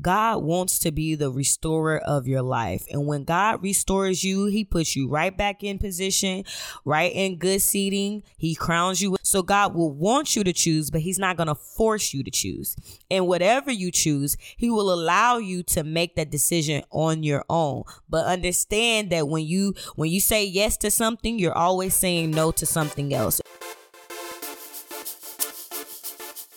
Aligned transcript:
God 0.00 0.42
wants 0.42 0.78
to 0.80 0.92
be 0.92 1.14
the 1.14 1.30
restorer 1.30 1.98
of 1.98 2.26
your 2.26 2.42
life. 2.42 2.84
And 2.90 3.06
when 3.06 3.24
God 3.24 3.62
restores 3.62 4.24
you, 4.24 4.46
he 4.46 4.64
puts 4.64 4.96
you 4.96 5.08
right 5.08 5.36
back 5.36 5.62
in 5.62 5.78
position, 5.78 6.44
right 6.84 7.12
in 7.12 7.38
good 7.38 7.62
seating. 7.62 8.22
He 8.36 8.54
crowns 8.54 9.00
you. 9.00 9.16
So 9.22 9.42
God 9.42 9.74
will 9.74 9.92
want 9.92 10.36
you 10.36 10.44
to 10.44 10.52
choose, 10.52 10.90
but 10.90 11.00
he's 11.02 11.18
not 11.18 11.36
going 11.36 11.48
to 11.48 11.54
force 11.54 12.12
you 12.12 12.22
to 12.22 12.30
choose. 12.30 12.76
And 13.10 13.26
whatever 13.26 13.70
you 13.70 13.90
choose, 13.90 14.36
he 14.56 14.70
will 14.70 14.92
allow 14.92 15.38
you 15.38 15.62
to 15.64 15.84
make 15.84 16.16
that 16.16 16.30
decision 16.30 16.82
on 16.90 17.22
your 17.22 17.44
own. 17.48 17.84
But 18.08 18.26
understand 18.26 19.10
that 19.10 19.28
when 19.28 19.44
you 19.44 19.74
when 19.96 20.10
you 20.10 20.20
say 20.20 20.44
yes 20.44 20.76
to 20.78 20.90
something, 20.90 21.38
you're 21.38 21.56
always 21.56 21.94
saying 21.94 22.30
no 22.30 22.52
to 22.52 22.66
something 22.66 23.12
else. 23.14 23.40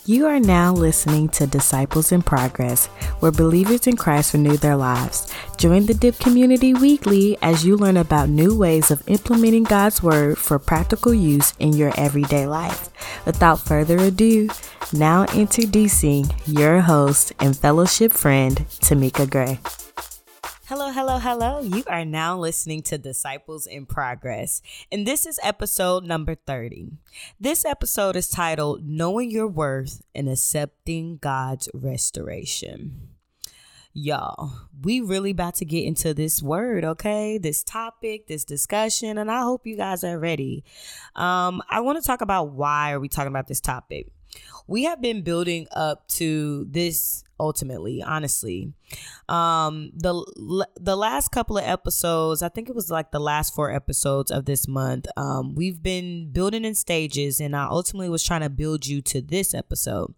You 0.05 0.25
are 0.25 0.39
now 0.39 0.73
listening 0.73 1.29
to 1.29 1.47
Disciples 1.47 2.11
in 2.11 2.23
Progress, 2.23 2.87
where 3.21 3.31
believers 3.31 3.87
in 3.87 3.95
Christ 3.95 4.33
renew 4.33 4.57
their 4.57 4.75
lives. 4.75 5.33
Join 5.55 5.85
the 5.85 5.93
DIP 5.93 6.19
community 6.19 6.73
weekly 6.73 7.37
as 7.41 7.65
you 7.65 7.77
learn 7.77 7.95
about 7.95 8.27
new 8.27 8.53
ways 8.53 8.91
of 8.91 9.07
implementing 9.07 9.63
God's 9.63 10.03
Word 10.03 10.37
for 10.37 10.59
practical 10.59 11.13
use 11.13 11.53
in 11.57 11.71
your 11.71 11.93
everyday 11.97 12.45
life. 12.45 12.89
Without 13.25 13.61
further 13.61 13.97
ado, 13.97 14.49
now 14.91 15.23
introducing 15.33 16.25
your 16.45 16.81
host 16.81 17.31
and 17.39 17.57
fellowship 17.57 18.11
friend, 18.11 18.65
Tomeikia 18.81 19.29
Gray. 19.29 19.59
Hello, 20.67 20.91
hello, 20.91 21.17
hello. 21.17 21.59
You 21.59 21.83
are 21.87 22.05
now 22.05 22.39
listening 22.39 22.83
to 22.83 22.97
Disciples 22.97 23.67
in 23.67 23.85
Progress, 23.85 24.61
and 24.89 25.05
this 25.05 25.25
is 25.25 25.37
episode 25.43 26.05
number 26.05 26.35
30. 26.35 26.93
This 27.37 27.65
episode 27.65 28.15
is 28.15 28.29
titled 28.29 28.87
Knowing 28.87 29.29
Your 29.29 29.49
Worth 29.49 30.01
and 30.15 30.29
Accepting 30.29 31.17
God's 31.17 31.67
Restoration. 31.73 33.09
Y'all, 33.91 34.53
we 34.81 35.01
really 35.01 35.31
about 35.31 35.55
to 35.55 35.65
get 35.65 35.83
into 35.83 36.13
this 36.13 36.41
word, 36.41 36.85
okay? 36.85 37.37
This 37.37 37.61
topic, 37.61 38.27
this 38.27 38.45
discussion, 38.45 39.17
and 39.17 39.29
I 39.29 39.41
hope 39.41 39.67
you 39.67 39.75
guys 39.75 40.05
are 40.05 40.17
ready. 40.17 40.63
Um, 41.13 41.61
I 41.69 41.81
want 41.81 42.01
to 42.01 42.07
talk 42.07 42.21
about 42.21 42.51
why 42.51 42.93
are 42.93 43.01
we 43.01 43.09
talking 43.09 43.33
about 43.33 43.49
this 43.49 43.59
topic. 43.59 44.07
We 44.67 44.83
have 44.83 45.01
been 45.01 45.21
building 45.21 45.67
up 45.71 46.07
to 46.09 46.65
this 46.69 47.23
ultimately 47.39 48.01
honestly. 48.01 48.71
Um 49.27 49.91
the 49.95 50.13
the 50.79 50.95
last 50.95 51.29
couple 51.29 51.57
of 51.57 51.63
episodes 51.63 52.43
i 52.43 52.49
think 52.49 52.69
it 52.69 52.75
was 52.75 52.91
like 52.91 53.11
the 53.11 53.19
last 53.19 53.55
four 53.55 53.71
episodes 53.71 54.29
of 54.29 54.45
this 54.45 54.67
month 54.67 55.07
um 55.17 55.55
we've 55.55 55.81
been 55.81 56.29
building 56.31 56.63
in 56.63 56.75
stages 56.75 57.39
and 57.39 57.55
i 57.55 57.65
ultimately 57.65 58.09
was 58.09 58.23
trying 58.23 58.41
to 58.41 58.49
build 58.49 58.85
you 58.85 59.01
to 59.01 59.19
this 59.21 59.53
episode. 59.55 60.13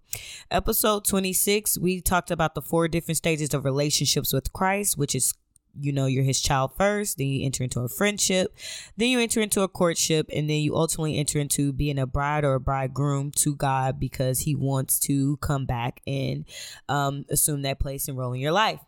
Episode 0.52 1.06
26 1.06 1.78
we 1.80 2.02
talked 2.02 2.32
about 2.32 2.54
the 2.54 2.62
four 2.62 2.88
different 2.90 3.18
stages 3.18 3.54
of 3.54 3.64
relationships 3.64 4.34
with 4.34 4.52
christ 4.52 4.98
which 4.98 5.16
is 5.16 5.34
you 5.80 5.92
know 5.92 6.06
you're 6.06 6.24
his 6.24 6.42
child 6.42 6.72
first 6.78 7.18
then 7.18 7.28
you 7.28 7.46
enter 7.46 7.64
into 7.64 7.80
a 7.80 7.90
friendship 7.90 8.56
then 8.98 9.10
you 9.10 9.20
enter 9.20 9.42
into 9.42 9.62
a 9.62 9.68
courtship 9.68 10.28
and 10.34 10.50
then 10.50 10.58
you 10.58 10.76
ultimately 10.76 11.18
enter 11.18 11.40
into 11.40 11.72
being 11.74 12.00
a 12.00 12.06
bride 12.06 12.44
or 12.44 12.56
a 12.56 12.60
bridegroom 12.60 13.32
to 13.32 13.56
god 13.56 14.00
because 14.00 14.40
he 14.40 14.56
wants 14.56 15.00
to 15.00 15.38
come 15.38 15.66
back 15.66 16.02
and 16.08 16.46
um, 16.90 17.26
assume 17.30 17.62
that 17.62 17.80
place 17.80 18.08
and 18.08 18.18
role 18.18 18.34
in 18.34 18.40
your 18.40 18.52
life 18.52 18.80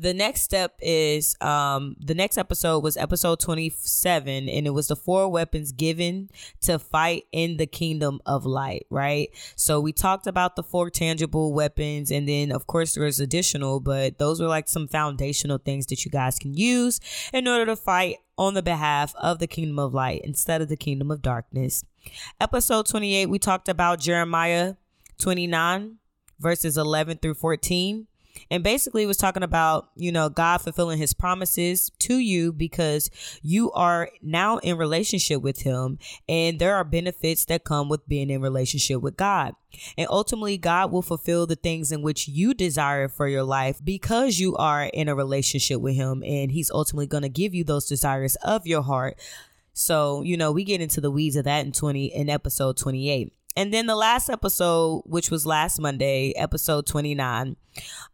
the 0.00 0.14
next 0.14 0.42
step 0.42 0.76
is 0.80 1.34
um 1.40 1.96
the 1.98 2.14
next 2.14 2.38
episode 2.38 2.84
was 2.84 2.96
episode 2.96 3.40
27 3.40 4.48
and 4.48 4.66
it 4.66 4.70
was 4.70 4.88
the 4.88 4.96
four 4.96 5.28
weapons 5.28 5.72
given 5.72 6.30
to 6.60 6.78
fight 6.78 7.24
in 7.32 7.56
the 7.56 7.66
kingdom 7.66 8.20
of 8.24 8.46
light 8.46 8.86
right? 8.90 9.30
So 9.56 9.80
we 9.80 9.92
talked 9.92 10.28
about 10.28 10.54
the 10.54 10.62
four 10.62 10.88
tangible 10.88 11.52
weapons 11.52 12.12
and 12.12 12.28
then 12.28 12.52
of 12.52 12.66
course 12.68 12.94
there's 12.94 13.18
additional 13.18 13.80
but 13.80 14.18
those 14.18 14.40
were 14.40 14.46
like 14.46 14.68
some 14.68 14.86
foundational 14.86 15.58
things 15.58 15.86
that 15.86 16.04
you 16.04 16.10
guys 16.12 16.38
can 16.38 16.54
use 16.54 17.00
in 17.32 17.48
order 17.48 17.66
to 17.66 17.76
fight 17.76 18.18
on 18.36 18.54
the 18.54 18.62
behalf 18.62 19.14
of 19.16 19.40
the 19.40 19.48
kingdom 19.48 19.80
of 19.80 19.94
light 19.94 20.20
instead 20.22 20.62
of 20.62 20.68
the 20.68 20.76
kingdom 20.76 21.10
of 21.10 21.22
darkness. 21.22 21.84
Episode 22.40 22.86
28 22.86 23.26
we 23.26 23.38
talked 23.40 23.68
about 23.68 23.98
jeremiah 23.98 24.74
29 25.18 25.96
verses 26.38 26.76
11 26.78 27.18
through 27.18 27.34
14 27.34 28.06
and 28.50 28.62
basically 28.62 29.06
was 29.06 29.16
talking 29.16 29.42
about 29.42 29.88
you 29.96 30.12
know 30.12 30.28
god 30.28 30.58
fulfilling 30.58 30.98
his 30.98 31.12
promises 31.12 31.90
to 31.98 32.18
you 32.18 32.52
because 32.52 33.10
you 33.42 33.70
are 33.72 34.10
now 34.22 34.58
in 34.58 34.76
relationship 34.76 35.42
with 35.42 35.62
him 35.62 35.98
and 36.28 36.58
there 36.58 36.74
are 36.76 36.84
benefits 36.84 37.44
that 37.46 37.64
come 37.64 37.88
with 37.88 38.06
being 38.08 38.30
in 38.30 38.40
relationship 38.40 39.00
with 39.00 39.16
god. 39.16 39.54
And 39.96 40.08
ultimately 40.10 40.58
god 40.58 40.90
will 40.90 41.02
fulfill 41.02 41.46
the 41.46 41.56
things 41.56 41.92
in 41.92 42.02
which 42.02 42.28
you 42.28 42.54
desire 42.54 43.08
for 43.08 43.28
your 43.28 43.42
life 43.42 43.80
because 43.84 44.38
you 44.38 44.56
are 44.56 44.84
in 44.84 45.08
a 45.08 45.14
relationship 45.14 45.80
with 45.80 45.94
him 45.94 46.22
and 46.24 46.50
he's 46.52 46.70
ultimately 46.70 47.06
going 47.06 47.22
to 47.22 47.28
give 47.28 47.54
you 47.54 47.64
those 47.64 47.86
desires 47.86 48.36
of 48.36 48.66
your 48.66 48.82
heart. 48.82 49.18
So 49.72 50.22
you 50.22 50.36
know 50.36 50.52
we 50.52 50.64
get 50.64 50.80
into 50.80 51.00
the 51.00 51.10
weeds 51.10 51.36
of 51.36 51.44
that 51.44 51.64
in 51.64 51.72
20 51.72 52.06
in 52.06 52.28
episode 52.28 52.76
28 52.76 53.32
and 53.58 53.74
then 53.74 53.86
the 53.86 53.96
last 53.96 54.30
episode, 54.30 55.02
which 55.04 55.32
was 55.32 55.44
last 55.44 55.80
Monday, 55.80 56.32
episode 56.36 56.86
29, 56.86 57.56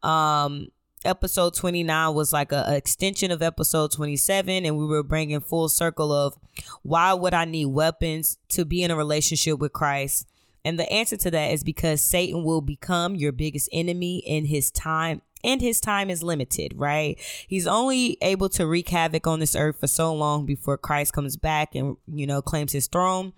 um, 0.03 0.69
episode 1.05 1.55
29 1.55 2.15
was 2.15 2.33
like 2.33 2.51
a, 2.51 2.65
a, 2.69 2.77
extension 2.77 3.31
of 3.31 3.43
episode 3.43 3.93
27 3.93 4.65
and 4.65 4.79
we 4.79 4.87
were 4.87 5.03
bringing 5.03 5.41
full 5.41 5.69
circle 5.69 6.15
of 6.15 6.35
why 6.83 7.13
would 7.13 7.35
i 7.35 7.45
need 7.45 7.67
weapons 7.67 8.39
to 8.49 8.65
be 8.65 8.83
in 8.83 8.91
a 8.91 8.97
relationship 8.97 9.59
with 9.59 9.75
christ? 9.75 10.27
And 10.65 10.79
the 10.79 10.91
answer 10.91 11.19
to 11.19 11.31
that 11.33 11.53
is 11.53 11.63
because 11.63 12.01
satan 12.01 12.43
will 12.43 12.63
become 12.63 13.15
your 13.15 13.33
biggest 13.33 13.69
enemy 13.71 14.23
in 14.27 14.47
his 14.47 14.71
time 14.71 15.21
and 15.45 15.61
his 15.61 15.81
time 15.81 16.11
is 16.11 16.23
limited, 16.23 16.73
right? 16.77 17.21
He's 17.47 17.67
only 17.67 18.17
able 18.23 18.49
to 18.51 18.67
wreak 18.67 18.89
havoc 18.89 19.27
on 19.27 19.41
this 19.41 19.55
earth 19.55 19.79
for 19.79 19.87
so 19.87 20.15
long 20.15 20.47
before 20.47 20.79
Christ 20.79 21.13
comes 21.13 21.37
back 21.37 21.75
and, 21.75 21.97
you 22.07 22.27
know, 22.27 22.43
claims 22.43 22.73
his 22.73 22.87
throne. 22.87 23.33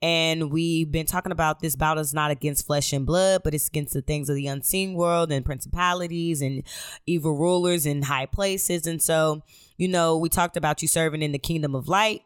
And 0.00 0.50
we've 0.50 0.90
been 0.90 1.06
talking 1.06 1.32
about 1.32 1.60
this 1.60 1.76
battle 1.76 2.00
is 2.00 2.14
not 2.14 2.30
against 2.30 2.66
flesh 2.66 2.92
and 2.92 3.06
blood, 3.06 3.42
but 3.44 3.54
it's 3.54 3.68
against 3.68 3.92
the 3.92 4.02
things 4.02 4.28
of 4.28 4.36
the 4.36 4.46
unseen 4.46 4.94
world 4.94 5.30
and 5.30 5.44
principalities 5.44 6.40
and 6.42 6.62
evil 7.06 7.36
rulers 7.36 7.86
in 7.86 8.02
high 8.02 8.26
places. 8.26 8.86
And 8.86 9.00
so, 9.00 9.42
you 9.76 9.88
know, 9.88 10.16
we 10.16 10.28
talked 10.28 10.56
about 10.56 10.82
you 10.82 10.88
serving 10.88 11.22
in 11.22 11.32
the 11.32 11.38
kingdom 11.38 11.74
of 11.74 11.88
light 11.88 12.22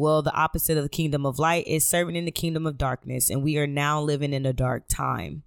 well, 0.00 0.22
the 0.22 0.34
opposite 0.34 0.78
of 0.78 0.82
the 0.82 0.88
kingdom 0.88 1.26
of 1.26 1.38
light 1.38 1.66
is 1.66 1.86
serving 1.86 2.16
in 2.16 2.24
the 2.24 2.30
kingdom 2.30 2.66
of 2.66 2.78
darkness, 2.78 3.28
and 3.28 3.42
we 3.42 3.58
are 3.58 3.66
now 3.66 4.00
living 4.00 4.32
in 4.32 4.46
a 4.46 4.52
dark 4.52 4.84
time. 4.88 5.42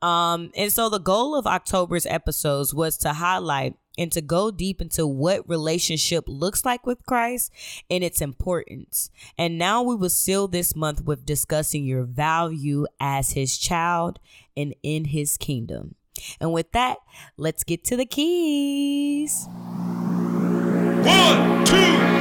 Um, 0.00 0.52
and 0.56 0.72
so 0.72 0.88
the 0.88 1.00
goal 1.00 1.34
of 1.34 1.46
October's 1.46 2.06
episodes 2.06 2.72
was 2.72 2.96
to 2.98 3.14
highlight 3.14 3.74
and 3.98 4.12
to 4.12 4.20
go 4.20 4.52
deep 4.52 4.80
into 4.80 5.06
what 5.06 5.48
relationship 5.48 6.24
looks 6.28 6.64
like 6.64 6.86
with 6.86 7.04
Christ 7.04 7.50
and 7.90 8.04
its 8.04 8.20
importance. 8.20 9.10
And 9.36 9.58
now 9.58 9.82
we 9.82 9.96
will 9.96 10.10
seal 10.10 10.46
this 10.46 10.76
month 10.76 11.02
with 11.02 11.26
discussing 11.26 11.84
your 11.84 12.04
value 12.04 12.86
as 13.00 13.32
his 13.32 13.58
child 13.58 14.20
and 14.56 14.74
in 14.82 15.06
his 15.06 15.36
kingdom. 15.36 15.96
And 16.40 16.52
with 16.52 16.70
that, 16.72 16.98
let's 17.36 17.64
get 17.64 17.84
to 17.86 17.96
the 17.96 18.06
keys. 18.06 19.48
One, 21.06 21.64
two, 21.64 22.15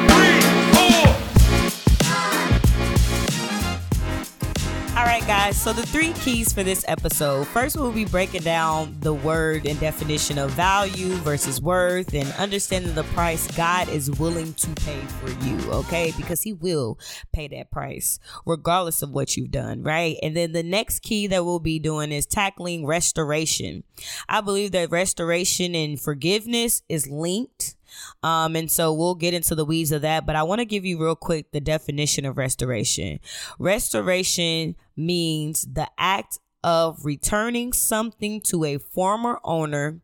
All 4.98 5.04
right, 5.04 5.28
guys. 5.28 5.62
So, 5.62 5.74
the 5.74 5.86
three 5.86 6.14
keys 6.14 6.54
for 6.54 6.64
this 6.64 6.86
episode 6.88 7.48
first, 7.48 7.76
we'll 7.76 7.92
be 7.92 8.06
breaking 8.06 8.44
down 8.44 8.96
the 9.02 9.14
word 9.14 9.66
and 9.66 9.78
definition 9.78 10.38
of 10.38 10.52
value 10.52 11.16
versus 11.16 11.62
worth 11.62 12.14
and 12.14 12.32
understanding 12.38 12.96
the 12.96 13.04
price 13.04 13.46
God 13.58 13.90
is 13.90 14.10
willing 14.10 14.54
to 14.54 14.70
pay 14.70 15.02
for 15.02 15.32
you, 15.46 15.60
okay? 15.70 16.14
Because 16.16 16.44
He 16.44 16.54
will 16.54 16.98
pay 17.34 17.50
that 17.50 17.72
price 17.72 18.20
regardless 18.46 19.02
of 19.02 19.10
what 19.10 19.36
you've 19.36 19.52
done, 19.52 19.84
right? 19.84 20.16
And 20.24 20.34
then 20.34 20.54
the 20.54 20.64
next 20.64 21.00
key 21.00 21.28
that 21.28 21.44
we'll 21.44 21.60
be 21.60 21.78
doing 21.78 22.14
is 22.14 22.26
tackling 22.26 22.86
restoration. 22.86 23.84
I 24.30 24.40
believe 24.40 24.72
that 24.72 24.92
restoration 24.92 25.76
and 25.76 26.00
forgiveness 26.00 26.84
is 26.88 27.10
linked. 27.10 27.75
Um, 28.24 28.56
and 28.56 28.70
so 28.70 28.94
we'll 28.94 29.16
get 29.16 29.34
into 29.34 29.56
the 29.56 29.66
weeds 29.66 29.92
of 29.92 30.02
that, 30.02 30.26
but 30.26 30.36
I 30.36 30.44
want 30.44 30.60
to 30.60 30.66
give 30.66 30.86
you 30.86 31.02
real 31.02 31.16
quick 31.16 31.52
the 31.52 31.62
definition 31.62 32.26
of 32.26 32.38
restoration. 32.38 33.20
Restoration 33.60 34.76
means 34.96 35.68
the 35.72 35.90
act 35.98 36.40
of 36.64 37.06
returning 37.06 37.74
something 37.74 38.42
to 38.42 38.66
a 38.66 38.78
former 38.78 39.40
owner, 39.44 40.00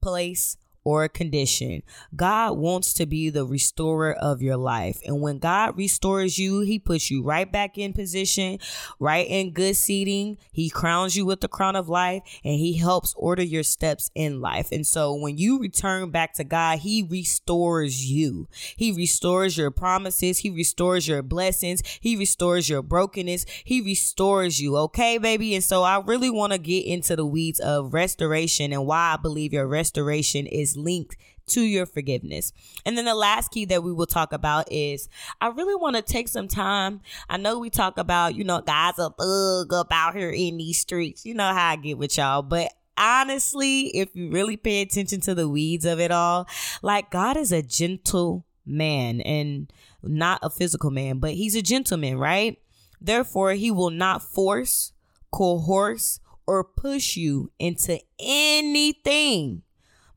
place, 0.00 0.56
or 0.84 1.04
a 1.04 1.08
condition. 1.08 1.82
God 2.14 2.56
wants 2.56 2.92
to 2.94 3.06
be 3.06 3.30
the 3.30 3.44
restorer 3.44 4.12
of 4.12 4.40
your 4.40 4.56
life. 4.56 5.00
And 5.04 5.20
when 5.20 5.38
God 5.38 5.76
restores 5.76 6.38
you, 6.38 6.60
he 6.60 6.78
puts 6.78 7.10
you 7.10 7.22
right 7.22 7.50
back 7.50 7.76
in 7.76 7.92
position, 7.92 8.58
right 8.98 9.26
in 9.28 9.52
good 9.52 9.76
seating. 9.76 10.38
He 10.52 10.70
crowns 10.70 11.16
you 11.16 11.26
with 11.26 11.40
the 11.40 11.48
crown 11.48 11.76
of 11.76 11.88
life 11.88 12.22
and 12.44 12.54
he 12.54 12.78
helps 12.78 13.14
order 13.16 13.42
your 13.42 13.62
steps 13.62 14.10
in 14.14 14.40
life. 14.40 14.68
And 14.72 14.86
so 14.86 15.14
when 15.14 15.36
you 15.36 15.58
return 15.58 16.10
back 16.10 16.32
to 16.34 16.44
God, 16.44 16.78
he 16.78 17.02
restores 17.02 18.10
you. 18.10 18.48
He 18.76 18.92
restores 18.92 19.56
your 19.56 19.70
promises. 19.70 20.38
He 20.38 20.50
restores 20.50 21.06
your 21.06 21.22
blessings. 21.22 21.82
He 22.00 22.16
restores 22.16 22.68
your 22.68 22.82
brokenness. 22.82 23.44
He 23.64 23.80
restores 23.80 24.60
you. 24.60 24.76
Okay, 24.76 25.18
baby. 25.18 25.54
And 25.54 25.64
so 25.64 25.82
I 25.82 26.00
really 26.00 26.30
want 26.30 26.52
to 26.52 26.58
get 26.58 26.86
into 26.86 27.16
the 27.16 27.26
weeds 27.26 27.60
of 27.60 27.92
restoration 27.92 28.72
and 28.72 28.86
why 28.86 29.14
I 29.14 29.16
believe 29.20 29.52
your 29.52 29.66
restoration 29.66 30.46
is 30.46 30.76
linked 30.84 31.16
to 31.48 31.62
your 31.62 31.86
forgiveness. 31.86 32.52
And 32.84 32.96
then 32.96 33.06
the 33.06 33.14
last 33.14 33.50
key 33.50 33.64
that 33.66 33.82
we 33.82 33.92
will 33.92 34.06
talk 34.06 34.32
about 34.32 34.70
is 34.70 35.08
I 35.40 35.48
really 35.48 35.74
want 35.74 35.96
to 35.96 36.02
take 36.02 36.28
some 36.28 36.48
time. 36.48 37.00
I 37.28 37.36
know 37.36 37.58
we 37.58 37.70
talk 37.70 37.98
about, 37.98 38.34
you 38.34 38.44
know, 38.44 38.60
guys 38.60 38.98
a 38.98 39.10
thug 39.10 39.72
up 39.72 39.88
out 39.90 40.14
here 40.14 40.30
in 40.30 40.58
these 40.58 40.80
streets. 40.80 41.24
You 41.24 41.34
know 41.34 41.52
how 41.52 41.70
I 41.70 41.76
get 41.76 41.98
with 41.98 42.16
y'all, 42.18 42.42
but 42.42 42.72
honestly, 42.96 43.86
if 43.96 44.14
you 44.14 44.30
really 44.30 44.56
pay 44.56 44.82
attention 44.82 45.20
to 45.22 45.34
the 45.34 45.48
weeds 45.48 45.84
of 45.84 46.00
it 46.00 46.10
all, 46.10 46.46
like 46.82 47.10
God 47.10 47.36
is 47.36 47.52
a 47.52 47.62
gentle 47.62 48.44
man 48.66 49.20
and 49.22 49.72
not 50.02 50.40
a 50.42 50.50
physical 50.50 50.90
man, 50.90 51.18
but 51.18 51.32
he's 51.32 51.56
a 51.56 51.62
gentleman, 51.62 52.18
right? 52.18 52.58
Therefore, 53.00 53.52
he 53.52 53.70
will 53.70 53.90
not 53.90 54.22
force, 54.22 54.92
coerce, 55.30 56.20
or 56.46 56.64
push 56.64 57.16
you 57.16 57.50
into 57.58 58.00
anything 58.18 59.62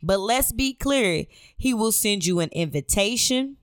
but 0.03 0.19
let's 0.19 0.51
be 0.51 0.74
clear, 0.74 1.25
he 1.57 1.74
will 1.74 1.92
send 1.92 2.25
you 2.25 2.39
an 2.39 2.50
invitation 2.51 3.57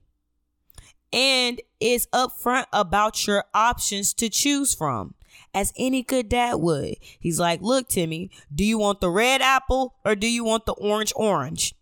and 1.13 1.61
is 1.81 2.07
upfront 2.13 2.67
about 2.73 3.27
your 3.27 3.45
options 3.55 4.13
to 4.15 4.29
choose 4.29 4.75
from. 4.75 5.15
As 5.55 5.73
any 5.77 6.03
good 6.03 6.29
dad 6.29 6.55
would. 6.57 6.97
He's 7.19 7.41
like, 7.41 7.63
Look, 7.63 7.89
Timmy, 7.89 8.31
do 8.55 8.65
you 8.65 8.79
want 8.79 9.01
the 9.01 9.09
red 9.09 9.41
apple 9.41 9.95
or 10.05 10.15
do 10.15 10.31
you 10.31 10.45
want 10.45 10.67
the 10.67 10.73
orange 10.73 11.13
orange? 11.17 11.75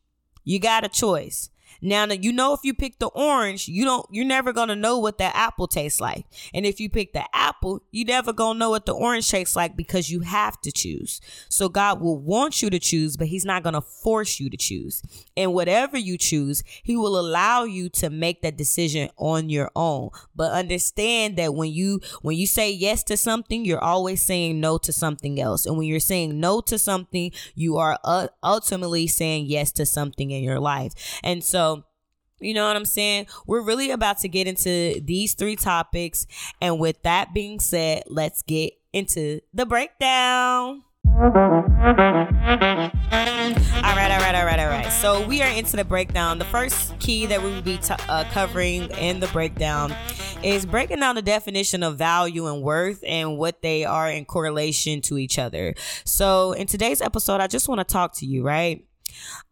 You 0.44 0.61
got 0.61 0.85
a 0.85 0.88
choice. 0.88 1.50
Now 1.87 2.06
you 2.06 2.33
know 2.33 2.53
if 2.53 2.61
you 2.65 2.75
pick 2.75 2.99
the 2.99 3.06
orange, 3.06 3.69
you 3.69 3.85
don't 3.85 4.05
you're 4.11 4.25
never 4.25 4.53
gonna 4.53 4.75
know 4.75 4.99
what 4.99 5.19
that 5.19 5.37
apple 5.37 5.69
tastes 5.69 6.00
like. 6.00 6.27
And 6.53 6.67
if 6.67 6.81
you 6.81 6.91
pick 6.91 7.12
the 7.12 7.25
apple, 7.33 7.81
you 7.93 8.05
never 8.05 8.33
gonna 8.33 8.59
know 8.59 8.71
what 8.71 8.87
the 8.87 8.93
orange 8.93 9.31
tastes 9.31 9.55
like 9.55 9.77
because 9.77 10.11
you 10.11 10.21
have 10.21 10.61
to 10.62 10.73
choose. 10.73 11.21
So 11.49 11.69
God 11.69 12.00
will 12.00 12.19
want 12.19 12.61
you 12.61 12.71
to 12.71 12.81
choose, 12.81 13.17
but 13.17 13.29
He's 13.29 13.44
not 13.44 13.62
gonna 13.62 13.81
force 13.81 14.41
you 14.41 14.50
to 14.50 14.56
choose. 14.56 15.00
And 15.37 15.55
whatever 15.55 15.97
you 15.97 16.19
choose, 16.19 16.65
He 16.83 16.97
will 16.97 17.19
allow 17.19 17.62
you 17.62 17.89
to 17.91 18.11
make 18.11 18.43
that 18.43 18.56
decision 18.56 19.09
on 19.17 19.49
your 19.49 19.71
own. 19.77 20.11
But 20.35 20.50
understand 20.53 21.37
that 21.37 21.55
when 21.55 21.71
you 21.71 22.00
when 22.23 22.37
you 22.37 22.49
say 22.49 22.73
yes 22.73 23.05
to 23.05 23.17
something, 23.17 23.65
you're 23.65 23.82
always 23.82 24.21
saying 24.23 24.59
no 24.59 24.77
to 24.79 24.93
something 24.93 25.41
else. 25.41 25.67
And 25.67 25.79
when 25.79 25.87
you're 25.87 26.00
saying 26.00 26.41
no 26.41 26.61
to 26.62 26.81
something, 26.81 27.31
you 27.55 27.77
are 27.77 27.97
uh, 28.03 28.27
ultimately 28.43 29.06
saying 29.06 29.47
yes 29.47 29.71
to 29.73 29.87
something 29.87 30.32
in 30.32 30.43
your 30.43 30.59
life. 30.59 31.21
And 31.23 31.44
so 31.44 31.75
you 32.41 32.55
know 32.55 32.67
what 32.67 32.77
I'm 32.77 32.85
saying? 32.85 33.27
We're 33.47 33.62
really 33.62 33.91
about 33.91 34.19
to 34.19 34.29
get 34.29 34.47
into 34.47 35.00
these 35.03 35.35
three 35.35 35.56
topics. 35.56 36.27
And 36.61 36.79
with 36.79 37.03
that 37.03 37.33
being 37.35 37.61
said, 37.61 38.05
let's 38.06 38.43
get 38.43 38.75
into 38.93 39.41
the 39.55 39.67
breakdown. 39.67 40.83
All 43.87 43.94
right, 43.94 44.11
all 44.11 44.21
right, 44.21 44.35
all 44.35 44.44
right, 44.44 44.59
all 44.59 44.69
right. 44.69 44.93
So 44.93 45.27
we 45.27 45.41
are 45.43 45.49
into 45.49 45.77
the 45.77 45.85
breakdown. 45.85 46.38
The 46.38 46.44
first 46.44 46.99
key 46.99 47.27
that 47.27 47.43
we 47.43 47.50
will 47.50 47.62
be 47.62 47.79
t- 47.79 47.94
uh, 48.09 48.25
covering 48.33 48.91
in 48.91 49.21
the 49.21 49.29
breakdown 49.29 49.94
is 50.43 50.67
breaking 50.67 51.00
down 51.00 51.15
the 51.15 51.23
definition 51.23 51.82
of 51.82 51.97
value 51.97 52.47
and 52.47 52.62
worth 52.62 53.03
and 53.06 53.39
what 53.39 53.62
they 53.62 53.85
are 53.85 54.11
in 54.11 54.25
correlation 54.25 55.00
to 55.03 55.19
each 55.19 55.39
other. 55.39 55.75
So 56.05 56.53
in 56.53 56.67
today's 56.67 57.00
episode, 57.00 57.41
I 57.41 57.47
just 57.47 57.69
want 57.69 57.79
to 57.79 57.85
talk 57.85 58.15
to 58.17 58.27
you, 58.27 58.43
right? 58.43 58.86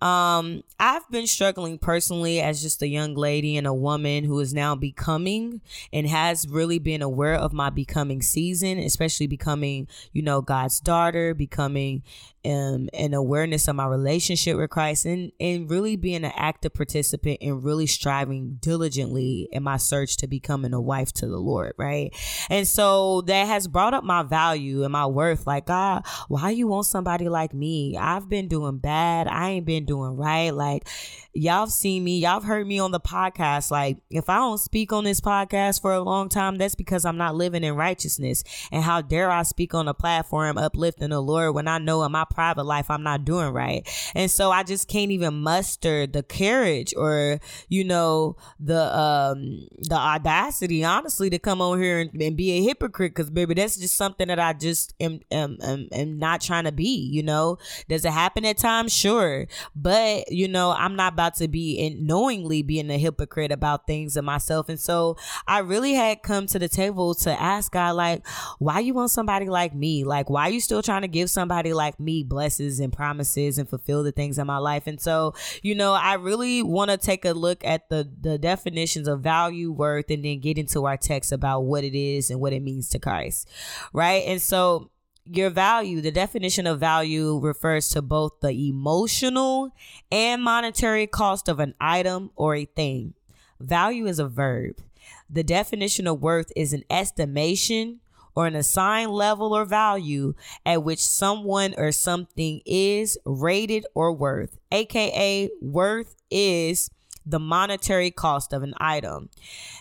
Um, 0.01 0.62
I've 0.79 1.09
been 1.11 1.27
struggling 1.27 1.79
personally 1.79 2.41
as 2.41 2.62
just 2.62 2.83
a 2.83 2.89
young 2.89 3.15
lady 3.15 3.56
and 3.56 3.67
a 3.67 3.75
woman 3.75 4.25
who 4.25 4.39
is 4.41 4.53
now 4.53 4.75
becoming 4.75 5.61
and 5.93 6.06
has 6.06 6.47
really 6.49 6.79
been 6.79 7.03
aware 7.03 7.35
of 7.35 7.53
my 7.53 7.71
becoming 7.71 8.23
season, 8.23 8.79
especially 8.79 9.27
becoming, 9.27 9.89
you 10.12 10.23
know, 10.23 10.41
God's 10.43 10.81
daughter, 10.81 11.35
becoming 11.35 12.03
um, 12.44 12.88
an 12.93 13.14
awareness 13.14 13.69
of 13.69 13.76
my 13.76 13.87
relationship 13.87 14.56
with 14.56 14.70
Christ 14.70 15.06
and, 15.06 15.32
and 15.41 15.70
really 15.70 15.96
being 15.96 16.25
an 16.25 16.32
active 16.37 16.75
participant 16.75 17.38
and 17.41 17.64
really 17.64 17.87
striving 17.87 18.58
diligently 18.61 19.49
in 19.52 19.62
my 19.62 19.76
search 19.76 20.17
to 20.19 20.26
becoming 20.26 20.75
a 20.75 20.81
wife 20.81 21.12
to 21.14 21.26
the 21.26 21.38
Lord, 21.38 21.73
right? 21.79 22.14
And 22.50 22.67
so 22.69 23.23
that 23.23 23.46
has 23.46 23.67
brought 23.67 23.94
up 23.94 24.05
my 24.05 24.23
value 24.23 24.82
and 24.82 24.93
my 24.93 25.06
worth. 25.06 25.46
Like, 25.46 25.67
God, 25.67 26.05
why 26.29 26.50
you 26.50 26.67
want 26.67 26.87
somebody 26.87 27.29
like 27.29 27.55
me? 27.55 27.96
I've 27.96 28.29
been 28.29 28.49
doing 28.49 28.79
bad. 28.79 29.29
I 29.29 29.50
ain't 29.50 29.67
been 29.67 29.87
doing 29.87 30.17
right. 30.17 30.50
Like, 30.50 30.88
y'all 31.32 31.61
have 31.61 31.70
seen 31.70 32.05
me, 32.05 32.19
y'all 32.19 32.35
have 32.35 32.44
heard 32.44 32.67
me 32.67 32.79
on 32.79 32.91
the 32.91 33.00
podcast. 33.00 33.70
Like, 33.70 33.99
if 34.11 34.29
I 34.29 34.37
don't 34.37 34.58
speak 34.58 34.93
on 34.93 35.05
this 35.05 35.20
podcast 35.20 35.81
for 35.81 35.93
a 35.93 36.00
long 36.00 36.29
time, 36.29 36.56
that's 36.56 36.75
because 36.75 37.05
I'm 37.05 37.17
not 37.17 37.35
living 37.35 37.64
in 37.64 37.75
righteousness. 37.75 38.44
And 38.70 38.82
how 38.82 39.00
dare 39.00 39.31
I 39.31 39.43
speak 39.43 39.75
on 39.75 39.88
a 39.88 39.94
platform 39.94 40.58
uplifting 40.58 41.11
the 41.11 41.20
Lord 41.20 41.55
when 41.55 41.69
I 41.69 41.79
know 41.79 42.05
in 42.05 42.12
my 42.12 42.25
private 42.35 42.65
life 42.65 42.91
I'm 42.91 43.03
not 43.03 43.25
doing 43.25 43.49
right. 43.49 43.89
And 44.15 44.31
so 44.31 44.51
I 44.51 44.63
just 44.63 44.89
can't 44.89 45.11
even 45.11 45.43
muster 45.43 46.07
the 46.07 46.23
courage 46.23 46.95
or, 46.97 47.41
you 47.69 47.85
know, 47.85 48.37
the 48.61 48.97
um 48.97 49.67
the 49.79 49.97
audacity, 49.97 50.85
honestly, 50.85 51.31
to 51.31 51.39
come 51.39 51.61
on 51.61 51.81
here 51.81 52.01
and, 52.01 52.11
and 52.23 52.37
be 52.37 52.53
a 52.53 52.63
hypocrite. 52.63 53.15
Cause 53.15 53.31
baby, 53.31 53.55
that's 53.55 53.77
just 53.77 53.97
something 53.97 54.29
that 54.29 54.39
I 54.39 54.53
just 54.53 54.95
am, 55.01 55.21
am, 55.31 55.59
am, 55.63 55.89
am 55.91 56.19
not 56.19 56.41
trying 56.41 56.65
to 56.65 56.73
be, 56.73 57.09
you 57.13 57.23
know. 57.23 57.59
Does 57.89 58.05
it 58.05 58.13
happen 58.13 58.45
at 58.45 58.59
times? 58.59 58.93
Sure. 58.93 59.47
But, 59.75 60.31
you 60.31 60.49
know, 60.49 60.73
I'm 60.73 60.97
not 60.97 61.13
about 61.15 61.25
about 61.25 61.37
to 61.37 61.49
be 61.49 61.75
in 61.75 62.07
knowingly 62.07 62.63
being 62.63 62.91
a 62.91 62.99
hypocrite 62.99 63.53
about 63.53 63.87
things 63.87 64.17
of 64.17 64.25
myself. 64.25 64.69
And 64.69 64.79
so 64.79 65.17
I 65.47 65.61
really 65.61 65.95
had 65.95 66.23
come 66.23 66.47
to 66.49 66.59
the 66.59 66.69
table 66.69 67.15
to 67.17 67.41
ask 67.41 67.73
God, 67.73 67.97
like, 67.97 68.27
why 68.59 68.81
you 68.81 68.95
want 68.95 69.11
somebody 69.11 69.49
like 69.49 69.75
me? 69.75 70.05
Like, 70.05 70.29
why 70.29 70.49
are 70.49 70.51
you 70.51 70.61
still 70.61 70.83
trying 70.83 71.03
to 71.03 71.09
give 71.09 71.31
somebody 71.31 71.73
like 71.73 71.99
me 71.99 72.24
blessings 72.29 72.81
and 72.81 72.93
promises 72.93 73.59
and 73.59 73.69
fulfill 73.69 74.03
the 74.03 74.12
things 74.12 74.38
in 74.38 74.47
my 74.47 74.59
life? 74.59 74.87
And 74.87 75.00
so, 75.00 75.35
you 75.62 75.75
know, 75.75 75.93
I 75.93 76.15
really 76.15 76.62
want 76.62 76.91
to 76.91 76.97
take 76.97 77.25
a 77.25 77.32
look 77.32 77.65
at 77.65 77.88
the 77.88 78.09
the 78.21 78.38
definitions 78.38 79.09
of 79.09 79.21
value, 79.21 79.73
worth, 79.73 80.11
and 80.11 80.25
then 80.25 80.41
get 80.41 80.59
into 80.59 80.87
our 80.87 80.97
text 80.97 81.32
about 81.32 81.62
what 81.62 81.85
it 81.85 81.97
is 81.97 82.31
and 82.31 82.41
what 82.41 82.53
it 82.53 82.62
means 82.62 82.88
to 82.91 82.99
Christ. 82.99 83.49
Right. 83.93 84.25
And 84.26 84.41
so 84.41 84.91
your 85.25 85.50
value, 85.50 86.00
the 86.00 86.11
definition 86.11 86.67
of 86.67 86.81
value 86.81 87.38
refers 87.38 87.88
to 87.91 88.03
both 88.03 88.41
the 88.41 88.69
emotional 88.69 89.70
and 90.12 90.43
monetary 90.43 91.06
cost 91.06 91.49
of 91.49 91.61
an 91.61 91.75
item 91.81 92.31
or 92.37 92.55
a 92.55 92.67
thing. 92.67 93.15
Value 93.59 94.06
is 94.06 94.19
a 94.19 94.29
verb. 94.29 94.82
The 95.31 95.43
definition 95.43 96.06
of 96.06 96.20
worth 96.20 96.53
is 96.55 96.73
an 96.73 96.85
estimation 96.91 98.00
or 98.35 98.47
an 98.47 98.57
assigned 98.57 99.11
level 99.11 99.53
or 99.53 99.65
value 99.65 100.35
at 100.67 100.83
which 100.83 101.01
someone 101.01 101.75
or 101.77 101.93
something 101.93 102.61
is 102.67 103.19
rated 103.25 103.87
or 103.95 104.13
worth, 104.13 104.59
aka 104.73 105.51
worth 105.61 106.17
is 106.31 106.91
the 107.27 107.39
monetary 107.39 108.11
cost 108.11 108.53
of 108.53 108.63
an 108.63 108.75
item. 108.79 109.31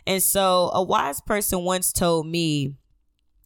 And 0.07 0.21
so 0.23 0.71
a 0.73 0.81
wise 0.81 1.19
person 1.21 1.63
once 1.63 1.91
told 1.91 2.27
me 2.27 2.75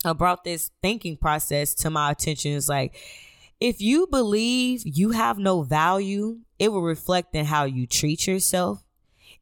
about 0.06 0.44
this 0.44 0.70
thinking 0.82 1.18
process 1.18 1.74
to 1.76 1.90
my 1.90 2.12
attention. 2.12 2.52
Is 2.52 2.70
like 2.70 2.96
if 3.60 3.82
you 3.82 4.08
believe 4.08 4.84
you 4.86 5.12
have 5.12 5.40
no 5.40 5.64
value 5.64 6.40
it 6.60 6.72
will 6.72 6.82
reflect 6.82 7.36
in 7.36 7.46
how 7.46 7.66
you 7.66 7.86
treat 7.86 8.28
yourself. 8.28 8.84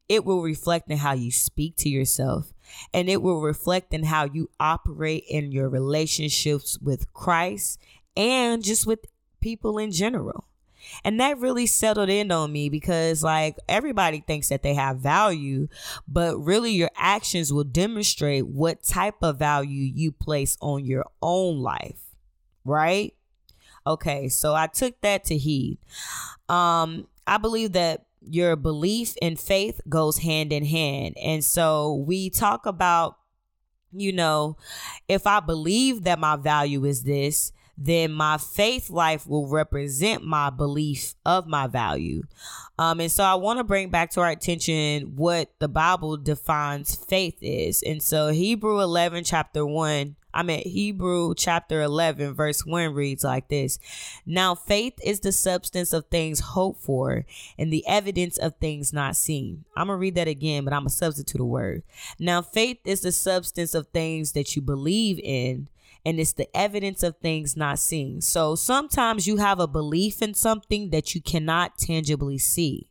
It 0.08 0.24
will 0.24 0.42
reflect 0.42 0.90
in 0.90 0.98
how 0.98 1.14
you 1.14 1.32
speak 1.32 1.76
to 1.78 1.88
yourself 1.88 2.52
and 2.92 3.08
it 3.08 3.22
will 3.22 3.40
reflect 3.40 3.92
in 3.92 4.04
how 4.04 4.24
you 4.24 4.50
operate 4.60 5.24
in 5.28 5.52
your 5.52 5.68
relationships 5.68 6.78
with 6.80 7.12
Christ 7.12 7.80
and 8.16 8.62
just 8.62 8.86
with 8.86 9.00
people 9.40 9.78
in 9.78 9.92
general 9.92 10.46
and 11.04 11.20
that 11.20 11.38
really 11.38 11.66
settled 11.66 12.08
in 12.08 12.30
on 12.30 12.52
me 12.52 12.68
because, 12.68 13.22
like, 13.22 13.56
everybody 13.68 14.20
thinks 14.20 14.48
that 14.48 14.62
they 14.62 14.74
have 14.74 14.98
value, 14.98 15.68
but 16.06 16.36
really 16.38 16.72
your 16.72 16.90
actions 16.96 17.52
will 17.52 17.64
demonstrate 17.64 18.46
what 18.46 18.82
type 18.82 19.16
of 19.22 19.38
value 19.38 19.90
you 19.94 20.12
place 20.12 20.56
on 20.60 20.84
your 20.84 21.04
own 21.22 21.60
life, 21.60 22.00
right? 22.64 23.14
Okay, 23.86 24.28
so 24.28 24.54
I 24.54 24.66
took 24.66 25.00
that 25.02 25.24
to 25.26 25.36
heed. 25.36 25.78
Um, 26.48 27.06
I 27.26 27.38
believe 27.38 27.72
that 27.72 28.05
your 28.26 28.56
belief 28.56 29.14
and 29.22 29.38
faith 29.38 29.80
goes 29.88 30.18
hand 30.18 30.52
in 30.52 30.64
hand. 30.64 31.16
And 31.22 31.44
so 31.44 32.04
we 32.06 32.30
talk 32.30 32.66
about, 32.66 33.16
you 33.92 34.12
know, 34.12 34.56
if 35.08 35.26
I 35.26 35.40
believe 35.40 36.04
that 36.04 36.18
my 36.18 36.36
value 36.36 36.84
is 36.84 37.04
this, 37.04 37.52
then 37.78 38.10
my 38.10 38.38
faith 38.38 38.88
life 38.88 39.26
will 39.26 39.48
represent 39.48 40.24
my 40.24 40.50
belief 40.50 41.14
of 41.26 41.46
my 41.46 41.66
value. 41.66 42.22
Um, 42.78 43.00
and 43.00 43.12
so 43.12 43.22
I 43.22 43.34
want 43.34 43.58
to 43.58 43.64
bring 43.64 43.90
back 43.90 44.10
to 44.12 44.20
our 44.20 44.30
attention 44.30 45.16
what 45.16 45.52
the 45.58 45.68
Bible 45.68 46.16
defines 46.16 46.94
faith 46.94 47.36
is. 47.42 47.82
And 47.82 48.02
so 48.02 48.28
Hebrew 48.28 48.80
11, 48.80 49.24
chapter 49.24 49.66
1, 49.66 50.16
I'm 50.36 50.50
at 50.50 50.66
Hebrew 50.66 51.34
chapter 51.34 51.80
11, 51.80 52.34
verse 52.34 52.66
1 52.66 52.92
reads 52.92 53.24
like 53.24 53.48
this 53.48 53.78
Now 54.26 54.54
faith 54.54 54.92
is 55.02 55.20
the 55.20 55.32
substance 55.32 55.94
of 55.94 56.06
things 56.06 56.40
hoped 56.40 56.82
for 56.82 57.24
and 57.58 57.72
the 57.72 57.86
evidence 57.88 58.36
of 58.36 58.56
things 58.56 58.92
not 58.92 59.16
seen. 59.16 59.64
I'm 59.74 59.86
going 59.86 59.96
to 59.96 60.00
read 60.00 60.14
that 60.16 60.28
again, 60.28 60.64
but 60.64 60.74
I'm 60.74 60.82
going 60.82 60.90
to 60.90 60.94
substitute 60.94 61.40
a 61.40 61.44
word. 61.44 61.84
Now 62.18 62.42
faith 62.42 62.80
is 62.84 63.00
the 63.00 63.12
substance 63.12 63.74
of 63.74 63.86
things 63.88 64.32
that 64.32 64.54
you 64.54 64.60
believe 64.60 65.18
in 65.24 65.68
and 66.04 66.20
it's 66.20 66.34
the 66.34 66.54
evidence 66.54 67.02
of 67.02 67.16
things 67.16 67.56
not 67.56 67.78
seen. 67.78 68.20
So 68.20 68.56
sometimes 68.56 69.26
you 69.26 69.38
have 69.38 69.58
a 69.58 69.66
belief 69.66 70.20
in 70.20 70.34
something 70.34 70.90
that 70.90 71.14
you 71.14 71.22
cannot 71.22 71.78
tangibly 71.78 72.36
see, 72.36 72.90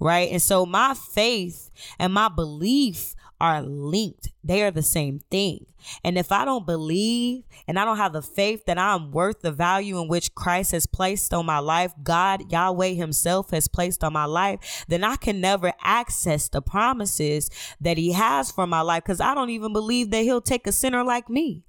right? 0.00 0.32
And 0.32 0.40
so 0.40 0.64
my 0.64 0.94
faith 0.94 1.70
and 1.98 2.14
my 2.14 2.28
belief 2.28 3.14
are 3.40 3.62
linked. 3.62 4.30
They 4.42 4.62
are 4.62 4.70
the 4.70 4.82
same 4.82 5.20
thing. 5.30 5.66
And 6.04 6.18
if 6.18 6.32
I 6.32 6.44
don't 6.44 6.66
believe 6.66 7.44
and 7.66 7.78
I 7.78 7.84
don't 7.84 7.96
have 7.96 8.12
the 8.12 8.22
faith 8.22 8.64
that 8.66 8.78
I'm 8.78 9.10
worth 9.12 9.40
the 9.40 9.52
value 9.52 10.00
in 10.00 10.08
which 10.08 10.34
Christ 10.34 10.72
has 10.72 10.86
placed 10.86 11.32
on 11.32 11.46
my 11.46 11.58
life, 11.58 11.92
God, 12.02 12.50
Yahweh 12.50 12.94
Himself 12.94 13.50
has 13.50 13.68
placed 13.68 14.02
on 14.02 14.12
my 14.12 14.24
life, 14.24 14.84
then 14.88 15.04
I 15.04 15.16
can 15.16 15.40
never 15.40 15.72
access 15.82 16.48
the 16.48 16.62
promises 16.62 17.50
that 17.80 17.96
He 17.98 18.12
has 18.12 18.50
for 18.50 18.66
my 18.66 18.80
life 18.80 19.04
because 19.04 19.20
I 19.20 19.34
don't 19.34 19.50
even 19.50 19.72
believe 19.72 20.10
that 20.10 20.22
He'll 20.22 20.40
take 20.40 20.66
a 20.66 20.72
sinner 20.72 21.04
like 21.04 21.28
me. 21.28 21.64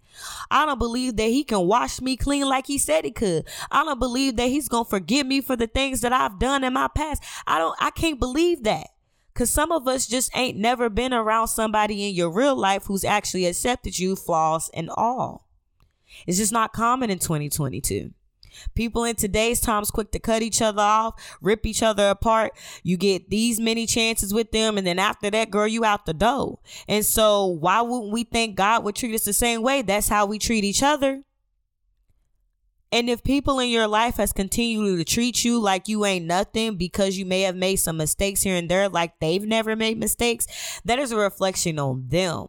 I 0.50 0.66
don't 0.66 0.80
believe 0.80 1.16
that 1.18 1.30
he 1.30 1.44
can 1.44 1.68
wash 1.68 2.02
me 2.02 2.18
clean 2.18 2.48
like 2.48 2.68
he 2.68 2.78
said 2.78 3.06
he 3.06 3.12
could. 3.12 3.48
I 3.72 3.84
don't 3.84 4.00
believe 4.00 4.36
that 4.38 4.48
he's 4.48 4.68
going 4.68 4.86
to 4.86 4.90
forgive 4.90 5.28
me 5.28 5.42
for 5.42 5.56
the 5.56 5.68
things 5.68 6.02
that 6.02 6.14
I've 6.14 6.40
done 6.40 6.64
in 6.64 6.74
my 6.74 6.88
past. 6.88 7.24
I 7.48 7.58
don't 7.60 7.76
I 7.80 7.92
can't 7.92 8.20
believe 8.20 8.64
that. 8.64 8.88
Cause 9.40 9.50
some 9.50 9.72
of 9.72 9.88
us 9.88 10.06
just 10.06 10.36
ain't 10.36 10.58
never 10.58 10.90
been 10.90 11.14
around 11.14 11.48
somebody 11.48 12.06
in 12.06 12.14
your 12.14 12.30
real 12.30 12.58
life 12.58 12.88
who's 12.88 13.06
actually 13.06 13.46
accepted 13.46 13.98
you, 13.98 14.18
flaws 14.18 14.70
and 14.74 14.90
all. 14.90 15.48
It's 16.28 16.40
just 16.40 16.52
not 16.52 16.74
common 16.74 17.10
in 17.10 17.20
2022. 17.20 18.12
People 18.76 19.06
in 19.06 19.16
today's 19.16 19.62
times 19.62 19.92
quick 19.92 20.12
to 20.12 20.20
cut 20.20 20.42
each 20.42 20.62
other 20.62 20.82
off, 20.82 21.38
rip 21.40 21.66
each 21.66 21.82
other 21.82 22.10
apart. 22.10 22.52
You 22.84 22.98
get 22.98 23.30
these 23.30 23.62
many 23.62 23.86
chances 23.86 24.34
with 24.34 24.52
them, 24.52 24.78
and 24.78 24.86
then 24.86 25.00
after 25.00 25.30
that, 25.30 25.52
girl, 25.52 25.70
you 25.70 25.86
out 25.86 26.06
the 26.06 26.14
door. 26.14 26.60
And 26.90 27.06
so, 27.06 27.46
why 27.46 27.80
wouldn't 27.82 28.12
we 28.12 28.26
think 28.26 28.58
God 28.58 28.84
would 28.84 28.96
treat 28.96 29.16
us 29.16 29.24
the 29.24 29.32
same 29.32 29.62
way? 29.62 29.84
That's 29.84 30.10
how 30.10 30.26
we 30.26 30.38
treat 30.38 30.66
each 30.66 30.84
other. 30.84 31.24
And 32.92 33.10
if 33.10 33.24
people 33.24 33.60
in 33.60 33.70
your 33.70 33.88
life 33.88 34.18
has 34.18 34.34
continued 34.34 34.98
to 34.98 35.04
treat 35.04 35.46
you 35.46 35.60
like 35.60 35.88
you 35.88 36.06
ain't 36.06 36.26
nothing 36.26 36.76
because 36.76 37.18
you 37.18 37.26
may 37.26 37.42
have 37.42 37.56
made 37.56 37.76
some 37.76 37.98
mistakes 37.98 38.42
here 38.42 38.56
and 38.56 38.70
there, 38.70 38.90
like 38.90 39.20
they've 39.20 39.46
never 39.46 39.76
made 39.76 40.00
mistakes, 40.00 40.82
that 40.86 40.98
is 40.98 41.12
a 41.12 41.18
reflection 41.18 41.78
on 41.78 42.06
them. 42.08 42.48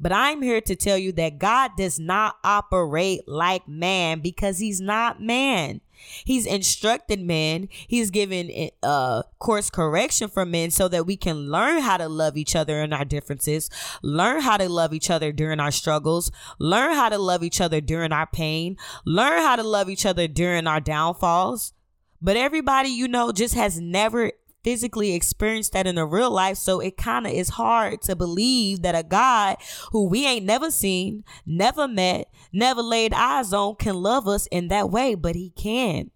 But 0.00 0.12
I'm 0.12 0.42
here 0.42 0.60
to 0.60 0.76
tell 0.76 0.98
you 0.98 1.12
that 1.12 1.38
God 1.38 1.72
does 1.76 1.98
not 1.98 2.36
operate 2.44 3.22
like 3.26 3.68
man 3.68 4.20
because 4.20 4.58
he's 4.58 4.80
not 4.80 5.22
man. 5.22 5.80
He's 6.24 6.46
instructed 6.46 7.20
men. 7.20 7.68
He's 7.70 8.10
given 8.10 8.70
uh 8.82 9.22
course 9.38 9.70
correction 9.70 10.28
for 10.28 10.44
men 10.44 10.70
so 10.70 10.88
that 10.88 11.06
we 11.06 11.16
can 11.16 11.50
learn 11.50 11.80
how 11.80 11.96
to 11.96 12.08
love 12.08 12.36
each 12.36 12.56
other 12.56 12.80
in 12.80 12.92
our 12.92 13.04
differences, 13.04 13.70
learn 14.02 14.40
how 14.40 14.56
to 14.56 14.68
love 14.68 14.92
each 14.92 15.10
other 15.10 15.32
during 15.32 15.60
our 15.60 15.70
struggles, 15.70 16.30
learn 16.58 16.94
how 16.94 17.08
to 17.08 17.18
love 17.18 17.42
each 17.42 17.60
other 17.60 17.80
during 17.80 18.12
our 18.12 18.26
pain, 18.26 18.76
learn 19.04 19.40
how 19.42 19.56
to 19.56 19.62
love 19.62 19.88
each 19.88 20.06
other 20.06 20.28
during 20.28 20.66
our 20.66 20.80
downfalls. 20.80 21.72
But 22.20 22.36
everybody 22.36 22.88
you 22.88 23.06
know 23.08 23.32
just 23.32 23.54
has 23.54 23.80
never 23.80 24.32
physically 24.68 25.14
experienced 25.14 25.72
that 25.72 25.86
in 25.86 25.96
a 25.96 26.04
real 26.04 26.30
life. 26.30 26.58
So 26.58 26.78
it 26.78 26.98
kind 26.98 27.26
of 27.26 27.32
is 27.32 27.48
hard 27.48 28.02
to 28.02 28.14
believe 28.14 28.82
that 28.82 28.94
a 28.94 29.02
God 29.02 29.56
who 29.92 30.06
we 30.06 30.26
ain't 30.26 30.44
never 30.44 30.70
seen, 30.70 31.24
never 31.46 31.88
met, 31.88 32.30
never 32.52 32.82
laid 32.82 33.14
eyes 33.14 33.54
on 33.54 33.76
can 33.76 33.94
love 33.94 34.28
us 34.28 34.46
in 34.48 34.68
that 34.68 34.90
way, 34.90 35.14
but 35.14 35.36
he 35.36 35.54
can. 35.56 36.10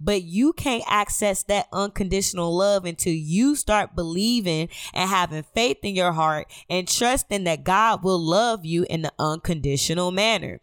But 0.00 0.22
you 0.22 0.54
can't 0.54 0.82
access 0.86 1.42
that 1.42 1.68
unconditional 1.74 2.56
love 2.56 2.86
until 2.86 3.12
you 3.12 3.54
start 3.54 3.94
believing 3.94 4.70
and 4.94 5.10
having 5.10 5.44
faith 5.54 5.80
in 5.82 5.94
your 5.94 6.12
heart 6.12 6.50
and 6.70 6.88
trusting 6.88 7.44
that 7.44 7.64
God 7.64 8.02
will 8.02 8.18
love 8.18 8.64
you 8.64 8.86
in 8.88 9.02
the 9.02 9.12
unconditional 9.18 10.10
manner. 10.10 10.62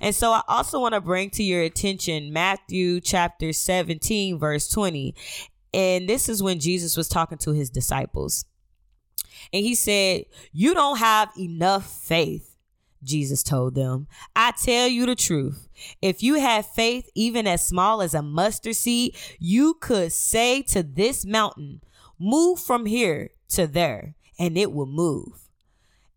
And 0.00 0.14
so 0.14 0.30
I 0.30 0.42
also 0.46 0.80
want 0.80 0.94
to 0.94 1.00
bring 1.00 1.30
to 1.30 1.42
your 1.42 1.62
attention 1.62 2.32
Matthew 2.32 3.00
chapter 3.00 3.52
17, 3.52 4.38
verse 4.38 4.68
20. 4.68 5.16
And 5.76 6.08
this 6.08 6.30
is 6.30 6.42
when 6.42 6.58
Jesus 6.58 6.96
was 6.96 7.06
talking 7.06 7.36
to 7.38 7.52
his 7.52 7.68
disciples. 7.68 8.46
And 9.52 9.62
he 9.62 9.74
said, 9.74 10.24
You 10.50 10.72
don't 10.72 10.98
have 10.98 11.28
enough 11.38 11.86
faith. 11.86 12.56
Jesus 13.04 13.42
told 13.42 13.74
them, 13.74 14.08
I 14.34 14.52
tell 14.52 14.88
you 14.88 15.04
the 15.04 15.14
truth. 15.14 15.68
If 16.00 16.22
you 16.22 16.36
have 16.36 16.66
faith, 16.66 17.10
even 17.14 17.46
as 17.46 17.64
small 17.64 18.00
as 18.00 18.14
a 18.14 18.22
mustard 18.22 18.74
seed, 18.74 19.14
you 19.38 19.74
could 19.74 20.12
say 20.12 20.62
to 20.62 20.82
this 20.82 21.26
mountain, 21.26 21.82
Move 22.18 22.58
from 22.58 22.86
here 22.86 23.32
to 23.50 23.66
there, 23.66 24.14
and 24.38 24.56
it 24.56 24.72
will 24.72 24.86
move. 24.86 25.50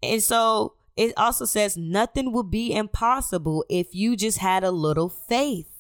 And 0.02 0.24
so 0.24 0.76
it 0.96 1.14
also 1.18 1.44
says, 1.44 1.76
Nothing 1.76 2.32
will 2.32 2.44
be 2.44 2.74
impossible 2.74 3.66
if 3.70 3.94
you 3.94 4.16
just 4.16 4.38
had 4.38 4.64
a 4.64 4.72
little 4.72 5.10
faith 5.10 5.79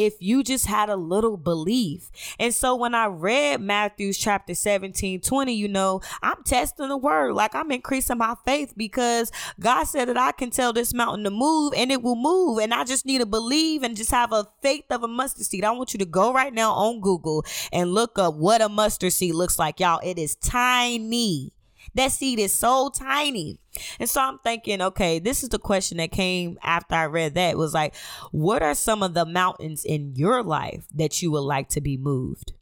if 0.00 0.14
you 0.20 0.42
just 0.42 0.66
had 0.66 0.88
a 0.88 0.96
little 0.96 1.36
belief. 1.36 2.10
And 2.38 2.54
so 2.54 2.74
when 2.74 2.94
I 2.94 3.06
read 3.06 3.60
Matthew's 3.60 4.16
chapter 4.16 4.54
17, 4.54 5.20
20, 5.20 5.52
you 5.52 5.68
know, 5.68 6.00
I'm 6.22 6.42
testing 6.44 6.88
the 6.88 6.96
word. 6.96 7.34
Like 7.34 7.54
I'm 7.54 7.70
increasing 7.70 8.16
my 8.16 8.34
faith 8.46 8.72
because 8.76 9.30
God 9.60 9.84
said 9.84 10.08
that 10.08 10.16
I 10.16 10.32
can 10.32 10.48
tell 10.48 10.72
this 10.72 10.94
mountain 10.94 11.24
to 11.24 11.30
move 11.30 11.74
and 11.76 11.92
it 11.92 12.02
will 12.02 12.16
move. 12.16 12.60
And 12.60 12.72
I 12.72 12.84
just 12.84 13.04
need 13.04 13.18
to 13.18 13.26
believe 13.26 13.82
and 13.82 13.94
just 13.94 14.10
have 14.10 14.32
a 14.32 14.46
faith 14.62 14.86
of 14.88 15.02
a 15.02 15.08
mustard 15.08 15.44
seed. 15.44 15.64
I 15.64 15.70
want 15.72 15.92
you 15.92 15.98
to 15.98 16.06
go 16.06 16.32
right 16.32 16.54
now 16.54 16.72
on 16.72 17.00
Google 17.00 17.44
and 17.70 17.92
look 17.92 18.18
up 18.18 18.34
what 18.34 18.62
a 18.62 18.70
mustard 18.70 19.12
seed 19.12 19.34
looks 19.34 19.58
like. 19.58 19.80
Y'all, 19.80 20.00
it 20.02 20.18
is 20.18 20.34
tiny. 20.36 21.52
That 21.94 22.12
seed 22.12 22.38
is 22.38 22.52
so 22.52 22.90
tiny. 22.90 23.60
And 23.98 24.08
so 24.08 24.20
I'm 24.20 24.38
thinking, 24.38 24.80
okay, 24.80 25.18
this 25.18 25.42
is 25.42 25.48
the 25.48 25.58
question 25.58 25.98
that 25.98 26.12
came 26.12 26.58
after 26.62 26.94
I 26.94 27.06
read 27.06 27.34
that. 27.34 27.56
Was 27.56 27.74
like, 27.74 27.94
what 28.30 28.62
are 28.62 28.74
some 28.74 29.02
of 29.02 29.14
the 29.14 29.26
mountains 29.26 29.84
in 29.84 30.14
your 30.16 30.42
life 30.42 30.86
that 30.94 31.22
you 31.22 31.30
would 31.32 31.40
like 31.40 31.68
to 31.70 31.80
be 31.80 31.96
moved? 31.96 32.52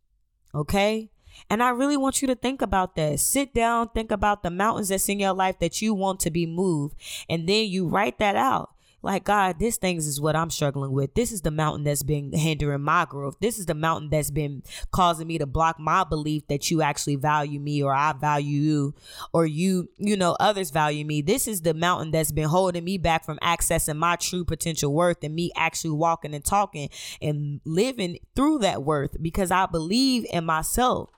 Okay. 0.54 1.11
And 1.50 1.62
I 1.62 1.70
really 1.70 1.97
want 1.97 2.20
you 2.20 2.28
to 2.28 2.35
think 2.35 2.62
about 2.62 2.97
that. 2.97 3.20
Sit 3.20 3.54
down, 3.54 3.90
think 3.90 4.11
about 4.11 4.42
the 4.42 4.50
mountains 4.50 4.88
that's 4.88 5.08
in 5.08 5.20
your 5.20 5.35
life 5.35 5.58
that 5.61 5.80
you 5.80 5.94
want 5.94 6.20
to 6.20 6.30
be 6.30 6.47
moved, 6.47 6.97
and 7.28 7.49
then 7.49 7.66
you 7.68 7.87
write 7.87 8.18
that 8.18 8.35
out 8.35 8.70
like 9.09 9.25
God, 9.25 9.59
this 9.59 9.79
things 9.79 10.07
is 10.07 10.21
what 10.21 10.37
I'm 10.37 10.50
struggling 10.50 10.93
with. 10.93 11.15
This 11.15 11.33
is 11.33 11.41
the 11.41 11.50
mountain 11.50 11.83
that's 11.83 12.03
been 12.03 12.31
hindering 12.31 12.83
my 12.83 13.07
growth. 13.07 13.37
This 13.41 13.59
is 13.59 13.65
the 13.65 13.75
mountain 13.75 14.11
that's 14.11 14.31
been 14.31 14.62
causing 14.93 15.27
me 15.27 15.38
to 15.38 15.47
block 15.47 15.81
my 15.81 16.05
belief 16.05 16.47
that 16.49 16.71
you 16.71 16.83
actually 16.83 17.17
value 17.17 17.59
me 17.59 17.83
or 17.83 17.95
I 17.95 18.12
value 18.12 18.61
you 18.61 18.95
or 19.33 19.47
you, 19.47 19.88
you 19.97 20.15
know, 20.15 20.37
others 20.38 20.71
value 20.71 21.07
me. 21.07 21.23
This 21.23 21.49
is 21.49 21.62
the 21.62 21.73
mountain 21.73 22.11
that's 22.11 22.33
been 22.33 22.50
holding 22.50 22.85
me 22.85 22.99
back 22.99 23.25
from 23.25 23.38
accessing 23.38 23.97
my 23.97 24.17
true 24.17 24.45
potential 24.45 24.93
worth 24.93 25.25
and 25.25 25.35
me 25.35 25.53
actually 25.57 25.93
walking 25.93 26.35
and 26.35 26.45
talking 26.45 26.91
and 27.23 27.62
living 27.65 28.19
through 28.37 28.59
that 28.59 28.83
worth 28.83 29.17
because 29.23 29.50
I 29.50 29.65
believe 29.65 30.27
in 30.31 30.45
myself. 30.45 31.09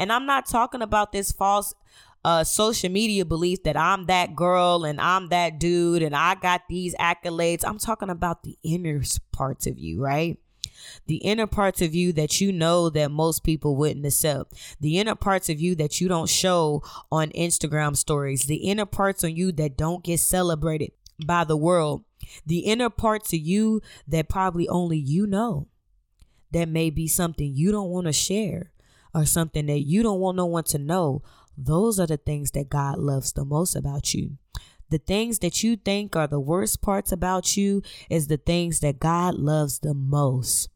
And 0.00 0.10
I'm 0.10 0.26
not 0.26 0.46
talking 0.48 0.82
about 0.82 1.12
this 1.12 1.30
false 1.30 1.74
uh, 2.26 2.42
social 2.42 2.90
media 2.90 3.24
belief 3.24 3.62
that 3.62 3.76
I'm 3.76 4.06
that 4.06 4.34
girl 4.34 4.84
and 4.84 5.00
I'm 5.00 5.28
that 5.28 5.60
dude 5.60 6.02
and 6.02 6.12
I 6.12 6.34
got 6.34 6.62
these 6.68 6.92
accolades. 6.96 7.62
I'm 7.64 7.78
talking 7.78 8.10
about 8.10 8.42
the 8.42 8.58
inner 8.64 9.00
parts 9.30 9.68
of 9.68 9.78
you, 9.78 10.02
right? 10.02 10.36
The 11.06 11.18
inner 11.18 11.46
parts 11.46 11.80
of 11.82 11.94
you 11.94 12.12
that 12.14 12.40
you 12.40 12.50
know 12.50 12.90
that 12.90 13.12
most 13.12 13.44
people 13.44 13.76
wouldn't 13.76 14.04
accept. 14.04 14.54
The 14.80 14.98
inner 14.98 15.14
parts 15.14 15.48
of 15.48 15.60
you 15.60 15.76
that 15.76 16.00
you 16.00 16.08
don't 16.08 16.28
show 16.28 16.82
on 17.12 17.28
Instagram 17.30 17.96
stories. 17.96 18.42
The 18.42 18.56
inner 18.56 18.86
parts 18.86 19.22
of 19.22 19.30
you 19.30 19.52
that 19.52 19.76
don't 19.76 20.02
get 20.02 20.18
celebrated 20.18 20.90
by 21.24 21.44
the 21.44 21.56
world. 21.56 22.02
The 22.44 22.58
inner 22.58 22.90
parts 22.90 23.32
of 23.34 23.38
you 23.38 23.82
that 24.08 24.28
probably 24.28 24.68
only 24.68 24.98
you 24.98 25.28
know. 25.28 25.68
That 26.50 26.68
may 26.68 26.90
be 26.90 27.06
something 27.06 27.54
you 27.54 27.70
don't 27.70 27.90
want 27.90 28.08
to 28.08 28.12
share 28.12 28.72
or 29.14 29.24
something 29.26 29.66
that 29.66 29.80
you 29.80 30.02
don't 30.02 30.20
want 30.20 30.36
no 30.36 30.46
one 30.46 30.64
to 30.64 30.78
know 30.78 31.22
those 31.56 31.98
are 31.98 32.06
the 32.06 32.16
things 32.16 32.50
that 32.52 32.68
God 32.68 32.98
loves 32.98 33.32
the 33.32 33.44
most 33.44 33.74
about 33.74 34.14
you. 34.14 34.38
The 34.90 34.98
things 34.98 35.40
that 35.40 35.64
you 35.64 35.76
think 35.76 36.14
are 36.14 36.28
the 36.28 36.38
worst 36.38 36.80
parts 36.80 37.10
about 37.10 37.56
you 37.56 37.82
is 38.08 38.28
the 38.28 38.36
things 38.36 38.80
that 38.80 39.00
God 39.00 39.34
loves 39.34 39.80
the 39.80 39.94
most. 39.94 40.68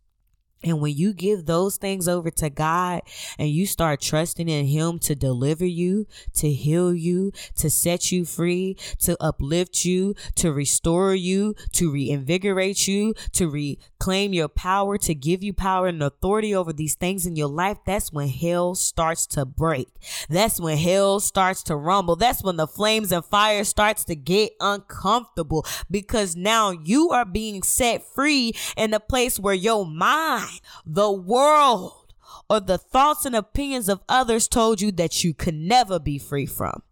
And 0.63 0.81
when 0.81 0.95
you 0.95 1.15
give 1.15 1.47
those 1.47 1.77
things 1.77 2.07
over 2.07 2.31
to 2.33 2.51
God 2.51 3.03
and 3.39 3.49
you 3.49 3.67
start 3.67 4.01
trusting 4.01 4.49
in 4.49 4.67
Him 4.67 4.99
to 5.01 5.15
deliver 5.15 5.65
you, 5.65 6.07
to 6.35 6.53
heal 6.53 6.95
you, 6.95 7.33
to 7.57 7.71
set 7.71 8.13
you 8.13 8.25
free, 8.27 8.77
to 9.01 9.17
uplift 9.23 9.85
you, 9.85 10.15
to 10.37 10.53
restore 10.53 11.15
you, 11.15 11.55
to 11.73 11.91
reinvigorate 11.91 12.87
you, 12.87 13.15
to 13.33 13.49
reclaim 13.49 14.35
your 14.35 14.49
power, 14.49 14.99
to 14.99 15.15
give 15.15 15.43
you 15.43 15.55
power 15.55 15.87
and 15.87 16.03
authority 16.03 16.55
over 16.55 16.73
these 16.73 16.95
things 16.95 17.25
in 17.25 17.37
your 17.37 17.49
life, 17.49 17.79
that's 17.87 18.13
when 18.13 18.29
hell 18.29 18.75
starts 18.75 19.27
to 19.29 19.47
break. 19.47 19.89
That's 20.29 20.61
when 20.61 20.77
hell 20.77 21.21
starts 21.21 21.63
to 21.65 21.77
rumble. 21.77 22.17
That's 22.17 22.43
when 22.43 22.57
the 22.57 22.67
flames 22.67 23.13
and 23.13 23.25
fire 23.25 23.65
starts 23.65 24.05
to 24.05 24.15
get 24.15 24.53
uncomfortable 24.61 25.65
because 25.91 26.37
now 26.37 26.71
you 26.71 27.11
are 27.11 27.25
being 27.25 27.63
set 27.63 28.03
free 28.03 28.53
in 28.77 28.93
a 28.93 29.01
place 29.01 29.39
where 29.39 29.55
your 29.55 29.87
mind 29.87 30.50
the 30.87 31.11
world, 31.11 32.15
or 32.49 32.61
the 32.61 32.79
thoughts 32.79 33.25
and 33.25 33.37
opinions 33.37 33.89
of 33.89 34.01
others 34.09 34.49
told 34.49 34.81
you 34.81 34.91
that 34.93 35.23
you 35.23 35.35
could 35.35 35.55
never 35.55 35.99
be 35.99 36.19
free 36.19 36.47
from. 36.47 36.83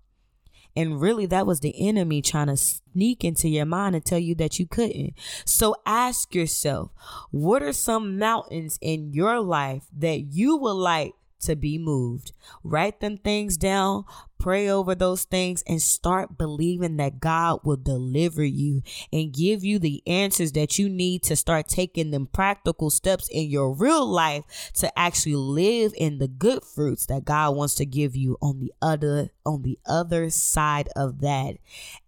And 0.76 1.00
really, 1.00 1.26
that 1.26 1.46
was 1.46 1.58
the 1.58 1.74
enemy 1.88 2.22
trying 2.22 2.46
to 2.46 2.56
sneak 2.56 3.24
into 3.24 3.48
your 3.48 3.66
mind 3.66 3.96
and 3.96 4.04
tell 4.04 4.18
you 4.20 4.36
that 4.36 4.60
you 4.60 4.66
couldn't. 4.66 5.14
So 5.44 5.74
ask 5.84 6.34
yourself, 6.34 6.92
what 7.32 7.64
are 7.64 7.72
some 7.72 8.16
mountains 8.18 8.78
in 8.80 9.12
your 9.12 9.40
life 9.40 9.86
that 9.96 10.32
you 10.32 10.56
would 10.56 10.74
like 10.74 11.14
to 11.40 11.56
be 11.56 11.78
moved. 11.78 12.32
Write 12.62 13.00
them 13.00 13.18
things 13.18 13.56
down, 13.56 14.04
pray 14.38 14.68
over 14.68 14.94
those 14.94 15.24
things, 15.24 15.62
and 15.66 15.80
start 15.80 16.38
believing 16.38 16.96
that 16.96 17.20
God 17.20 17.60
will 17.64 17.76
deliver 17.76 18.44
you 18.44 18.82
and 19.12 19.32
give 19.32 19.64
you 19.64 19.78
the 19.78 20.02
answers 20.06 20.52
that 20.52 20.78
you 20.78 20.88
need 20.88 21.22
to 21.24 21.36
start 21.36 21.68
taking 21.68 22.10
them 22.10 22.26
practical 22.26 22.90
steps 22.90 23.28
in 23.28 23.50
your 23.50 23.72
real 23.72 24.06
life 24.06 24.70
to 24.74 24.96
actually 24.98 25.36
live 25.36 25.92
in 25.96 26.18
the 26.18 26.28
good 26.28 26.62
fruits 26.64 27.06
that 27.06 27.24
God 27.24 27.56
wants 27.56 27.74
to 27.76 27.86
give 27.86 28.16
you 28.16 28.36
on 28.40 28.60
the 28.60 28.72
other 28.80 29.30
on 29.44 29.62
the 29.62 29.78
other 29.86 30.30
side 30.30 30.88
of 30.94 31.20
that. 31.20 31.56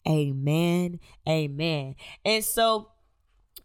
Amen. 0.07 1.01
Amen. 1.29 1.95
And 2.25 2.45
so 2.45 2.90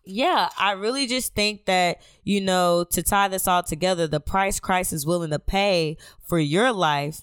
yeah, 0.05 0.49
I 0.57 0.73
really 0.73 1.07
just 1.07 1.33
think 1.33 1.65
that, 1.65 2.01
you 2.23 2.41
know, 2.41 2.85
to 2.91 3.03
tie 3.03 3.27
this 3.27 3.47
all 3.47 3.63
together, 3.63 4.07
the 4.07 4.19
price 4.19 4.59
Christ 4.59 4.93
is 4.93 5.05
willing 5.05 5.31
to 5.31 5.39
pay 5.39 5.97
for 6.21 6.39
your 6.39 6.71
life, 6.71 7.21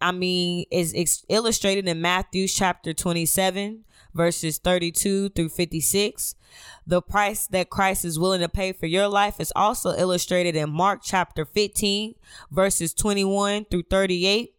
I 0.00 0.12
mean, 0.12 0.66
is 0.70 1.24
illustrated 1.28 1.88
in 1.88 2.00
Matthew 2.00 2.48
chapter 2.48 2.92
27, 2.92 3.84
verses 4.14 4.58
32 4.58 5.30
through 5.30 5.48
56. 5.48 6.34
The 6.86 7.00
price 7.00 7.46
that 7.46 7.70
Christ 7.70 8.04
is 8.04 8.18
willing 8.18 8.40
to 8.40 8.48
pay 8.48 8.72
for 8.72 8.86
your 8.86 9.08
life 9.08 9.40
is 9.40 9.52
also 9.54 9.94
illustrated 9.96 10.56
in 10.56 10.70
Mark 10.70 11.00
chapter 11.02 11.44
15, 11.44 12.14
verses 12.50 12.92
21 12.92 13.66
through 13.66 13.84
38. 13.84 14.54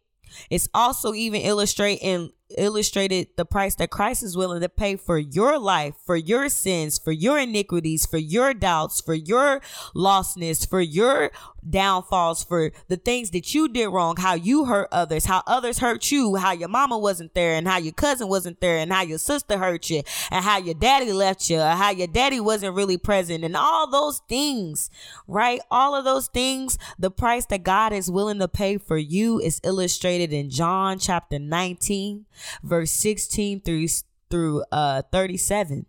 It's 0.50 0.68
also 0.74 1.14
even 1.14 1.42
illustrated 1.42 2.04
in 2.04 2.32
illustrated 2.56 3.28
the 3.36 3.44
price 3.44 3.74
that 3.76 3.90
Christ 3.90 4.22
is 4.22 4.36
willing 4.36 4.60
to 4.60 4.68
pay 4.68 4.96
for 4.96 5.18
your 5.18 5.58
life, 5.58 5.94
for 6.04 6.16
your 6.16 6.48
sins, 6.48 6.98
for 6.98 7.12
your 7.12 7.38
iniquities, 7.38 8.06
for 8.06 8.18
your 8.18 8.54
doubts, 8.54 9.00
for 9.00 9.14
your 9.14 9.60
lostness, 9.94 10.68
for 10.68 10.80
your 10.80 11.30
downfalls, 11.68 12.44
for 12.44 12.72
the 12.88 12.96
things 12.96 13.30
that 13.30 13.54
you 13.54 13.68
did 13.68 13.88
wrong, 13.88 14.16
how 14.16 14.34
you 14.34 14.66
hurt 14.66 14.88
others, 14.92 15.24
how 15.24 15.42
others 15.46 15.78
hurt 15.78 16.10
you, 16.10 16.36
how 16.36 16.52
your 16.52 16.68
mama 16.68 16.98
wasn't 16.98 17.32
there, 17.34 17.54
and 17.54 17.66
how 17.66 17.78
your 17.78 17.92
cousin 17.92 18.28
wasn't 18.28 18.60
there, 18.60 18.78
and 18.78 18.92
how 18.92 19.02
your 19.02 19.18
sister 19.18 19.58
hurt 19.58 19.88
you, 19.88 20.02
and 20.30 20.44
how 20.44 20.58
your 20.58 20.74
daddy 20.74 21.12
left 21.12 21.48
you, 21.48 21.58
how 21.58 21.90
your 21.90 22.06
daddy 22.06 22.40
wasn't 22.40 22.74
really 22.74 22.98
present, 22.98 23.44
and 23.44 23.56
all 23.56 23.90
those 23.90 24.20
things, 24.28 24.90
right? 25.26 25.60
All 25.70 25.94
of 25.94 26.04
those 26.04 26.28
things, 26.28 26.78
the 26.98 27.10
price 27.10 27.46
that 27.46 27.62
God 27.62 27.92
is 27.92 28.10
willing 28.10 28.38
to 28.40 28.48
pay 28.48 28.76
for 28.76 28.98
you 28.98 29.40
is 29.40 29.60
illustrated 29.64 30.32
in 30.32 30.50
John 30.50 30.98
chapter 30.98 31.38
19, 31.38 32.26
verse 32.62 32.90
16 32.90 33.60
through 33.60 33.86
through 34.30 34.64
uh 34.72 35.02
37. 35.12 35.86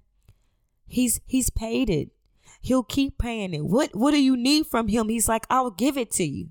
He's 0.87 1.19
he's 1.25 1.49
paid 1.49 1.89
it. 1.89 2.09
He'll 2.61 2.83
keep 2.83 3.17
paying 3.17 3.53
it. 3.53 3.65
What 3.65 3.95
what 3.95 4.11
do 4.11 4.21
you 4.21 4.35
need 4.35 4.67
from 4.67 4.87
him? 4.87 5.09
He's 5.09 5.29
like, 5.29 5.45
I'll 5.49 5.71
give 5.71 5.97
it 5.97 6.11
to 6.11 6.23
you. 6.23 6.49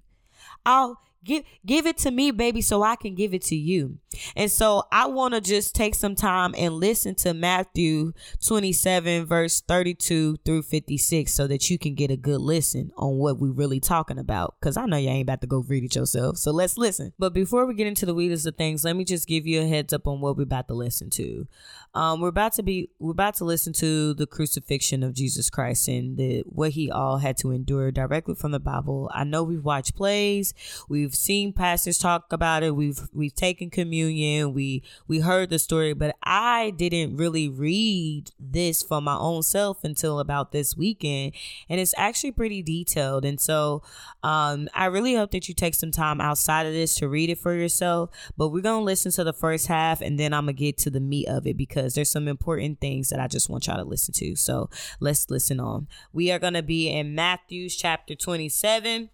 I'll 0.64 1.00
give 1.24 1.44
give 1.64 1.86
it 1.86 1.96
to 1.98 2.10
me 2.10 2.30
baby 2.30 2.60
so 2.60 2.82
i 2.82 2.96
can 2.96 3.14
give 3.14 3.34
it 3.34 3.42
to 3.42 3.56
you. 3.56 3.98
And 4.36 4.50
so 4.50 4.84
i 4.92 5.06
want 5.06 5.34
to 5.34 5.40
just 5.40 5.74
take 5.74 5.94
some 5.94 6.14
time 6.14 6.54
and 6.56 6.74
listen 6.74 7.14
to 7.16 7.34
matthew 7.34 8.12
27 8.46 9.26
verse 9.26 9.60
32 9.60 10.36
through 10.44 10.62
56 10.62 11.32
so 11.32 11.46
that 11.46 11.68
you 11.70 11.78
can 11.78 11.94
get 11.94 12.10
a 12.10 12.16
good 12.16 12.40
listen 12.40 12.92
on 12.96 13.18
what 13.18 13.38
we're 13.38 13.52
really 13.52 13.80
talking 13.80 14.18
about. 14.18 14.54
Because 14.60 14.76
i 14.76 14.86
know 14.86 14.96
you 14.96 15.08
ain't 15.08 15.22
about 15.22 15.40
to 15.40 15.46
go 15.46 15.64
read 15.66 15.84
it 15.84 15.96
yourself 15.96 16.36
so 16.36 16.50
let's 16.50 16.78
listen. 16.78 17.12
But 17.18 17.32
before 17.32 17.66
we 17.66 17.74
get 17.74 17.86
into 17.86 18.06
the 18.06 18.14
weeds 18.14 18.46
of 18.46 18.56
things 18.56 18.84
let 18.84 18.96
me 18.96 19.04
just 19.04 19.26
give 19.26 19.46
you 19.46 19.62
a 19.62 19.66
heads 19.66 19.92
up 19.92 20.06
on 20.06 20.20
what 20.20 20.36
we're 20.36 20.44
about 20.44 20.68
to 20.68 20.74
listen 20.74 21.10
to 21.10 21.46
um, 21.94 22.20
we're 22.20 22.28
about 22.28 22.52
to 22.54 22.62
be 22.62 22.90
we're 22.98 23.12
about 23.12 23.34
to 23.36 23.44
listen 23.44 23.72
to 23.74 24.14
the 24.14 24.26
crucifixion 24.26 25.04
of 25.04 25.14
Jesus 25.14 25.48
Christ 25.48 25.86
and 25.86 26.16
the 26.16 26.42
what 26.46 26.70
he 26.70 26.90
all 26.90 27.18
had 27.18 27.36
to 27.38 27.52
endure 27.52 27.92
directly 27.92 28.34
from 28.34 28.50
the 28.50 28.58
Bible. 28.58 29.10
I 29.14 29.22
know 29.22 29.44
we've 29.44 29.64
watched 29.64 29.94
plays, 29.94 30.54
we've 30.88 31.14
seen 31.14 31.52
pastors 31.52 31.98
talk 31.98 32.32
about 32.32 32.64
it, 32.64 32.74
we've 32.74 33.00
we've 33.12 33.34
taken 33.34 33.70
communion, 33.70 34.54
we 34.54 34.82
we 35.06 35.20
heard 35.20 35.50
the 35.50 35.58
story, 35.60 35.92
but 35.92 36.16
I 36.24 36.70
didn't 36.70 37.16
really 37.16 37.48
read 37.48 38.32
this 38.40 38.82
for 38.82 39.00
my 39.00 39.16
own 39.16 39.44
self 39.44 39.84
until 39.84 40.18
about 40.18 40.50
this 40.50 40.76
weekend, 40.76 41.32
and 41.68 41.78
it's 41.78 41.94
actually 41.96 42.32
pretty 42.32 42.62
detailed. 42.62 43.24
And 43.24 43.40
so, 43.40 43.82
um, 44.24 44.68
I 44.74 44.86
really 44.86 45.14
hope 45.14 45.30
that 45.30 45.48
you 45.48 45.54
take 45.54 45.74
some 45.74 45.92
time 45.92 46.20
outside 46.20 46.66
of 46.66 46.72
this 46.72 46.96
to 46.96 47.08
read 47.08 47.30
it 47.30 47.38
for 47.38 47.54
yourself. 47.54 48.10
But 48.36 48.48
we're 48.48 48.62
gonna 48.62 48.84
listen 48.84 49.12
to 49.12 49.22
the 49.22 49.32
first 49.32 49.68
half, 49.68 50.00
and 50.00 50.18
then 50.18 50.32
I'm 50.32 50.46
gonna 50.46 50.54
get 50.54 50.76
to 50.78 50.90
the 50.90 51.00
meat 51.00 51.28
of 51.28 51.46
it 51.46 51.56
because 51.56 51.83
because 51.84 51.94
there's 51.94 52.10
some 52.10 52.28
important 52.28 52.80
things 52.80 53.10
that 53.10 53.20
I 53.20 53.26
just 53.26 53.50
want 53.50 53.66
y'all 53.66 53.76
to 53.76 53.84
listen 53.84 54.14
to. 54.14 54.36
So 54.36 54.70
let's 55.00 55.28
listen 55.28 55.60
on. 55.60 55.86
We 56.14 56.30
are 56.32 56.38
going 56.38 56.54
to 56.54 56.62
be 56.62 56.88
in 56.88 57.14
Matthew's 57.14 57.76
chapter 57.76 58.14
27. 58.14 59.10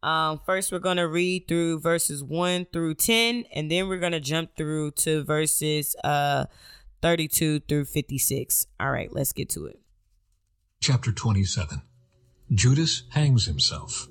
Um, 0.00 0.40
first, 0.46 0.70
we're 0.70 0.78
going 0.78 0.98
to 0.98 1.08
read 1.08 1.48
through 1.48 1.80
verses 1.80 2.22
1 2.22 2.68
through 2.72 2.94
10, 2.94 3.46
and 3.52 3.68
then 3.68 3.88
we're 3.88 3.98
going 3.98 4.12
to 4.12 4.20
jump 4.20 4.56
through 4.56 4.92
to 4.92 5.24
verses 5.24 5.96
uh, 6.04 6.44
32 7.02 7.60
through 7.60 7.86
56. 7.86 8.68
All 8.78 8.92
right, 8.92 9.12
let's 9.12 9.32
get 9.32 9.48
to 9.50 9.66
it. 9.66 9.80
Chapter 10.80 11.10
27 11.10 11.82
Judas 12.52 13.02
hangs 13.10 13.46
himself. 13.46 14.06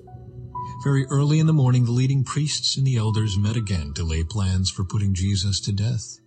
Very 0.82 1.06
early 1.06 1.38
in 1.38 1.46
the 1.46 1.54
morning, 1.54 1.86
the 1.86 1.92
leading 1.92 2.22
priests 2.22 2.76
and 2.76 2.86
the 2.86 2.96
elders 2.96 3.38
met 3.38 3.56
again 3.56 3.94
to 3.94 4.04
lay 4.04 4.24
plans 4.24 4.70
for 4.70 4.84
putting 4.84 5.14
Jesus 5.14 5.58
to 5.60 5.72
death. 5.72 6.18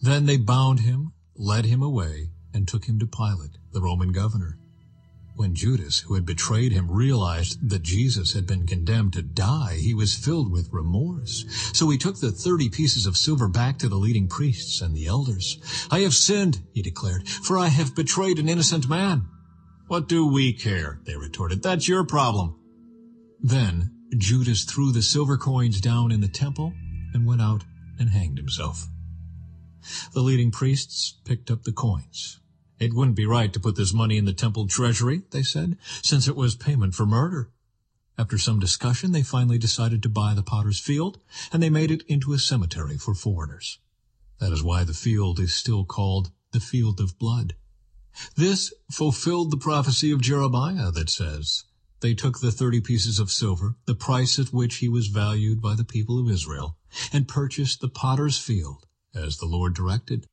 Then 0.00 0.26
they 0.26 0.36
bound 0.36 0.80
him, 0.80 1.12
led 1.36 1.64
him 1.64 1.82
away, 1.82 2.30
and 2.52 2.66
took 2.66 2.84
him 2.84 2.98
to 2.98 3.06
Pilate, 3.06 3.58
the 3.72 3.80
Roman 3.80 4.12
governor. 4.12 4.58
When 5.36 5.56
Judas, 5.56 5.98
who 6.00 6.14
had 6.14 6.24
betrayed 6.24 6.70
him, 6.70 6.88
realized 6.88 7.68
that 7.68 7.82
Jesus 7.82 8.34
had 8.34 8.46
been 8.46 8.68
condemned 8.68 9.14
to 9.14 9.22
die, 9.22 9.78
he 9.80 9.92
was 9.92 10.14
filled 10.14 10.52
with 10.52 10.72
remorse. 10.72 11.44
So 11.72 11.90
he 11.90 11.98
took 11.98 12.20
the 12.20 12.30
thirty 12.30 12.68
pieces 12.68 13.04
of 13.04 13.16
silver 13.16 13.48
back 13.48 13.78
to 13.80 13.88
the 13.88 13.96
leading 13.96 14.28
priests 14.28 14.80
and 14.80 14.94
the 14.94 15.06
elders. 15.06 15.58
I 15.90 16.00
have 16.00 16.14
sinned, 16.14 16.62
he 16.72 16.82
declared, 16.82 17.28
for 17.28 17.58
I 17.58 17.66
have 17.66 17.96
betrayed 17.96 18.38
an 18.38 18.48
innocent 18.48 18.88
man. 18.88 19.28
What 19.88 20.08
do 20.08 20.24
we 20.24 20.52
care? 20.52 21.00
They 21.04 21.16
retorted. 21.16 21.64
That's 21.64 21.88
your 21.88 22.04
problem. 22.04 22.54
Then 23.42 23.90
Judas 24.16 24.62
threw 24.62 24.92
the 24.92 25.02
silver 25.02 25.36
coins 25.36 25.80
down 25.80 26.12
in 26.12 26.20
the 26.20 26.28
temple 26.28 26.72
and 27.12 27.26
went 27.26 27.42
out 27.42 27.64
and 27.98 28.10
hanged 28.10 28.38
himself. 28.38 28.86
The 30.12 30.22
leading 30.22 30.50
priests 30.50 31.14
picked 31.24 31.50
up 31.50 31.64
the 31.64 31.72
coins. 31.72 32.40
It 32.78 32.94
wouldn't 32.94 33.16
be 33.16 33.26
right 33.26 33.52
to 33.52 33.60
put 33.60 33.76
this 33.76 33.92
money 33.92 34.16
in 34.16 34.24
the 34.24 34.32
temple 34.32 34.66
treasury, 34.66 35.24
they 35.30 35.42
said, 35.42 35.76
since 36.02 36.26
it 36.26 36.36
was 36.36 36.56
payment 36.56 36.94
for 36.94 37.04
murder. 37.04 37.52
After 38.16 38.38
some 38.38 38.58
discussion, 38.58 39.12
they 39.12 39.22
finally 39.22 39.58
decided 39.58 40.02
to 40.02 40.08
buy 40.08 40.34
the 40.34 40.42
potter's 40.42 40.78
field, 40.78 41.18
and 41.52 41.62
they 41.62 41.68
made 41.68 41.90
it 41.90 42.02
into 42.08 42.32
a 42.32 42.38
cemetery 42.38 42.96
for 42.96 43.14
foreigners. 43.14 43.78
That 44.38 44.52
is 44.52 44.62
why 44.62 44.84
the 44.84 44.94
field 44.94 45.38
is 45.38 45.54
still 45.54 45.84
called 45.84 46.30
the 46.52 46.60
field 46.60 47.00
of 47.00 47.18
blood. 47.18 47.54
This 48.36 48.72
fulfilled 48.90 49.50
the 49.50 49.56
prophecy 49.56 50.10
of 50.10 50.22
Jeremiah 50.22 50.92
that 50.92 51.10
says, 51.10 51.64
They 52.00 52.14
took 52.14 52.40
the 52.40 52.52
thirty 52.52 52.80
pieces 52.80 53.18
of 53.18 53.30
silver, 53.30 53.76
the 53.84 53.94
price 53.94 54.38
at 54.38 54.52
which 54.52 54.76
he 54.76 54.88
was 54.88 55.08
valued 55.08 55.60
by 55.60 55.74
the 55.74 55.84
people 55.84 56.18
of 56.18 56.30
Israel, 56.30 56.78
and 57.12 57.28
purchased 57.28 57.80
the 57.80 57.88
potter's 57.88 58.38
field 58.38 58.86
as 59.14 59.36
the 59.36 59.46
Lord 59.46 59.74
directed. 59.74 60.26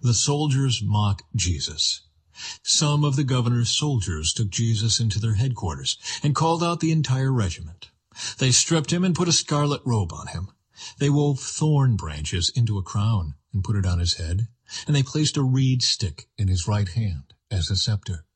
The 0.00 0.14
soldiers 0.14 0.82
mock 0.82 1.22
Jesus. 1.34 2.02
Some 2.62 3.02
of 3.02 3.16
the 3.16 3.24
governor's 3.24 3.70
soldiers 3.70 4.32
took 4.32 4.50
Jesus 4.50 5.00
into 5.00 5.18
their 5.18 5.34
headquarters 5.34 5.96
and 6.22 6.34
called 6.34 6.62
out 6.62 6.80
the 6.80 6.92
entire 6.92 7.32
regiment. 7.32 7.90
They 8.38 8.50
stripped 8.50 8.92
him 8.92 9.04
and 9.04 9.14
put 9.14 9.28
a 9.28 9.32
scarlet 9.32 9.82
robe 9.84 10.12
on 10.12 10.28
him. 10.28 10.50
They 10.98 11.10
wove 11.10 11.40
thorn 11.40 11.96
branches 11.96 12.50
into 12.54 12.78
a 12.78 12.82
crown 12.82 13.34
and 13.52 13.64
put 13.64 13.76
it 13.76 13.86
on 13.86 13.98
his 13.98 14.14
head, 14.14 14.48
and 14.86 14.94
they 14.94 15.02
placed 15.02 15.36
a 15.36 15.42
reed 15.42 15.82
stick 15.82 16.28
in 16.36 16.48
his 16.48 16.68
right 16.68 16.88
hand 16.88 17.34
as 17.50 17.70
a 17.70 17.76
scepter. 17.76 18.26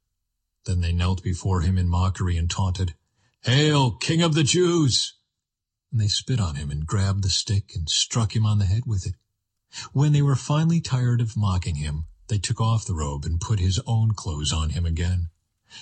Then 0.64 0.81
they 0.81 0.92
knelt 0.92 1.22
before 1.22 1.61
him 1.61 1.76
in 1.76 1.88
mockery 1.88 2.37
and 2.37 2.50
taunted, 2.50 2.94
Hail, 3.42 3.92
King 3.92 4.22
of 4.22 4.35
the 4.35 4.42
Jews! 4.42 5.14
And 5.90 6.00
they 6.00 6.09
spit 6.09 6.40
on 6.40 6.55
him 6.55 6.70
and 6.70 6.87
grabbed 6.87 7.22
the 7.22 7.31
stick 7.31 7.72
and 7.74 7.88
struck 7.88 8.37
him 8.37 8.46
on 8.46 8.59
the 8.59 8.66
head 8.66 8.83
with 8.87 9.07
it. 9.07 9.16
When 9.92 10.12
they 10.12 10.22
were 10.22 10.37
finally 10.37 10.81
tired 10.81 11.20
of 11.20 11.37
mocking 11.37 11.76
him, 11.76 12.07
they 12.29 12.38
took 12.38 12.61
off 12.61 12.85
the 12.85 12.94
robe 12.94 13.24
and 13.24 13.40
put 13.40 13.59
his 13.59 13.81
own 13.87 14.12
clothes 14.12 14.53
on 14.53 14.70
him 14.70 14.87
again. 14.87 15.31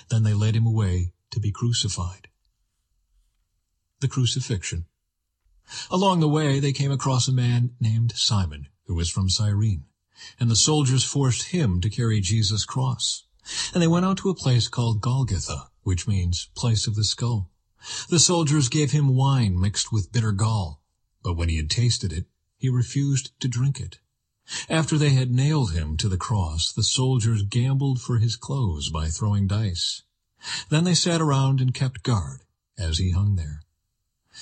Then 0.09 0.23
they 0.23 0.33
led 0.33 0.55
him 0.55 0.65
away 0.65 1.13
to 1.31 1.39
be 1.39 1.51
crucified. 1.51 2.27
The 3.99 4.07
crucifixion. 4.07 4.85
Along 5.91 6.19
the 6.19 6.27
way, 6.27 6.59
they 6.59 6.73
came 6.73 6.91
across 6.91 7.27
a 7.27 7.31
man 7.31 7.75
named 7.79 8.13
Simon, 8.15 8.67
who 8.85 8.95
was 8.95 9.09
from 9.09 9.29
Cyrene, 9.29 9.85
and 10.39 10.49
the 10.49 10.55
soldiers 10.55 11.03
forced 11.03 11.49
him 11.49 11.81
to 11.81 11.89
carry 11.89 12.21
Jesus' 12.21 12.65
cross. 12.65 13.25
And 13.73 13.81
they 13.81 13.87
went 13.87 14.05
out 14.05 14.17
to 14.17 14.29
a 14.29 14.35
place 14.35 14.67
called 14.67 15.01
Golgotha, 15.01 15.69
which 15.83 16.07
means 16.07 16.49
place 16.55 16.87
of 16.87 16.95
the 16.95 17.03
skull. 17.03 17.51
The 18.09 18.19
soldiers 18.19 18.69
gave 18.69 18.91
him 18.91 19.15
wine 19.15 19.59
mixed 19.59 19.91
with 19.91 20.11
bitter 20.11 20.31
gall, 20.31 20.81
but 21.23 21.33
when 21.33 21.49
he 21.49 21.57
had 21.57 21.69
tasted 21.69 22.11
it, 22.11 22.27
he 22.57 22.69
refused 22.69 23.31
to 23.39 23.47
drink 23.47 23.79
it. 23.79 23.99
After 24.67 24.97
they 24.97 25.11
had 25.11 25.31
nailed 25.31 25.71
him 25.73 25.95
to 25.97 26.09
the 26.09 26.17
cross, 26.17 26.71
the 26.71 26.83
soldiers 26.83 27.43
gambled 27.43 28.01
for 28.01 28.17
his 28.17 28.35
clothes 28.35 28.89
by 28.89 29.09
throwing 29.09 29.47
dice. 29.47 30.01
Then 30.69 30.83
they 30.83 30.95
sat 30.95 31.21
around 31.21 31.61
and 31.61 31.73
kept 31.73 32.03
guard 32.03 32.41
as 32.77 32.97
he 32.97 33.11
hung 33.11 33.35
there. 33.35 33.61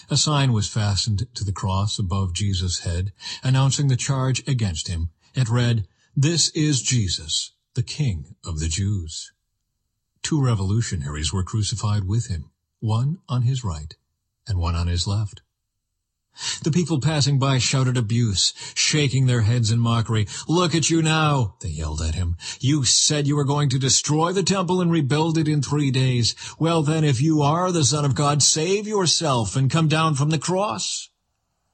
A 0.10 0.18
sign 0.18 0.54
was 0.54 0.68
fastened 0.68 1.28
to 1.34 1.44
the 1.44 1.52
cross 1.52 2.00
above 2.00 2.34
Jesus' 2.34 2.80
head, 2.80 3.14
announcing 3.44 3.88
the 3.88 3.96
charge 3.96 4.48
against 4.48 4.88
him. 4.88 5.10
It 5.34 5.50
read, 5.50 5.88
This 6.16 6.50
is 6.50 6.82
Jesus, 6.82 7.52
the 7.74 7.84
King 7.84 8.36
of 8.44 8.60
the 8.60 8.68
Jews. 8.68 9.32
Two 10.24 10.42
revolutionaries 10.42 11.34
were 11.34 11.44
crucified 11.44 12.06
with 12.06 12.28
him, 12.28 12.52
one 12.80 13.20
on 13.28 13.44
his 13.44 13.64
right 13.64 13.96
and 14.48 14.60
one 14.60 14.76
on 14.76 14.88
his 14.88 15.08
left. 15.08 15.42
The 16.62 16.72
people 16.72 17.02
passing 17.02 17.40
by 17.40 17.58
shouted 17.58 17.98
abuse, 17.98 18.54
shaking 18.76 19.26
their 19.26 19.42
heads 19.42 19.72
in 19.72 19.80
mockery. 19.80 20.28
Look 20.48 20.76
at 20.76 20.90
you 20.90 21.02
now, 21.02 21.56
they 21.62 21.70
yelled 21.70 22.02
at 22.02 22.14
him. 22.14 22.38
You 22.60 22.84
said 22.84 23.26
you 23.26 23.36
were 23.36 23.44
going 23.44 23.70
to 23.70 23.80
destroy 23.80 24.34
the 24.34 24.44
temple 24.44 24.80
and 24.80 24.92
rebuild 24.92 25.40
it 25.40 25.48
in 25.48 25.64
three 25.64 25.90
days. 25.90 26.36
Well 26.60 26.84
then, 26.84 27.04
if 27.04 27.20
you 27.20 27.42
are 27.42 27.72
the 27.72 27.84
Son 27.84 28.06
of 28.06 28.14
God, 28.14 28.44
save 28.44 28.88
yourself 28.88 29.56
and 29.56 29.72
come 29.72 29.88
down 29.88 30.14
from 30.14 30.30
the 30.30 30.38
cross. 30.38 31.10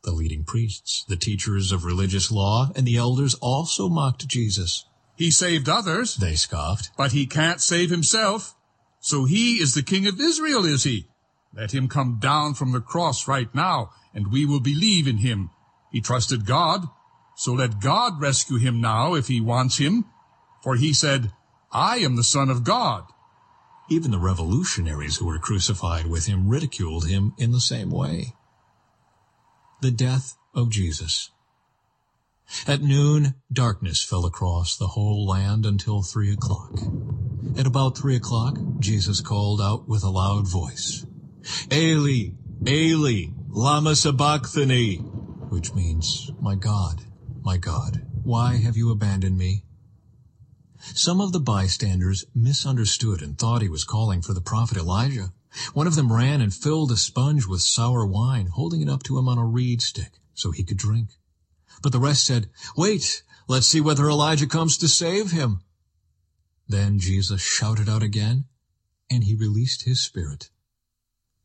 The 0.04 0.12
leading 0.12 0.46
priests, 0.46 1.04
the 1.10 1.18
teachers 1.18 1.74
of 1.74 1.84
religious 1.84 2.32
law, 2.32 2.72
and 2.74 2.88
the 2.88 2.98
elders 2.98 3.36
also 3.36 3.90
mocked 3.90 4.28
Jesus. 4.28 4.86
He 5.18 5.30
saved 5.30 5.68
others, 5.68 6.16
they 6.16 6.36
scoffed, 6.36 6.92
but 6.98 7.12
he 7.12 7.26
can't 7.26 7.62
save 7.62 7.90
himself. 7.90 8.56
So 9.04 9.26
he 9.26 9.56
is 9.56 9.74
the 9.74 9.84
king 9.84 10.08
of 10.08 10.22
Israel, 10.22 10.64
is 10.64 10.86
he? 10.86 11.08
Let 11.54 11.74
him 11.74 11.90
come 11.90 12.20
down 12.22 12.54
from 12.54 12.72
the 12.72 12.80
cross 12.80 13.28
right 13.28 13.54
now 13.54 13.90
and 14.14 14.32
we 14.32 14.46
will 14.46 14.62
believe 14.62 15.10
in 15.10 15.18
him. 15.18 15.50
He 15.92 16.00
trusted 16.00 16.46
God, 16.46 16.88
so 17.36 17.52
let 17.52 17.82
God 17.82 18.22
rescue 18.22 18.58
him 18.58 18.80
now 18.80 19.16
if 19.16 19.28
he 19.28 19.42
wants 19.42 19.78
him. 19.78 20.06
For 20.62 20.78
he 20.78 20.94
said, 20.94 21.34
I 21.70 21.98
am 21.98 22.16
the 22.16 22.24
Son 22.24 22.50
of 22.50 22.64
God. 22.64 23.04
Even 23.90 24.12
the 24.12 24.20
revolutionaries 24.20 25.18
who 25.18 25.26
were 25.26 25.38
crucified 25.38 26.06
with 26.06 26.26
him 26.28 26.48
ridiculed 26.48 27.06
him 27.06 27.34
in 27.38 27.52
the 27.52 27.60
same 27.60 27.92
way. 27.92 28.34
The 29.82 29.92
death 29.92 30.38
of 30.56 30.70
Jesus. 30.70 31.30
At 32.66 32.82
noon, 32.82 33.36
darkness 33.52 34.02
fell 34.02 34.26
across 34.26 34.78
the 34.78 34.88
whole 34.88 35.28
land 35.28 35.66
until 35.66 36.04
three 36.04 36.32
o'clock. 36.32 36.80
At 37.58 37.68
about 37.68 37.98
three 37.98 38.16
o'clock, 38.16 38.58
Jesus 38.80 39.22
called 39.22 39.62
out 39.62 39.88
with 39.88 40.04
a 40.04 40.10
loud 40.10 40.48
voice, 40.48 41.06
Eli, 41.72 42.32
Eli, 42.68 43.28
Lama 43.50 43.96
Sabachthani, 43.96 44.98
which 45.50 45.74
means, 45.74 46.32
My 46.42 46.56
God, 46.56 47.04
my 47.44 47.58
God, 47.58 48.06
why 48.24 48.56
have 48.56 48.76
you 48.76 48.92
abandoned 48.92 49.38
me? 49.38 49.64
Some 50.96 51.22
of 51.22 51.32
the 51.32 51.40
bystanders 51.40 52.26
misunderstood 52.34 53.22
and 53.22 53.38
thought 53.38 53.62
he 53.62 53.70
was 53.70 53.84
calling 53.84 54.22
for 54.22 54.34
the 54.34 54.42
prophet 54.42 54.78
Elijah. 54.78 55.32
One 55.74 55.88
of 55.88 55.96
them 55.96 56.12
ran 56.12 56.42
and 56.42 56.54
filled 56.54 56.92
a 56.92 56.98
sponge 56.98 57.46
with 57.46 57.62
sour 57.62 58.06
wine, 58.06 58.48
holding 58.48 58.82
it 58.82 58.90
up 58.90 59.04
to 59.04 59.18
him 59.18 59.28
on 59.28 59.38
a 59.38 59.46
reed 59.46 59.82
stick 59.82 60.20
so 60.34 60.52
he 60.52 60.64
could 60.64 60.78
drink. 60.78 61.10
But 61.82 61.92
the 61.92 62.00
rest 62.00 62.26
said, 62.26 62.50
Wait, 62.76 63.24
let's 63.48 63.68
see 63.68 63.82
whether 63.82 64.10
Elijah 64.10 64.48
comes 64.48 64.78
to 64.78 64.88
save 64.88 65.32
him. 65.32 65.62
Then 66.74 66.98
Jesus 66.98 67.40
shouted 67.40 67.88
out 67.88 68.02
again, 68.02 68.46
and 69.08 69.26
he 69.26 69.36
released 69.36 69.84
his 69.84 70.02
spirit. 70.02 70.50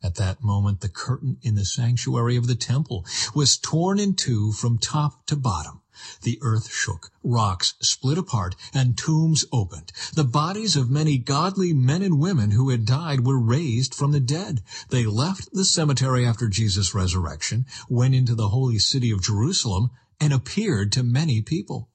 At 0.02 0.14
that 0.14 0.42
moment, 0.42 0.80
the 0.80 0.88
curtain 0.88 1.36
in 1.42 1.54
the 1.54 1.66
sanctuary 1.66 2.34
of 2.36 2.46
the 2.46 2.54
temple 2.54 3.04
was 3.34 3.58
torn 3.58 3.98
in 3.98 4.14
two 4.14 4.52
from 4.52 4.78
top 4.78 5.26
to 5.26 5.36
bottom. 5.36 5.82
The 6.22 6.38
earth 6.40 6.72
shook, 6.72 7.12
rocks 7.22 7.74
split 7.82 8.16
apart, 8.16 8.56
and 8.72 8.96
tombs 8.96 9.44
opened. 9.52 9.92
The 10.14 10.24
bodies 10.24 10.76
of 10.76 10.88
many 10.88 11.18
godly 11.18 11.74
men 11.74 12.00
and 12.00 12.18
women 12.18 12.52
who 12.52 12.70
had 12.70 12.86
died 12.86 13.26
were 13.26 13.38
raised 13.38 13.94
from 13.94 14.12
the 14.12 14.20
dead. 14.20 14.62
They 14.88 15.04
left 15.04 15.52
the 15.52 15.66
cemetery 15.66 16.24
after 16.24 16.48
Jesus' 16.48 16.94
resurrection, 16.94 17.66
went 17.90 18.14
into 18.14 18.34
the 18.34 18.48
holy 18.48 18.78
city 18.78 19.10
of 19.10 19.20
Jerusalem, 19.20 19.90
and 20.18 20.32
appeared 20.32 20.90
to 20.92 21.02
many 21.02 21.42
people. 21.42 21.90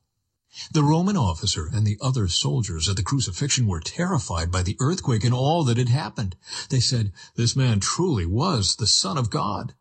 The 0.72 0.84
Roman 0.84 1.18
officer 1.18 1.68
and 1.74 1.86
the 1.86 1.98
other 2.00 2.28
soldiers 2.28 2.88
at 2.88 2.96
the 2.96 3.04
crucifixion 3.04 3.66
were 3.66 3.80
terrified 3.80 4.52
by 4.52 4.62
the 4.62 4.78
earthquake 4.80 5.24
and 5.24 5.34
all 5.34 5.64
that 5.64 5.78
had 5.78 5.90
happened. 5.90 6.36
They 6.70 6.80
said, 6.80 7.12
This 7.36 7.56
man 7.56 7.80
truly 7.80 8.26
was 8.26 8.76
the 8.76 8.86
Son 8.86 9.18
of 9.18 9.32
God. 9.32 9.74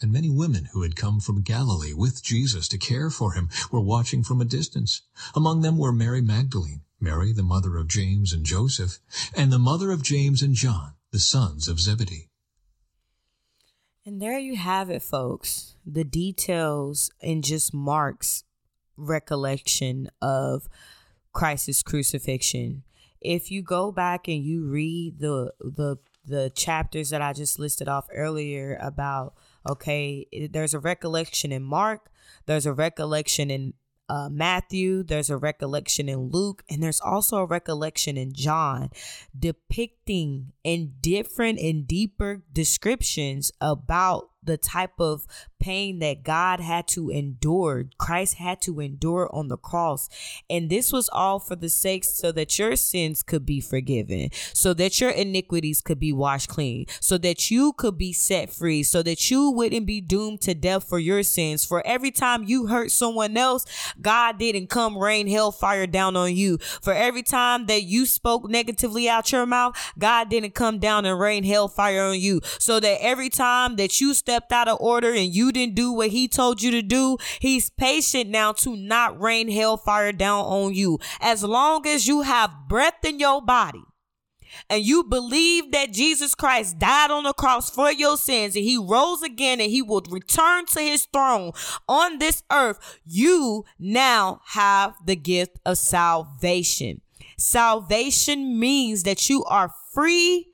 And 0.00 0.12
many 0.12 0.30
women 0.30 0.66
who 0.72 0.82
had 0.82 0.96
come 0.96 1.20
from 1.20 1.42
Galilee 1.42 1.92
with 1.92 2.22
Jesus 2.22 2.68
to 2.68 2.78
care 2.78 3.10
for 3.10 3.32
him 3.32 3.50
were 3.70 3.80
watching 3.80 4.22
from 4.22 4.40
a 4.40 4.46
distance. 4.46 5.02
Among 5.34 5.60
them 5.60 5.76
were 5.76 5.92
Mary 5.92 6.22
Magdalene, 6.22 6.82
Mary 7.00 7.32
the 7.32 7.42
mother 7.42 7.76
of 7.76 7.88
James 7.88 8.32
and 8.32 8.44
Joseph, 8.44 9.00
and 9.34 9.52
the 9.52 9.58
mother 9.58 9.90
of 9.90 10.02
James 10.02 10.42
and 10.42 10.54
John, 10.54 10.94
the 11.10 11.18
sons 11.18 11.68
of 11.68 11.80
Zebedee. 11.80 12.30
And 14.06 14.22
there 14.22 14.38
you 14.38 14.56
have 14.56 14.88
it, 14.88 15.02
folks. 15.02 15.76
The 15.84 16.04
details 16.04 17.10
in 17.20 17.42
just 17.42 17.74
Mark's 17.74 18.44
recollection 18.96 20.08
of 20.20 20.68
Christ's 21.32 21.82
crucifixion. 21.82 22.82
If 23.20 23.50
you 23.50 23.62
go 23.62 23.92
back 23.92 24.28
and 24.28 24.44
you 24.44 24.66
read 24.66 25.18
the 25.20 25.52
the 25.60 25.96
the 26.24 26.50
chapters 26.50 27.10
that 27.10 27.22
I 27.22 27.32
just 27.32 27.58
listed 27.58 27.88
off 27.88 28.06
earlier 28.12 28.78
about 28.80 29.34
okay, 29.68 30.26
there's 30.50 30.74
a 30.74 30.78
recollection 30.78 31.52
in 31.52 31.62
Mark, 31.62 32.10
there's 32.46 32.66
a 32.66 32.72
recollection 32.72 33.50
in 33.50 33.74
uh, 34.08 34.28
Matthew, 34.30 35.02
there's 35.02 35.30
a 35.30 35.36
recollection 35.36 36.08
in 36.08 36.30
Luke, 36.30 36.62
and 36.70 36.82
there's 36.82 37.00
also 37.00 37.38
a 37.38 37.46
recollection 37.46 38.16
in 38.16 38.32
John 38.32 38.90
depicting 39.36 40.52
in 40.66 40.94
different 41.00 41.60
and 41.60 41.86
deeper 41.86 42.42
descriptions 42.52 43.52
about 43.60 44.30
the 44.46 44.56
type 44.56 44.98
of 44.98 45.26
pain 45.58 45.98
that 45.98 46.22
God 46.22 46.60
had 46.60 46.86
to 46.88 47.10
endure, 47.10 47.86
Christ 47.98 48.34
had 48.34 48.60
to 48.62 48.80
endure 48.80 49.28
on 49.32 49.48
the 49.48 49.56
cross. 49.56 50.08
And 50.48 50.70
this 50.70 50.92
was 50.92 51.08
all 51.12 51.38
for 51.38 51.56
the 51.56 51.68
sake 51.68 52.04
so 52.04 52.32
that 52.32 52.58
your 52.58 52.76
sins 52.76 53.22
could 53.22 53.44
be 53.44 53.60
forgiven, 53.60 54.30
so 54.52 54.72
that 54.74 55.00
your 55.00 55.10
iniquities 55.10 55.80
could 55.80 55.98
be 55.98 56.12
washed 56.12 56.48
clean, 56.48 56.86
so 57.00 57.18
that 57.18 57.50
you 57.50 57.72
could 57.72 57.98
be 57.98 58.12
set 58.12 58.52
free, 58.52 58.82
so 58.82 59.02
that 59.02 59.30
you 59.30 59.50
wouldn't 59.50 59.86
be 59.86 60.00
doomed 60.00 60.40
to 60.42 60.54
death 60.54 60.84
for 60.88 60.98
your 60.98 61.22
sins. 61.22 61.64
For 61.64 61.84
every 61.86 62.10
time 62.10 62.44
you 62.44 62.66
hurt 62.66 62.90
someone 62.90 63.36
else, 63.36 63.64
God 64.00 64.38
didn't 64.38 64.68
come 64.68 64.96
rain 64.96 65.26
hellfire 65.26 65.86
down 65.86 66.16
on 66.16 66.36
you. 66.36 66.58
For 66.58 66.92
every 66.92 67.22
time 67.22 67.66
that 67.66 67.82
you 67.82 68.06
spoke 68.06 68.48
negatively 68.48 69.08
out 69.08 69.32
your 69.32 69.46
mouth, 69.46 69.76
God 69.98 70.28
didn't 70.28 70.54
come 70.56 70.78
down 70.78 71.04
and 71.04 71.20
rain 71.20 71.44
hellfire 71.44 72.02
on 72.02 72.18
you. 72.18 72.40
So 72.58 72.80
that 72.80 73.02
every 73.02 73.28
time 73.28 73.76
that 73.76 74.00
you 74.00 74.14
stepped 74.14 74.50
out 74.50 74.66
of 74.66 74.78
order 74.80 75.12
and 75.12 75.32
you 75.32 75.52
didn't 75.52 75.76
do 75.76 75.92
what 75.92 76.08
he 76.08 76.26
told 76.26 76.62
you 76.62 76.70
to 76.72 76.82
do, 76.82 77.18
he's 77.38 77.70
patient 77.70 78.30
now 78.30 78.52
to 78.52 78.74
not 78.74 79.20
rain 79.20 79.48
hellfire 79.48 80.12
down 80.12 80.44
on 80.46 80.74
you. 80.74 80.98
As 81.20 81.44
long 81.44 81.86
as 81.86 82.08
you 82.08 82.22
have 82.22 82.50
breath 82.68 83.04
in 83.04 83.20
your 83.20 83.40
body, 83.40 83.82
and 84.70 84.84
you 84.84 85.04
believe 85.04 85.70
that 85.72 85.92
Jesus 85.92 86.34
Christ 86.34 86.78
died 86.78 87.10
on 87.10 87.24
the 87.24 87.32
cross 87.32 87.70
for 87.70 87.92
your 87.92 88.16
sins 88.16 88.56
and 88.56 88.64
he 88.64 88.78
rose 88.78 89.22
again 89.22 89.60
and 89.60 89.70
he 89.70 89.82
will 89.82 90.02
return 90.10 90.66
to 90.66 90.80
his 90.80 91.04
throne 91.06 91.52
on 91.88 92.18
this 92.18 92.42
earth, 92.50 92.98
you 93.04 93.64
now 93.78 94.40
have 94.46 94.94
the 95.04 95.16
gift 95.16 95.58
of 95.64 95.78
salvation. 95.78 97.00
Salvation 97.38 98.58
means 98.58 99.02
that 99.02 99.28
you 99.28 99.44
are 99.44 99.72
free 99.96 100.52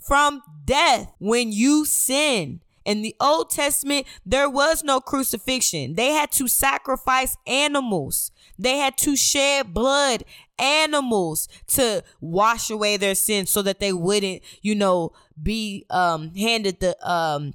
from 0.00 0.42
death 0.64 1.12
when 1.20 1.52
you 1.52 1.84
sin 1.84 2.60
In 2.84 3.02
the 3.02 3.14
Old 3.20 3.50
Testament, 3.50 4.06
there 4.24 4.48
was 4.48 4.82
no 4.82 4.98
crucifixion. 4.98 5.94
They 5.94 6.12
had 6.12 6.32
to 6.32 6.48
sacrifice 6.48 7.36
animals. 7.46 8.32
They 8.58 8.78
had 8.78 8.96
to 8.98 9.14
shed 9.14 9.74
blood, 9.74 10.24
animals 10.58 11.48
to 11.76 12.02
wash 12.22 12.70
away 12.70 12.96
their 12.96 13.14
sins 13.14 13.50
so 13.50 13.60
that 13.62 13.78
they 13.80 13.92
wouldn't, 13.92 14.42
you 14.62 14.74
know, 14.74 15.12
be 15.40 15.84
um 15.90 16.34
handed 16.34 16.80
the 16.80 16.96
um 17.08 17.52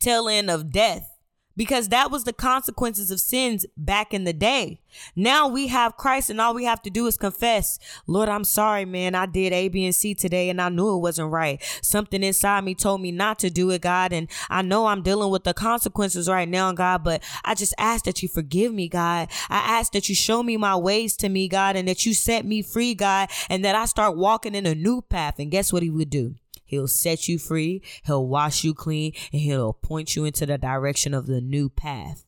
tail 0.00 0.28
end 0.28 0.50
of 0.50 0.72
death 0.72 1.13
because 1.56 1.88
that 1.88 2.10
was 2.10 2.24
the 2.24 2.32
consequences 2.32 3.10
of 3.10 3.20
sins 3.20 3.66
back 3.76 4.12
in 4.12 4.24
the 4.24 4.32
day. 4.32 4.80
Now 5.16 5.48
we 5.48 5.68
have 5.68 5.96
Christ 5.96 6.30
and 6.30 6.40
all 6.40 6.54
we 6.54 6.64
have 6.64 6.82
to 6.82 6.90
do 6.90 7.06
is 7.06 7.16
confess, 7.16 7.78
Lord, 8.06 8.28
I'm 8.28 8.44
sorry, 8.44 8.84
man. 8.84 9.14
I 9.14 9.26
did 9.26 9.52
A, 9.52 9.68
B, 9.68 9.84
and 9.84 9.94
C 9.94 10.14
today 10.14 10.50
and 10.50 10.60
I 10.60 10.68
knew 10.68 10.94
it 10.94 11.00
wasn't 11.00 11.30
right. 11.30 11.62
Something 11.82 12.22
inside 12.22 12.64
me 12.64 12.74
told 12.74 13.00
me 13.00 13.10
not 13.12 13.38
to 13.40 13.50
do 13.50 13.70
it, 13.70 13.82
God. 13.82 14.12
And 14.12 14.28
I 14.48 14.62
know 14.62 14.86
I'm 14.86 15.02
dealing 15.02 15.30
with 15.30 15.44
the 15.44 15.54
consequences 15.54 16.28
right 16.28 16.48
now, 16.48 16.72
God, 16.72 17.04
but 17.04 17.22
I 17.44 17.54
just 17.54 17.74
ask 17.78 18.04
that 18.04 18.22
you 18.22 18.28
forgive 18.28 18.72
me, 18.72 18.88
God. 18.88 19.28
I 19.48 19.78
ask 19.78 19.92
that 19.92 20.08
you 20.08 20.14
show 20.14 20.42
me 20.42 20.56
my 20.56 20.76
ways 20.76 21.16
to 21.18 21.28
me, 21.28 21.48
God, 21.48 21.76
and 21.76 21.88
that 21.88 22.06
you 22.06 22.14
set 22.14 22.44
me 22.44 22.62
free, 22.62 22.94
God, 22.94 23.30
and 23.48 23.64
that 23.64 23.74
I 23.74 23.86
start 23.86 24.16
walking 24.16 24.54
in 24.54 24.66
a 24.66 24.74
new 24.74 25.02
path. 25.02 25.38
And 25.38 25.50
guess 25.50 25.72
what 25.72 25.82
he 25.82 25.90
would 25.90 26.10
do? 26.10 26.36
He'll 26.74 26.88
set 26.88 27.28
you 27.28 27.38
free, 27.38 27.82
he'll 28.04 28.26
wash 28.26 28.64
you 28.64 28.74
clean, 28.74 29.12
and 29.32 29.40
he'll 29.40 29.74
point 29.74 30.16
you 30.16 30.24
into 30.24 30.44
the 30.44 30.58
direction 30.58 31.14
of 31.14 31.26
the 31.26 31.40
new 31.40 31.68
path. 31.68 32.24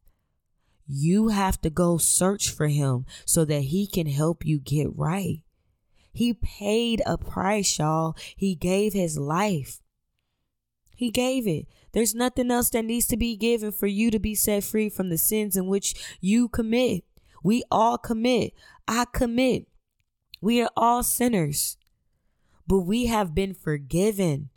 You 0.86 1.28
have 1.28 1.60
to 1.62 1.70
go 1.70 1.98
search 1.98 2.48
for 2.48 2.68
him 2.68 3.06
so 3.24 3.44
that 3.44 3.62
he 3.62 3.88
can 3.88 4.06
help 4.06 4.46
you 4.46 4.60
get 4.60 4.96
right. 4.96 5.42
He 6.12 6.32
paid 6.32 7.02
a 7.04 7.18
price, 7.18 7.76
y'all. 7.76 8.16
He 8.36 8.54
gave 8.54 8.92
his 8.92 9.18
life. 9.18 9.80
He 10.94 11.10
gave 11.10 11.48
it. 11.48 11.66
There's 11.90 12.14
nothing 12.14 12.52
else 12.52 12.70
that 12.70 12.84
needs 12.84 13.08
to 13.08 13.16
be 13.16 13.36
given 13.36 13.72
for 13.72 13.88
you 13.88 14.12
to 14.12 14.20
be 14.20 14.36
set 14.36 14.62
free 14.62 14.88
from 14.88 15.10
the 15.10 15.18
sins 15.18 15.56
in 15.56 15.66
which 15.66 16.16
you 16.20 16.48
commit. 16.48 17.02
We 17.42 17.64
all 17.68 17.98
commit. 17.98 18.52
I 18.86 19.06
commit. 19.12 19.66
We 20.40 20.62
are 20.62 20.70
all 20.76 21.02
sinners 21.02 21.76
but 22.66 22.80
we 22.80 23.06
have 23.06 23.34
been 23.34 23.54
forgiven. 23.54 24.50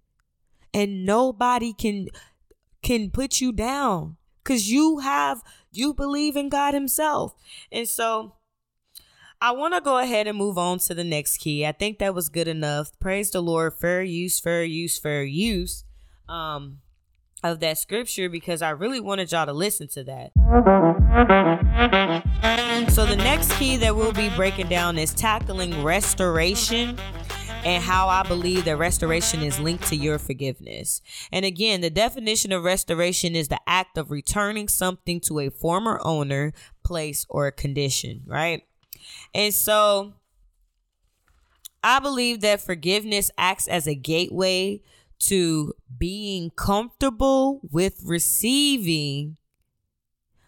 And 0.74 1.06
nobody 1.06 1.74
can 1.74 2.08
can 2.82 3.10
put 3.10 3.42
you 3.42 3.52
down 3.52 4.18
cuz 4.44 4.70
you 4.70 5.00
have 5.00 5.44
you 5.72 5.94
believe 5.94 6.36
in 6.36 6.50
God 6.50 6.74
himself. 6.74 7.34
And 7.72 7.88
so 7.88 8.36
I 9.42 9.52
want 9.52 9.74
to 9.74 9.82
go 9.82 9.98
ahead 9.98 10.28
and 10.28 10.38
move 10.38 10.58
on 10.58 10.80
to 10.80 10.94
the 10.94 11.04
next 11.04 11.38
key. 11.38 11.66
I 11.66 11.72
think 11.72 12.00
that 12.00 12.14
was 12.14 12.30
good 12.30 12.48
enough. 12.48 12.92
Praise 13.00 13.32
the 13.32 13.42
Lord. 13.42 13.74
Fair 13.74 14.04
use, 14.04 14.40
fair 14.40 14.64
use, 14.64 15.00
fair 15.00 15.24
use. 15.24 15.86
Um 16.28 16.82
of 17.44 17.60
that 17.62 17.78
scripture 17.78 18.30
because 18.30 18.62
I 18.62 18.72
really 18.72 19.00
wanted 19.00 19.32
y'all 19.32 19.46
to 19.46 19.54
listen 19.54 19.88
to 19.90 20.04
that. 20.06 20.32
So, 22.92 23.06
the 23.06 23.16
next 23.16 23.52
key 23.54 23.78
that 23.78 23.96
we'll 23.96 24.14
be 24.14 24.30
breaking 24.36 24.68
down 24.68 24.98
is 24.98 25.14
tackling 25.14 25.84
restoration 25.84 26.98
and 27.66 27.84
how 27.84 28.08
I 28.08 28.24
believe 28.24 28.66
that 28.66 28.78
restoration 28.78 29.42
is 29.42 29.60
linked 29.60 29.88
to 29.88 29.96
your 29.96 30.18
forgiveness. 30.18 31.02
And 31.32 31.46
again, 31.46 31.82
the 31.82 31.90
definition 31.90 32.52
of 32.52 32.64
restoration 32.64 33.36
is 33.36 33.50
the 33.50 33.60
act 33.68 33.98
of 33.98 34.12
returning 34.12 34.68
something 34.68 35.20
to 35.22 35.40
a 35.40 35.50
former 35.50 36.00
owner, 36.04 36.54
place, 36.84 37.26
or 37.30 37.52
condition, 37.52 38.22
right? 38.26 38.64
And 39.34 39.54
so 39.54 40.14
I 41.84 42.00
believe 42.00 42.42
that 42.42 42.62
forgiveness 42.62 43.32
acts 43.38 43.68
as 43.68 43.88
a 43.88 43.96
gateway 43.96 44.82
to 45.20 45.74
being 45.98 46.52
comfortable 46.52 47.60
with 47.70 48.02
receiving 48.06 49.38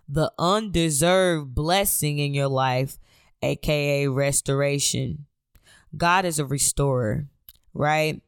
the 0.07 0.31
undeserved 0.39 1.53
blessing 1.53 2.19
in 2.19 2.33
your 2.33 2.47
life, 2.47 2.97
aka 3.41 4.07
restoration. 4.07 5.25
God 5.95 6.25
is 6.25 6.39
a 6.39 6.45
restorer, 6.45 7.27
right? 7.73 8.21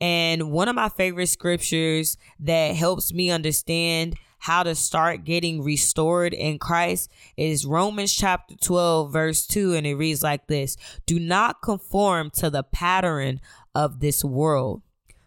And 0.00 0.50
one 0.50 0.68
of 0.68 0.74
my 0.74 0.88
favorite 0.88 1.28
scriptures 1.28 2.16
that 2.40 2.74
helps 2.74 3.12
me 3.12 3.30
understand 3.30 4.16
how 4.38 4.62
to 4.62 4.74
start 4.74 5.24
getting 5.24 5.62
restored 5.62 6.32
in 6.32 6.58
Christ 6.58 7.10
is 7.36 7.66
Romans 7.66 8.12
chapter 8.12 8.54
12, 8.54 9.12
verse 9.12 9.46
2. 9.46 9.74
And 9.74 9.86
it 9.86 9.94
reads 9.94 10.22
like 10.22 10.46
this 10.46 10.76
Do 11.06 11.18
not 11.18 11.62
conform 11.62 12.30
to 12.34 12.50
the 12.50 12.62
pattern 12.62 13.40
of 13.74 14.00
this 14.00 14.24
world 14.24 14.82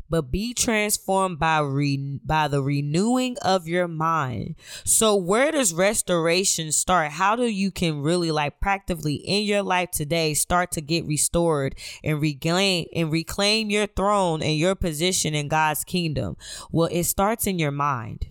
but 0.09 0.31
be 0.31 0.53
transformed 0.53 1.39
by 1.39 1.59
re- 1.59 2.19
by 2.25 2.47
the 2.47 2.61
renewing 2.61 3.37
of 3.41 3.67
your 3.67 3.87
mind. 3.87 4.55
So 4.83 5.15
where 5.15 5.51
does 5.51 5.73
restoration 5.73 6.71
start? 6.71 7.11
How 7.11 7.35
do 7.35 7.45
you 7.45 7.71
can 7.71 8.01
really 8.01 8.31
like 8.31 8.59
practically 8.59 9.15
in 9.15 9.43
your 9.43 9.63
life 9.63 9.91
today 9.91 10.33
start 10.33 10.71
to 10.71 10.81
get 10.81 11.05
restored 11.05 11.75
and 12.03 12.21
regain 12.21 12.87
and 12.95 13.11
reclaim 13.11 13.69
your 13.69 13.87
throne 13.87 14.41
and 14.41 14.57
your 14.57 14.75
position 14.75 15.33
in 15.33 15.47
God's 15.47 15.83
kingdom? 15.83 16.37
Well, 16.71 16.89
it 16.91 17.03
starts 17.03 17.47
in 17.47 17.59
your 17.59 17.71
mind 17.71 18.27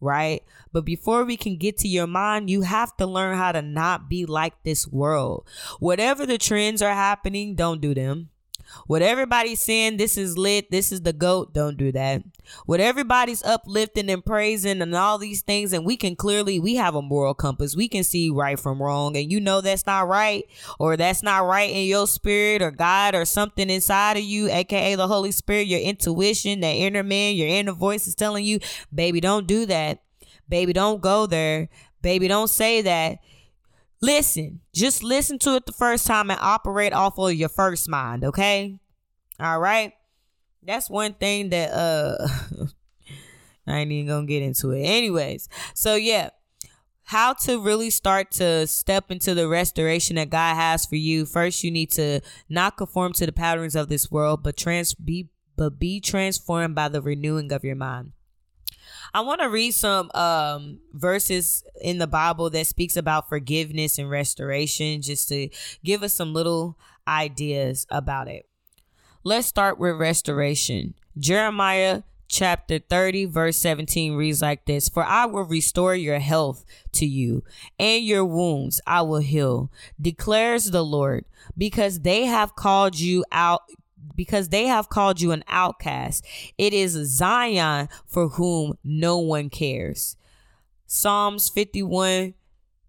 right? 0.00 0.42
But 0.72 0.84
before 0.84 1.24
we 1.24 1.36
can 1.36 1.56
get 1.56 1.78
to 1.78 1.88
your 1.88 2.06
mind, 2.06 2.50
you 2.50 2.62
have 2.62 2.96
to 2.98 3.06
learn 3.06 3.36
how 3.36 3.52
to 3.52 3.62
not 3.62 4.08
be 4.08 4.26
like 4.26 4.62
this 4.62 4.86
world. 4.86 5.46
Whatever 5.78 6.26
the 6.26 6.38
trends 6.38 6.82
are 6.82 6.94
happening, 6.94 7.54
don't 7.54 7.80
do 7.80 7.94
them. 7.94 8.30
What 8.86 9.02
everybody's 9.02 9.60
saying, 9.60 9.96
this 9.96 10.16
is 10.16 10.36
lit, 10.36 10.70
this 10.70 10.92
is 10.92 11.02
the 11.02 11.12
goat, 11.12 11.52
don't 11.52 11.76
do 11.76 11.92
that. 11.92 12.22
What 12.66 12.80
everybody's 12.80 13.42
uplifting 13.42 14.10
and 14.10 14.24
praising 14.24 14.82
and 14.82 14.94
all 14.94 15.18
these 15.18 15.42
things, 15.42 15.72
and 15.72 15.84
we 15.84 15.96
can 15.96 16.16
clearly, 16.16 16.58
we 16.58 16.76
have 16.76 16.94
a 16.94 17.02
moral 17.02 17.34
compass. 17.34 17.76
We 17.76 17.88
can 17.88 18.04
see 18.04 18.30
right 18.30 18.58
from 18.58 18.82
wrong, 18.82 19.16
and 19.16 19.30
you 19.30 19.40
know 19.40 19.60
that's 19.60 19.86
not 19.86 20.08
right, 20.08 20.44
or 20.78 20.96
that's 20.96 21.22
not 21.22 21.46
right 21.46 21.70
in 21.70 21.86
your 21.86 22.06
spirit, 22.06 22.62
or 22.62 22.70
God, 22.70 23.14
or 23.14 23.24
something 23.24 23.70
inside 23.70 24.16
of 24.16 24.22
you, 24.22 24.50
aka 24.50 24.94
the 24.94 25.08
Holy 25.08 25.32
Spirit, 25.32 25.66
your 25.66 25.80
intuition, 25.80 26.60
that 26.60 26.72
inner 26.72 27.02
man, 27.02 27.34
your 27.34 27.48
inner 27.48 27.72
voice 27.72 28.06
is 28.06 28.14
telling 28.14 28.44
you, 28.44 28.60
baby, 28.94 29.20
don't 29.20 29.46
do 29.46 29.66
that. 29.66 30.02
Baby, 30.48 30.72
don't 30.72 31.00
go 31.00 31.26
there. 31.26 31.68
Baby, 32.02 32.28
don't 32.28 32.48
say 32.48 32.82
that 32.82 33.18
Listen, 34.00 34.60
just 34.74 35.02
listen 35.02 35.38
to 35.40 35.56
it 35.56 35.66
the 35.66 35.72
first 35.72 36.06
time 36.06 36.30
and 36.30 36.38
operate 36.40 36.92
off 36.92 37.18
of 37.18 37.34
your 37.34 37.48
first 37.48 37.88
mind, 37.88 38.24
okay? 38.24 38.78
All 39.40 39.58
right? 39.58 39.92
That's 40.62 40.90
one 40.90 41.14
thing 41.14 41.50
that 41.50 41.70
uh 41.70 42.28
I 43.66 43.78
ain't 43.78 43.92
even 43.92 44.06
gonna 44.06 44.26
get 44.26 44.42
into 44.42 44.72
it. 44.72 44.82
Anyways, 44.82 45.48
so 45.74 45.94
yeah, 45.94 46.30
how 47.04 47.32
to 47.32 47.60
really 47.60 47.90
start 47.90 48.32
to 48.32 48.66
step 48.66 49.10
into 49.10 49.34
the 49.34 49.48
restoration 49.48 50.16
that 50.16 50.30
God 50.30 50.56
has 50.56 50.86
for 50.86 50.96
you. 50.96 51.24
First, 51.24 51.62
you 51.62 51.70
need 51.70 51.90
to 51.92 52.20
not 52.48 52.76
conform 52.76 53.12
to 53.14 53.26
the 53.26 53.32
patterns 53.32 53.76
of 53.76 53.88
this 53.88 54.10
world, 54.10 54.42
but 54.42 54.56
trans 54.56 54.94
be 54.94 55.28
but 55.56 55.78
be 55.78 56.00
transformed 56.00 56.74
by 56.74 56.88
the 56.88 57.00
renewing 57.00 57.50
of 57.50 57.64
your 57.64 57.76
mind. 57.76 58.12
I 59.14 59.20
want 59.20 59.40
to 59.40 59.48
read 59.48 59.72
some 59.72 60.10
um, 60.14 60.80
verses 60.92 61.64
in 61.80 61.98
the 61.98 62.06
Bible 62.06 62.50
that 62.50 62.66
speaks 62.66 62.96
about 62.96 63.28
forgiveness 63.28 63.98
and 63.98 64.10
restoration 64.10 65.02
just 65.02 65.28
to 65.28 65.48
give 65.84 66.02
us 66.02 66.14
some 66.14 66.32
little 66.32 66.78
ideas 67.06 67.86
about 67.90 68.28
it. 68.28 68.48
Let's 69.24 69.46
start 69.46 69.78
with 69.78 69.96
restoration. 69.96 70.94
Jeremiah 71.18 72.02
chapter 72.28 72.78
30 72.78 73.26
verse 73.26 73.56
17 73.56 74.14
reads 74.14 74.42
like 74.42 74.64
this 74.64 74.88
for 74.88 75.04
i 75.04 75.24
will 75.24 75.44
restore 75.44 75.94
your 75.94 76.18
health 76.18 76.64
to 76.90 77.06
you 77.06 77.44
and 77.78 78.04
your 78.04 78.24
wounds 78.24 78.80
i 78.86 79.00
will 79.00 79.20
heal 79.20 79.70
declares 80.00 80.72
the 80.72 80.84
lord 80.84 81.24
because 81.56 82.00
they 82.00 82.24
have 82.24 82.56
called 82.56 82.98
you 82.98 83.24
out 83.30 83.62
because 84.14 84.48
they 84.48 84.66
have 84.66 84.88
called 84.88 85.20
you 85.20 85.32
an 85.32 85.44
outcast. 85.48 86.24
It 86.58 86.72
is 86.72 86.92
Zion 86.92 87.88
for 88.06 88.28
whom 88.28 88.78
no 88.84 89.18
one 89.18 89.50
cares. 89.50 90.16
Psalms 90.86 91.48
51 91.48 92.34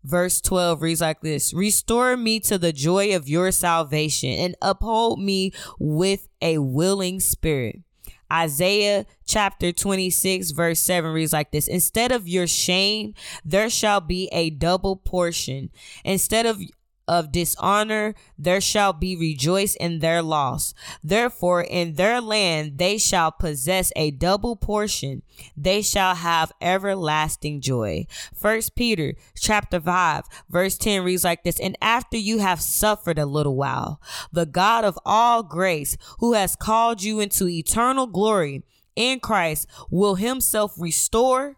verse 0.03 0.39
12 0.41 0.81
reads 0.81 1.01
like 1.01 1.21
this 1.21 1.53
Restore 1.53 2.17
me 2.17 2.39
to 2.41 2.57
the 2.57 2.73
joy 2.73 3.15
of 3.15 3.29
your 3.29 3.51
salvation 3.51 4.29
and 4.29 4.55
uphold 4.61 5.19
me 5.19 5.51
with 5.79 6.27
a 6.41 6.59
willing 6.59 7.19
spirit. 7.19 7.81
Isaiah 8.31 9.05
chapter 9.25 9.71
26 9.71 10.51
verse 10.51 10.79
7 10.81 11.11
reads 11.11 11.33
like 11.33 11.51
this 11.51 11.67
Instead 11.67 12.11
of 12.11 12.27
your 12.27 12.47
shame, 12.47 13.13
there 13.45 13.69
shall 13.69 14.01
be 14.01 14.27
a 14.31 14.49
double 14.49 14.95
portion. 14.95 15.69
Instead 16.03 16.45
of 16.45 16.61
of 17.07 17.31
dishonor, 17.31 18.13
there 18.37 18.61
shall 18.61 18.93
be 18.93 19.15
rejoice 19.15 19.75
in 19.75 19.99
their 19.99 20.21
loss. 20.21 20.73
Therefore, 21.03 21.61
in 21.61 21.93
their 21.93 22.19
land 22.19 22.77
they 22.77 22.97
shall 22.97 23.31
possess 23.31 23.91
a 23.95 24.11
double 24.11 24.55
portion. 24.55 25.21
They 25.55 25.81
shall 25.81 26.15
have 26.15 26.51
everlasting 26.61 27.61
joy. 27.61 28.07
First 28.33 28.75
Peter 28.75 29.15
chapter 29.35 29.79
5 29.79 30.25
verse 30.49 30.77
10 30.77 31.03
reads 31.03 31.23
like 31.23 31.43
this, 31.43 31.59
And 31.59 31.77
after 31.81 32.17
you 32.17 32.39
have 32.39 32.61
suffered 32.61 33.19
a 33.19 33.25
little 33.25 33.55
while, 33.55 34.01
the 34.31 34.45
God 34.45 34.83
of 34.83 34.99
all 35.05 35.43
grace, 35.43 35.97
who 36.19 36.33
has 36.33 36.55
called 36.55 37.03
you 37.03 37.19
into 37.19 37.47
eternal 37.47 38.07
glory, 38.07 38.63
in 38.95 39.19
Christ 39.19 39.67
will 39.89 40.15
himself 40.15 40.73
restore, 40.77 41.55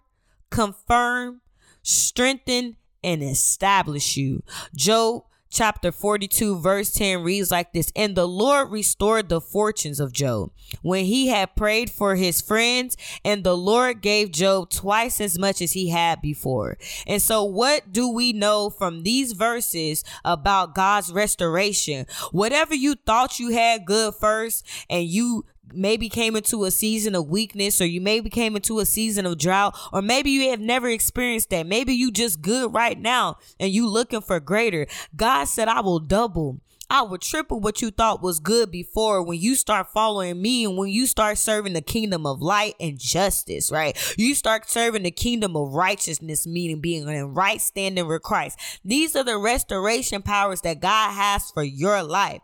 confirm, 0.51 1.41
strengthen, 1.81 2.75
and 3.03 3.23
establish 3.23 4.17
you. 4.17 4.43
Job 4.75 5.23
chapter 5.49 5.91
42 5.91 6.59
verse 6.59 6.91
10 6.91 7.23
reads 7.23 7.51
like 7.51 7.73
this 7.73 7.91
and 7.95 8.15
the 8.15 8.27
lord 8.27 8.71
restored 8.71 9.29
the 9.29 9.41
fortunes 9.41 9.99
of 9.99 10.11
job 10.11 10.51
when 10.81 11.05
he 11.05 11.27
had 11.27 11.55
prayed 11.55 11.89
for 11.89 12.15
his 12.15 12.41
friends 12.41 12.95
and 13.25 13.43
the 13.43 13.55
lord 13.57 14.01
gave 14.01 14.31
job 14.31 14.69
twice 14.69 15.19
as 15.19 15.37
much 15.37 15.61
as 15.61 15.73
he 15.73 15.89
had 15.89 16.21
before. 16.21 16.77
And 17.07 17.21
so 17.21 17.43
what 17.43 17.91
do 17.91 18.09
we 18.09 18.33
know 18.33 18.69
from 18.69 19.03
these 19.03 19.33
verses 19.33 20.03
about 20.23 20.75
god's 20.75 21.11
restoration? 21.11 22.05
Whatever 22.31 22.75
you 22.75 22.95
thought 22.95 23.39
you 23.39 23.51
had 23.51 23.85
good 23.85 24.13
first 24.15 24.65
and 24.89 25.05
you 25.05 25.45
maybe 25.73 26.09
came 26.09 26.35
into 26.35 26.65
a 26.65 26.71
season 26.71 27.15
of 27.15 27.29
weakness 27.29 27.81
or 27.81 27.85
you 27.85 28.01
maybe 28.01 28.29
came 28.29 28.55
into 28.55 28.79
a 28.79 28.85
season 28.85 29.25
of 29.25 29.37
drought 29.37 29.77
or 29.91 30.01
maybe 30.01 30.29
you 30.29 30.49
have 30.49 30.59
never 30.59 30.89
experienced 30.89 31.49
that 31.49 31.65
maybe 31.65 31.93
you 31.93 32.11
just 32.11 32.41
good 32.41 32.73
right 32.73 32.99
now 32.99 33.37
and 33.59 33.71
you 33.71 33.87
looking 33.87 34.21
for 34.21 34.39
greater 34.39 34.87
god 35.15 35.45
said 35.45 35.67
i 35.67 35.79
will 35.79 35.99
double 35.99 36.59
I 36.91 37.03
will 37.03 37.19
triple 37.19 37.59
what 37.59 37.83
you 37.83 37.91
thought 37.91 38.23
was 38.23 38.39
good 38.39 38.71
before 38.71 39.21
when 39.21 39.39
you 39.39 39.53
start 39.53 39.91
following 39.93 40.41
me 40.41 40.65
and 40.65 40.75
when 40.75 40.89
you 40.89 41.05
start 41.05 41.37
serving 41.37 41.73
the 41.73 41.81
kingdom 41.81 42.25
of 42.25 42.41
light 42.41 42.73
and 42.79 42.97
justice, 42.97 43.71
right? 43.71 43.95
You 44.17 44.33
start 44.33 44.67
serving 44.67 45.03
the 45.03 45.11
kingdom 45.11 45.55
of 45.55 45.73
righteousness, 45.73 46.47
meaning 46.47 46.81
being 46.81 47.07
in 47.07 47.35
right 47.35 47.61
standing 47.61 48.07
with 48.07 48.23
Christ. 48.23 48.57
These 48.83 49.15
are 49.15 49.23
the 49.23 49.37
restoration 49.37 50.23
powers 50.23 50.61
that 50.61 50.79
God 50.79 51.11
has 51.11 51.51
for 51.51 51.63
your 51.63 52.01
life. 52.01 52.41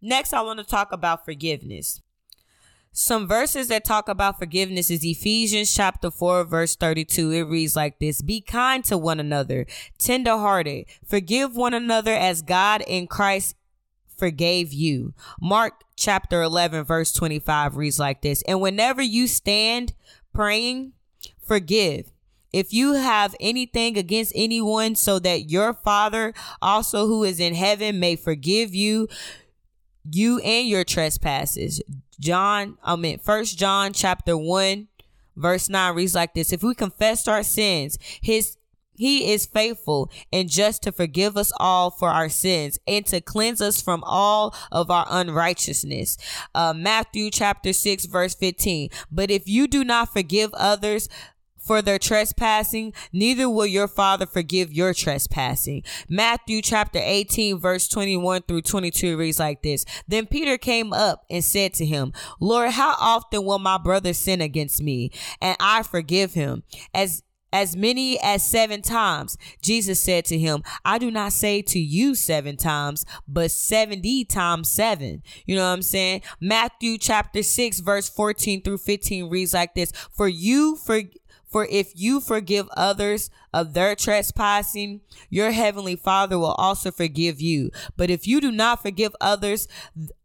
Next, 0.00 0.32
I 0.32 0.42
want 0.42 0.60
to 0.60 0.64
talk 0.64 0.92
about 0.92 1.24
forgiveness. 1.24 2.00
Some 2.92 3.28
verses 3.28 3.68
that 3.68 3.84
talk 3.84 4.08
about 4.08 4.38
forgiveness 4.38 4.90
is 4.90 5.04
Ephesians 5.04 5.72
chapter 5.72 6.10
4 6.10 6.44
verse 6.44 6.74
32. 6.74 7.30
It 7.30 7.42
reads 7.42 7.76
like 7.76 7.98
this. 8.00 8.20
Be 8.20 8.40
kind 8.40 8.84
to 8.86 8.98
one 8.98 9.20
another, 9.20 9.66
tenderhearted, 9.98 10.86
forgive 11.06 11.54
one 11.54 11.74
another 11.74 12.12
as 12.12 12.42
God 12.42 12.82
in 12.86 13.06
Christ 13.06 13.54
forgave 14.16 14.72
you. 14.72 15.14
Mark 15.40 15.84
chapter 15.96 16.42
11 16.42 16.84
verse 16.84 17.12
25 17.12 17.76
reads 17.76 17.98
like 17.98 18.22
this. 18.22 18.42
And 18.42 18.60
whenever 18.60 19.02
you 19.02 19.28
stand 19.28 19.94
praying, 20.34 20.92
forgive 21.42 22.12
if 22.52 22.72
you 22.72 22.94
have 22.94 23.34
anything 23.38 23.96
against 23.96 24.32
anyone 24.34 24.96
so 24.96 25.18
that 25.20 25.50
your 25.50 25.72
father 25.72 26.34
also 26.60 27.06
who 27.06 27.24
is 27.24 27.38
in 27.38 27.54
heaven 27.54 28.00
may 28.00 28.16
forgive 28.16 28.74
you 28.74 29.08
you 30.08 30.38
and 30.40 30.68
your 30.68 30.84
trespasses. 30.84 31.82
John, 32.18 32.78
I 32.82 32.96
mean, 32.96 33.18
First 33.18 33.58
John 33.58 33.92
chapter 33.92 34.36
one, 34.36 34.88
verse 35.36 35.68
nine 35.68 35.94
reads 35.94 36.14
like 36.14 36.34
this: 36.34 36.52
If 36.52 36.62
we 36.62 36.74
confess 36.74 37.26
our 37.26 37.42
sins, 37.42 37.98
His 38.20 38.56
he 39.00 39.32
is 39.32 39.46
faithful 39.46 40.10
and 40.30 40.50
just 40.50 40.82
to 40.82 40.92
forgive 40.92 41.38
us 41.38 41.52
all 41.58 41.90
for 41.90 42.10
our 42.10 42.28
sins 42.28 42.78
and 42.86 43.06
to 43.06 43.22
cleanse 43.22 43.62
us 43.62 43.80
from 43.80 44.04
all 44.04 44.54
of 44.70 44.90
our 44.90 45.06
unrighteousness. 45.08 46.18
Uh, 46.54 46.74
Matthew 46.76 47.30
chapter 47.30 47.72
6, 47.72 48.04
verse 48.04 48.34
15. 48.34 48.90
But 49.10 49.30
if 49.30 49.48
you 49.48 49.66
do 49.68 49.84
not 49.84 50.12
forgive 50.12 50.52
others, 50.52 51.08
for 51.60 51.82
their 51.82 51.98
trespassing, 51.98 52.92
neither 53.12 53.48
will 53.48 53.66
your 53.66 53.88
father 53.88 54.26
forgive 54.26 54.72
your 54.72 54.94
trespassing. 54.94 55.82
Matthew 56.08 56.62
chapter 56.62 57.00
18 57.02 57.58
verse 57.58 57.88
21 57.88 58.42
through 58.42 58.62
22 58.62 59.16
reads 59.16 59.38
like 59.38 59.62
this. 59.62 59.84
Then 60.08 60.26
Peter 60.26 60.58
came 60.58 60.92
up 60.92 61.24
and 61.30 61.44
said 61.44 61.74
to 61.74 61.86
him, 61.86 62.12
Lord, 62.40 62.70
how 62.72 62.96
often 62.98 63.44
will 63.44 63.58
my 63.58 63.78
brother 63.78 64.12
sin 64.12 64.40
against 64.40 64.82
me 64.82 65.10
and 65.40 65.56
I 65.60 65.82
forgive 65.82 66.34
him? 66.34 66.62
As 66.94 67.22
as 67.52 67.76
many 67.76 68.18
as 68.20 68.42
seven 68.42 68.82
times. 68.82 69.36
Jesus 69.62 70.00
said 70.00 70.24
to 70.26 70.38
him, 70.38 70.62
I 70.84 70.98
do 70.98 71.10
not 71.10 71.32
say 71.32 71.62
to 71.62 71.78
you 71.78 72.14
seven 72.14 72.56
times, 72.56 73.04
but 73.26 73.50
70 73.50 74.24
times 74.26 74.70
seven. 74.70 75.22
You 75.46 75.56
know 75.56 75.62
what 75.62 75.74
I'm 75.74 75.82
saying? 75.82 76.22
Matthew 76.40 76.98
chapter 76.98 77.42
6, 77.42 77.80
verse 77.80 78.08
14 78.08 78.62
through 78.62 78.78
15 78.78 79.28
reads 79.28 79.54
like 79.54 79.74
this 79.74 79.92
For 80.12 80.28
you 80.28 80.76
for 80.76 81.02
for 81.50 81.66
if 81.70 81.92
you 81.94 82.20
forgive 82.20 82.68
others 82.76 83.30
of 83.52 83.74
their 83.74 83.96
trespassing, 83.96 85.00
your 85.28 85.50
heavenly 85.50 85.96
Father 85.96 86.38
will 86.38 86.52
also 86.52 86.90
forgive 86.90 87.40
you. 87.40 87.70
But 87.96 88.10
if 88.10 88.26
you 88.26 88.40
do 88.40 88.52
not 88.52 88.82
forgive 88.82 89.14
others 89.20 89.66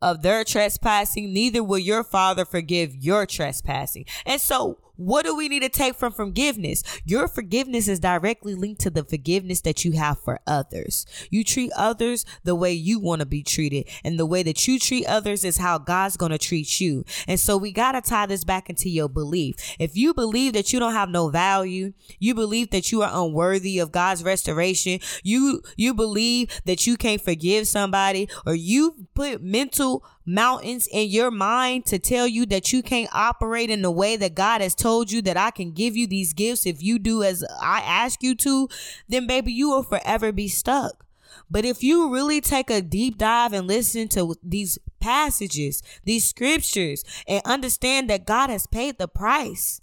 of 0.02 0.22
their 0.22 0.44
trespassing, 0.44 1.34
neither 1.34 1.64
will 1.64 1.80
your 1.80 2.04
Father 2.04 2.46
forgive 2.46 2.96
your 2.96 3.26
trespassing. 3.26 4.06
And 4.26 4.40
so, 4.40 4.80
what 4.98 5.26
do 5.26 5.36
we 5.36 5.50
need 5.50 5.62
to 5.62 5.70
take 5.70 5.96
from 5.96 6.14
forgiveness? 6.14 6.84
Your 7.06 7.28
forgiveness 7.28 7.88
is 7.88 8.00
directly 8.00 8.56
linked 8.56 8.82
to 8.82 8.90
the 8.90 9.04
forgiveness 9.04 9.62
that 9.62 9.84
you 9.84 9.94
have 9.94 10.20
for 10.20 10.40
others. 10.48 11.06
You 11.30 11.44
treat 11.44 11.72
others 11.76 12.26
the 12.44 12.56
way 12.56 12.74
you 12.74 13.00
want 13.00 13.20
to 13.20 13.26
be 13.26 13.44
treated, 13.44 13.90
and 14.04 14.20
the 14.20 14.26
way 14.26 14.44
that 14.44 14.68
you 14.68 14.80
treat 14.80 15.06
others 15.06 15.44
is 15.44 15.58
how 15.58 15.78
God's 15.78 16.18
going 16.18 16.32
to 16.32 16.38
treat 16.38 16.80
you. 16.80 17.06
And 17.28 17.40
so 17.40 17.58
we 17.58 17.72
got 17.72 17.94
to 17.94 18.02
tie 18.02 18.26
this 18.26 18.44
back 18.44 18.70
into 18.70 18.90
your 18.90 19.10
belief. 19.10 19.56
If 19.80 19.96
you 19.96 20.14
believe 20.14 20.54
that 20.54 20.74
you 20.74 20.80
don't 20.80 20.94
have 20.94 21.10
no 21.10 21.30
value, 21.30 21.94
you 22.20 22.34
believe 22.34 22.72
that 22.72 22.92
you 22.92 23.02
are 23.02 23.12
unworthy 23.14 23.80
of 23.80 23.92
God's 23.92 24.24
restoration, 24.24 25.00
you 25.24 25.62
you 25.76 25.94
believe 25.94 26.62
that 26.66 26.88
you 26.88 26.98
can't 26.98 27.22
forgive 27.22 27.68
somebody 27.68 28.30
or 28.46 28.56
you 28.56 29.08
put 29.14 29.42
mental 29.42 30.04
mountains 30.26 30.88
in 30.92 31.10
your 31.10 31.32
mind 31.32 31.86
to 31.88 32.00
tell 32.00 32.28
you 32.28 32.46
that 32.48 32.74
you 32.74 32.82
can't 32.82 33.10
operate 33.14 33.70
in 33.70 33.82
the 33.82 33.92
way 33.92 34.16
that 34.18 34.36
God 34.36 34.62
has 34.62 34.76
told 34.76 35.12
you 35.12 35.22
that 35.24 35.38
I 35.38 35.52
can 35.52 35.72
give 35.72 35.96
you 35.96 36.08
these 36.08 36.34
gifts 36.34 36.66
if 36.66 36.82
you 36.82 37.00
do 37.00 37.24
as 37.24 37.44
I 37.62 37.82
ask 37.82 38.24
you 38.24 38.36
to, 38.36 38.68
then 39.08 39.28
baby, 39.28 39.54
you 39.54 39.70
will 39.70 39.84
forever 39.84 40.32
be 40.32 40.48
stuck. 40.48 41.06
But 41.50 41.66
if 41.66 41.84
you 41.84 42.12
really 42.12 42.42
take 42.42 42.70
a 42.70 42.82
deep 42.82 43.18
dive 43.18 43.54
and 43.54 43.68
listen 43.68 44.08
to 44.10 44.36
these 44.42 44.80
passages, 45.00 45.84
these 46.04 46.28
scriptures, 46.28 47.04
and 47.28 47.42
understand 47.46 48.10
that 48.10 48.26
God 48.26 48.50
has 48.50 48.66
paid 48.68 48.98
the 48.98 49.08
price, 49.08 49.82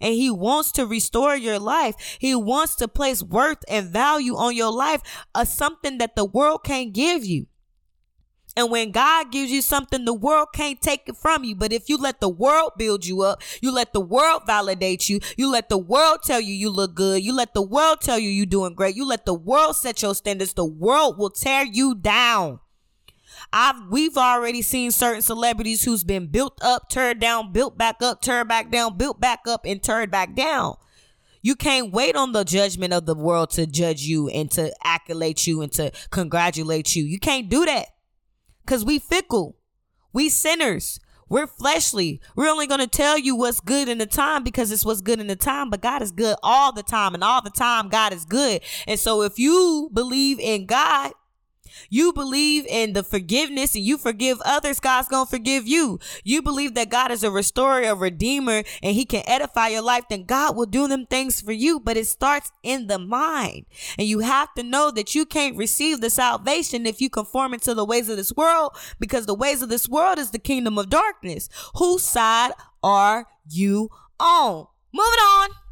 and 0.00 0.14
he 0.14 0.30
wants 0.30 0.70
to 0.72 0.86
restore 0.86 1.36
your 1.36 1.58
life. 1.58 1.94
He 2.18 2.34
wants 2.34 2.76
to 2.76 2.86
place 2.88 3.22
worth 3.22 3.64
and 3.68 3.88
value 3.88 4.36
on 4.36 4.54
your 4.54 4.72
life, 4.72 5.02
a 5.34 5.44
something 5.44 5.98
that 5.98 6.14
the 6.14 6.24
world 6.24 6.62
can't 6.62 6.92
give 6.92 7.24
you. 7.24 7.46
And 8.56 8.70
when 8.70 8.90
God 8.90 9.30
gives 9.30 9.52
you 9.52 9.62
something, 9.62 10.04
the 10.04 10.14
world 10.14 10.48
can't 10.52 10.80
take 10.80 11.08
it 11.08 11.16
from 11.16 11.44
you. 11.44 11.54
But 11.54 11.72
if 11.72 11.88
you 11.88 11.96
let 11.96 12.20
the 12.20 12.28
world 12.28 12.72
build 12.76 13.06
you 13.06 13.22
up, 13.22 13.42
you 13.60 13.72
let 13.72 13.92
the 13.92 14.00
world 14.00 14.42
validate 14.46 15.08
you, 15.08 15.20
you 15.36 15.50
let 15.50 15.68
the 15.68 15.78
world 15.78 16.20
tell 16.24 16.40
you 16.40 16.52
you 16.52 16.70
look 16.70 16.94
good, 16.94 17.22
you 17.22 17.34
let 17.34 17.54
the 17.54 17.62
world 17.62 18.00
tell 18.00 18.18
you 18.18 18.28
you're 18.28 18.46
doing 18.46 18.74
great, 18.74 18.96
you 18.96 19.06
let 19.06 19.26
the 19.26 19.34
world 19.34 19.76
set 19.76 20.02
your 20.02 20.14
standards, 20.14 20.54
the 20.54 20.64
world 20.64 21.18
will 21.18 21.30
tear 21.30 21.64
you 21.64 21.94
down. 21.94 22.58
I've 23.52 23.86
we've 23.88 24.16
already 24.16 24.62
seen 24.62 24.90
certain 24.90 25.22
celebrities 25.22 25.84
who's 25.84 26.04
been 26.04 26.26
built 26.26 26.58
up, 26.62 26.90
turned 26.90 27.20
down, 27.20 27.52
built 27.52 27.78
back 27.78 28.02
up, 28.02 28.20
turned 28.20 28.48
back 28.48 28.70
down, 28.70 28.98
built 28.98 29.20
back 29.20 29.40
up, 29.46 29.64
and 29.64 29.82
turned 29.82 30.10
back 30.10 30.34
down. 30.34 30.76
You 31.40 31.54
can't 31.54 31.92
wait 31.92 32.16
on 32.16 32.32
the 32.32 32.44
judgment 32.44 32.92
of 32.92 33.06
the 33.06 33.14
world 33.14 33.50
to 33.50 33.66
judge 33.66 34.02
you 34.02 34.28
and 34.28 34.50
to 34.52 34.72
accolade 34.84 35.46
you 35.46 35.62
and 35.62 35.72
to 35.72 35.92
congratulate 36.10 36.96
you. 36.96 37.04
You 37.04 37.18
can't 37.18 37.48
do 37.48 37.64
that. 37.64 37.86
Cause 38.68 38.84
we 38.84 38.98
fickle. 38.98 39.56
We 40.12 40.28
sinners. 40.28 41.00
We're 41.30 41.46
fleshly. 41.46 42.20
We're 42.36 42.50
only 42.50 42.66
going 42.66 42.80
to 42.80 42.86
tell 42.86 43.16
you 43.16 43.34
what's 43.34 43.60
good 43.60 43.88
in 43.88 43.96
the 43.96 44.04
time 44.04 44.44
because 44.44 44.70
it's 44.70 44.84
what's 44.84 45.00
good 45.00 45.20
in 45.20 45.26
the 45.26 45.36
time, 45.36 45.70
but 45.70 45.80
God 45.80 46.02
is 46.02 46.12
good 46.12 46.36
all 46.42 46.72
the 46.72 46.82
time 46.82 47.14
and 47.14 47.24
all 47.24 47.40
the 47.40 47.48
time 47.48 47.88
God 47.88 48.12
is 48.12 48.26
good. 48.26 48.60
And 48.86 49.00
so 49.00 49.22
if 49.22 49.38
you 49.38 49.88
believe 49.94 50.38
in 50.38 50.66
God, 50.66 51.12
you 51.88 52.12
believe 52.12 52.66
in 52.66 52.92
the 52.92 53.02
forgiveness 53.02 53.74
and 53.74 53.84
you 53.84 53.98
forgive 53.98 54.40
others, 54.44 54.80
God's 54.80 55.08
to 55.08 55.26
forgive 55.26 55.66
you. 55.66 55.98
You 56.24 56.42
believe 56.42 56.74
that 56.74 56.90
God 56.90 57.10
is 57.10 57.22
a 57.22 57.30
restorer, 57.30 57.82
a 57.82 57.94
redeemer, 57.94 58.62
and 58.82 58.94
he 58.94 59.04
can 59.04 59.22
edify 59.26 59.68
your 59.68 59.82
life, 59.82 60.04
then 60.08 60.24
God 60.24 60.56
will 60.56 60.66
do 60.66 60.86
them 60.88 61.06
things 61.06 61.40
for 61.40 61.52
you. 61.52 61.80
But 61.80 61.96
it 61.96 62.06
starts 62.06 62.52
in 62.62 62.86
the 62.86 62.98
mind. 62.98 63.66
And 63.98 64.06
you 64.06 64.20
have 64.20 64.52
to 64.54 64.62
know 64.62 64.90
that 64.90 65.14
you 65.14 65.24
can't 65.24 65.56
receive 65.56 66.00
the 66.00 66.10
salvation 66.10 66.86
if 66.86 67.00
you 67.00 67.10
conform 67.10 67.54
into 67.54 67.74
the 67.74 67.84
ways 67.84 68.08
of 68.08 68.16
this 68.16 68.32
world 68.32 68.76
because 68.98 69.26
the 69.26 69.34
ways 69.34 69.62
of 69.62 69.68
this 69.68 69.88
world 69.88 70.18
is 70.18 70.30
the 70.30 70.38
kingdom 70.38 70.78
of 70.78 70.90
darkness. 70.90 71.48
Whose 71.76 72.02
side 72.02 72.52
are 72.82 73.26
you 73.48 73.90
on? 74.20 74.66
Moving 74.92 75.02
on. 75.02 75.67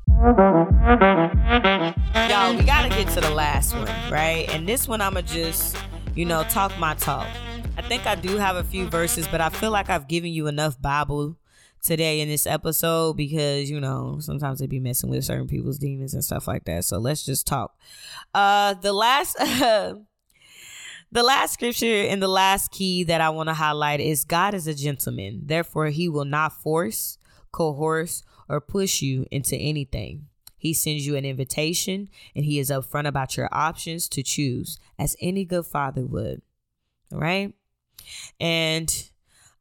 Y'all, 2.28 2.56
we 2.56 2.62
gotta 2.64 2.88
get 2.88 3.08
to 3.08 3.20
the 3.20 3.32
last 3.34 3.74
one, 3.74 3.86
right? 4.10 4.46
And 4.50 4.68
this 4.68 4.88
one 4.88 5.00
I'ma 5.00 5.20
just 5.20 5.76
you 6.16 6.24
know, 6.24 6.42
talk 6.44 6.76
my 6.78 6.94
talk. 6.94 7.28
I 7.76 7.82
think 7.82 8.06
I 8.06 8.14
do 8.14 8.38
have 8.38 8.56
a 8.56 8.64
few 8.64 8.86
verses, 8.86 9.28
but 9.28 9.42
I 9.42 9.50
feel 9.50 9.70
like 9.70 9.90
I've 9.90 10.08
given 10.08 10.32
you 10.32 10.46
enough 10.46 10.80
Bible 10.80 11.36
today 11.82 12.20
in 12.20 12.28
this 12.28 12.46
episode 12.46 13.18
because 13.18 13.70
you 13.70 13.78
know 13.78 14.16
sometimes 14.20 14.58
they 14.58 14.66
be 14.66 14.80
messing 14.80 15.10
with 15.10 15.24
certain 15.24 15.46
people's 15.46 15.78
demons 15.78 16.14
and 16.14 16.24
stuff 16.24 16.48
like 16.48 16.64
that. 16.64 16.84
So 16.84 16.96
let's 16.98 17.24
just 17.24 17.46
talk. 17.46 17.78
Uh, 18.34 18.74
the 18.74 18.92
last. 18.92 19.38
Uh, 19.38 19.96
the 21.12 21.22
last 21.22 21.54
scripture 21.54 22.02
and 22.02 22.20
the 22.20 22.28
last 22.28 22.72
key 22.72 23.04
that 23.04 23.20
I 23.20 23.30
want 23.30 23.48
to 23.48 23.54
highlight 23.54 24.00
is 24.00 24.24
God 24.24 24.54
is 24.54 24.66
a 24.66 24.74
gentleman. 24.74 25.42
Therefore, 25.44 25.86
he 25.86 26.08
will 26.08 26.24
not 26.24 26.52
force, 26.52 27.18
coerce, 27.56 28.22
or 28.48 28.60
push 28.60 29.00
you 29.00 29.24
into 29.30 29.56
anything. 29.56 30.26
He 30.58 30.74
sends 30.74 31.06
you 31.06 31.16
an 31.16 31.24
invitation 31.24 32.08
and 32.34 32.44
he 32.44 32.58
is 32.58 32.70
upfront 32.70 33.06
about 33.06 33.36
your 33.36 33.48
options 33.50 34.08
to 34.10 34.22
choose, 34.22 34.78
as 34.98 35.16
any 35.20 35.44
good 35.44 35.64
father 35.66 36.04
would. 36.04 36.42
All 37.12 37.18
right. 37.18 37.54
And 38.38 39.10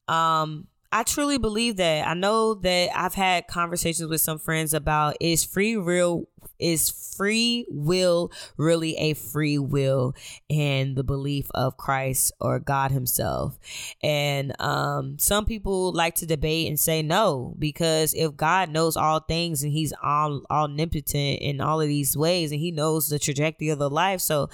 um, 0.07 0.67
I 0.95 1.03
truly 1.03 1.37
believe 1.37 1.75
that. 1.75 2.07
I 2.07 2.13
know 2.13 2.53
that 2.53 2.89
I've 2.95 3.15
had 3.15 3.47
conversations 3.47 4.09
with 4.09 4.21
some 4.21 4.39
friends 4.39 4.73
about 4.73 5.17
is 5.19 5.43
free 5.43 5.75
real 5.75 6.29
is 6.57 6.89
free 7.17 7.65
will 7.67 8.31
really 8.55 8.95
a 8.95 9.13
free 9.13 9.57
will 9.57 10.15
and 10.49 10.95
the 10.95 11.03
belief 11.03 11.51
of 11.53 11.75
Christ 11.75 12.31
or 12.39 12.59
God 12.59 12.91
himself. 12.91 13.59
And 14.01 14.55
um 14.61 15.19
some 15.19 15.43
people 15.43 15.91
like 15.91 16.15
to 16.15 16.25
debate 16.25 16.69
and 16.69 16.79
say 16.79 17.01
no 17.01 17.53
because 17.59 18.13
if 18.13 18.37
God 18.37 18.69
knows 18.69 18.95
all 18.95 19.19
things 19.19 19.63
and 19.63 19.73
he's 19.73 19.91
all 20.01 20.43
omnipotent 20.49 21.41
in 21.41 21.59
all 21.59 21.81
of 21.81 21.89
these 21.89 22.15
ways 22.15 22.53
and 22.53 22.61
he 22.61 22.71
knows 22.71 23.09
the 23.09 23.19
trajectory 23.19 23.67
of 23.67 23.79
the 23.79 23.89
life 23.89 24.21
so 24.21 24.49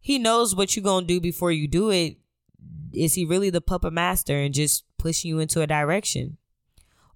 he 0.00 0.18
knows 0.18 0.56
what 0.56 0.74
you're 0.74 0.82
going 0.82 1.06
to 1.06 1.14
do 1.14 1.20
before 1.20 1.52
you 1.52 1.68
do 1.68 1.90
it 1.90 2.16
is 2.92 3.14
he 3.14 3.24
really 3.24 3.50
the 3.50 3.60
puppet 3.60 3.92
master 3.92 4.34
and 4.34 4.54
just 4.54 4.82
pushing 4.98 5.28
you 5.28 5.38
into 5.38 5.62
a 5.62 5.66
direction? 5.66 6.38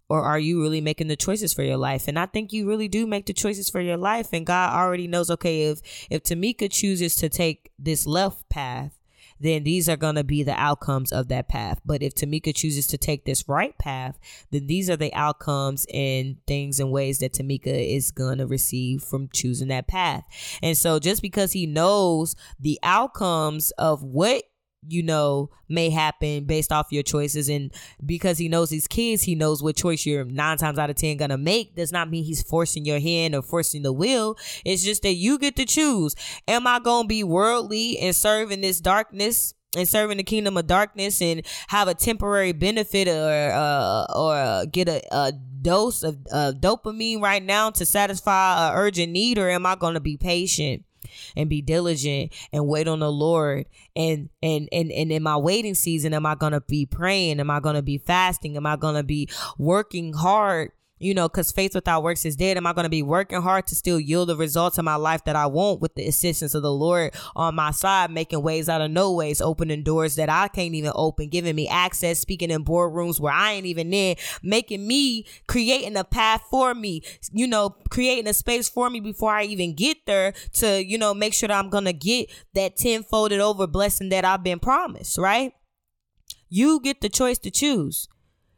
Or 0.09 0.22
are 0.22 0.39
you 0.39 0.61
really 0.61 0.80
making 0.83 1.09
the 1.09 1.16
choices 1.16 1.55
for 1.55 1.62
your 1.62 1.78
life? 1.78 2.07
And 2.07 2.18
I 2.18 2.26
think 2.26 2.53
you 2.53 2.68
really 2.68 2.89
do 2.89 3.07
make 3.07 3.26
the 3.26 3.33
choices 3.33 3.70
for 3.70 3.80
your 3.80 3.97
life. 3.97 4.28
And 4.33 4.45
God 4.45 4.74
already 4.74 5.07
knows, 5.07 5.30
okay, 5.30 5.70
if 5.70 5.80
if 6.11 6.22
Tomeikia 6.22 6.70
chooses 6.70 7.16
to 7.16 7.28
take 7.30 7.70
this 7.78 8.07
left 8.07 8.49
path, 8.51 8.99
then 9.43 9.64
these 9.64 9.89
are 9.89 9.97
going 9.97 10.14
to 10.14 10.24
be 10.24 10.43
the 10.43 10.55
outcomes 10.55 11.12
of 11.12 11.28
that 11.28 11.49
path. 11.49 11.80
But 11.85 12.03
if 12.03 12.14
Tomeikia 12.14 12.55
chooses 12.55 12.87
to 12.89 12.99
take 12.99 13.24
this 13.24 13.49
right 13.49 13.76
path, 13.78 14.18
then 14.51 14.66
these 14.66 14.89
are 14.89 14.97
the 14.97 15.12
outcomes 15.14 15.85
and 15.93 16.37
things 16.47 16.78
and 16.78 16.93
ways 16.93 17.18
that 17.18 17.33
Tomeikia 17.33 17.97
is 17.97 18.12
going 18.12 18.39
to 18.39 18.47
receive 18.47 19.03
from 19.03 19.28
choosing 19.33 19.68
that 19.68 19.89
path. 19.89 20.24
And 20.62 20.76
so 20.76 20.99
just 20.99 21.22
because 21.22 21.53
he 21.53 21.66
knows 21.66 22.37
the 22.61 22.78
outcomes 22.83 23.72
of 23.72 24.03
what 24.05 24.45
you 24.89 25.03
know 25.03 25.51
may 25.68 25.91
happen 25.91 26.45
based 26.45 26.72
off 26.72 26.89
your 26.91 27.03
choices. 27.03 27.49
And 27.49 27.72
because 28.05 28.39
he 28.39 28.49
knows 28.49 28.70
his 28.70 28.87
kids 28.87 29.22
he 29.22 29.35
knows 29.35 29.62
what 29.62 29.76
choice 29.76 30.05
you're 30.05 30.24
nine 30.24 30.59
times 30.59 30.78
out 30.78 30.91
of 30.91 30.97
ten 30.97 31.16
gonna 31.16 31.39
make. 31.39 31.76
Does 31.76 31.93
not 31.93 32.11
mean 32.11 32.24
he's 32.24 32.43
forcing 32.43 32.85
your 32.85 33.01
hand 33.01 33.35
or 33.35 33.43
forcing 33.43 33.83
the 33.83 33.93
will. 33.93 34.37
It's 34.64 34.85
just 34.85 35.03
that 35.03 35.14
you 35.14 35.39
get 35.39 35.57
to 35.57 35.64
choose. 35.64 36.14
Am 36.49 36.66
i 36.66 36.78
gonna 36.78 37.09
be 37.09 37.24
worldly 37.24 37.99
and 37.99 38.14
serve 38.14 38.51
in 38.51 38.61
this 38.61 38.80
darkness 38.80 39.55
and 39.76 39.89
serving 39.89 40.18
the 40.18 40.24
kingdom 40.24 40.57
of 40.57 40.66
darkness 40.66 41.22
and 41.22 41.43
have 41.68 41.89
a 41.89 41.95
temporary 41.95 42.53
benefit 42.53 43.09
or 43.09 43.53
uh, 43.53 44.07
or 44.14 44.66
get 44.66 44.89
a, 44.89 45.03
a 45.14 45.33
dose 45.33 46.03
of 46.03 46.18
uh, 46.33 46.53
dopamine 46.59 47.20
right 47.20 47.43
now 47.43 47.70
to 47.70 47.87
satisfy 47.87 48.68
an 48.68 48.76
urgent 48.76 49.12
need? 49.12 49.39
Or 49.39 49.49
am 49.49 49.64
i 49.64 49.74
gonna 49.76 50.01
be 50.01 50.16
patient 50.16 50.85
and 51.36 51.48
be 51.48 51.62
diligent 51.62 52.32
and 52.52 52.66
wait 52.66 52.88
on 52.88 53.00
the 53.00 53.10
Lord. 53.10 53.66
And 53.96 54.28
and 54.42 54.68
and 54.72 54.90
and 54.90 55.12
in 55.12 55.22
my 55.22 55.36
waiting 55.36 55.74
season, 55.74 56.14
am 56.14 56.26
I 56.26 56.34
gonna 56.34 56.60
be 56.60 56.86
praying? 56.86 57.40
Am 57.40 57.50
I 57.50 57.60
gonna 57.60 57.82
be 57.82 57.98
fasting? 57.98 58.56
Am 58.56 58.66
I 58.66 58.76
gonna 58.76 59.02
be 59.02 59.28
working 59.58 60.12
hard? 60.12 60.72
You 61.03 61.14
know, 61.14 61.28
because 61.28 61.50
faith 61.50 61.74
without 61.74 62.03
works 62.03 62.24
is 62.24 62.36
dead. 62.36 62.57
Am 62.57 62.66
I 62.66 62.72
going 62.72 62.84
to 62.84 62.90
be 62.90 63.03
working 63.03 63.42
hard 63.42 63.66
to 63.66 63.74
still 63.74 63.98
yield 63.98 64.28
the 64.28 64.36
results 64.36 64.78
of 64.78 64.84
my 64.84 64.94
life 64.94 65.24
that 65.24 65.36
I 65.36 65.46
want 65.46 65.80
with 65.80 65.94
the 65.94 66.07
assistance 66.07 66.55
of 66.55 66.62
the 66.62 66.72
Lord 66.72 67.14
on 67.34 67.55
my 67.55 67.72
side, 67.72 68.11
making 68.11 68.42
ways 68.42 68.68
out 68.68 68.80
of 68.80 68.90
no 68.90 69.12
ways, 69.12 69.40
opening 69.40 69.82
doors 69.82 70.14
that 70.16 70.30
I 70.30 70.48
can't 70.48 70.74
even 70.74 70.92
open, 70.94 71.28
giving 71.28 71.57
me 71.57 71.68
access, 71.68 72.18
speaking 72.18 72.50
in 72.50 72.64
boardrooms 72.64 73.18
where 73.18 73.32
I 73.32 73.53
ain't 73.53 73.66
even 73.66 73.92
in, 73.92 74.16
making 74.42 74.86
me, 74.86 75.26
creating 75.48 75.96
a 75.96 76.05
path 76.05 76.42
for 76.50 76.74
me, 76.74 77.03
you 77.32 77.46
know, 77.46 77.70
creating 77.90 78.28
a 78.28 78.34
space 78.34 78.68
for 78.68 78.88
me 78.88 79.00
before 79.00 79.32
I 79.32 79.44
even 79.44 79.74
get 79.74 79.98
there 80.07 80.32
to, 80.55 80.84
you 80.84 80.98
know, 80.98 81.14
make 81.14 81.34
sure 81.34 81.48
that 81.48 81.59
I'm 81.59 81.70
going 81.70 81.84
to 81.84 81.92
get 81.92 82.30
that 82.55 82.76
tenfolded 82.76 83.40
over 83.40 83.66
blessing 83.66 84.11
that 84.11 84.24
I've 84.24 84.44
been 84.44 84.61
promised, 84.61 85.18
right? 85.18 85.53
You 86.48 86.80
get 86.80 87.00
the 87.00 87.09
choice 87.09 87.38
to 87.38 87.50
choose. 87.50 88.09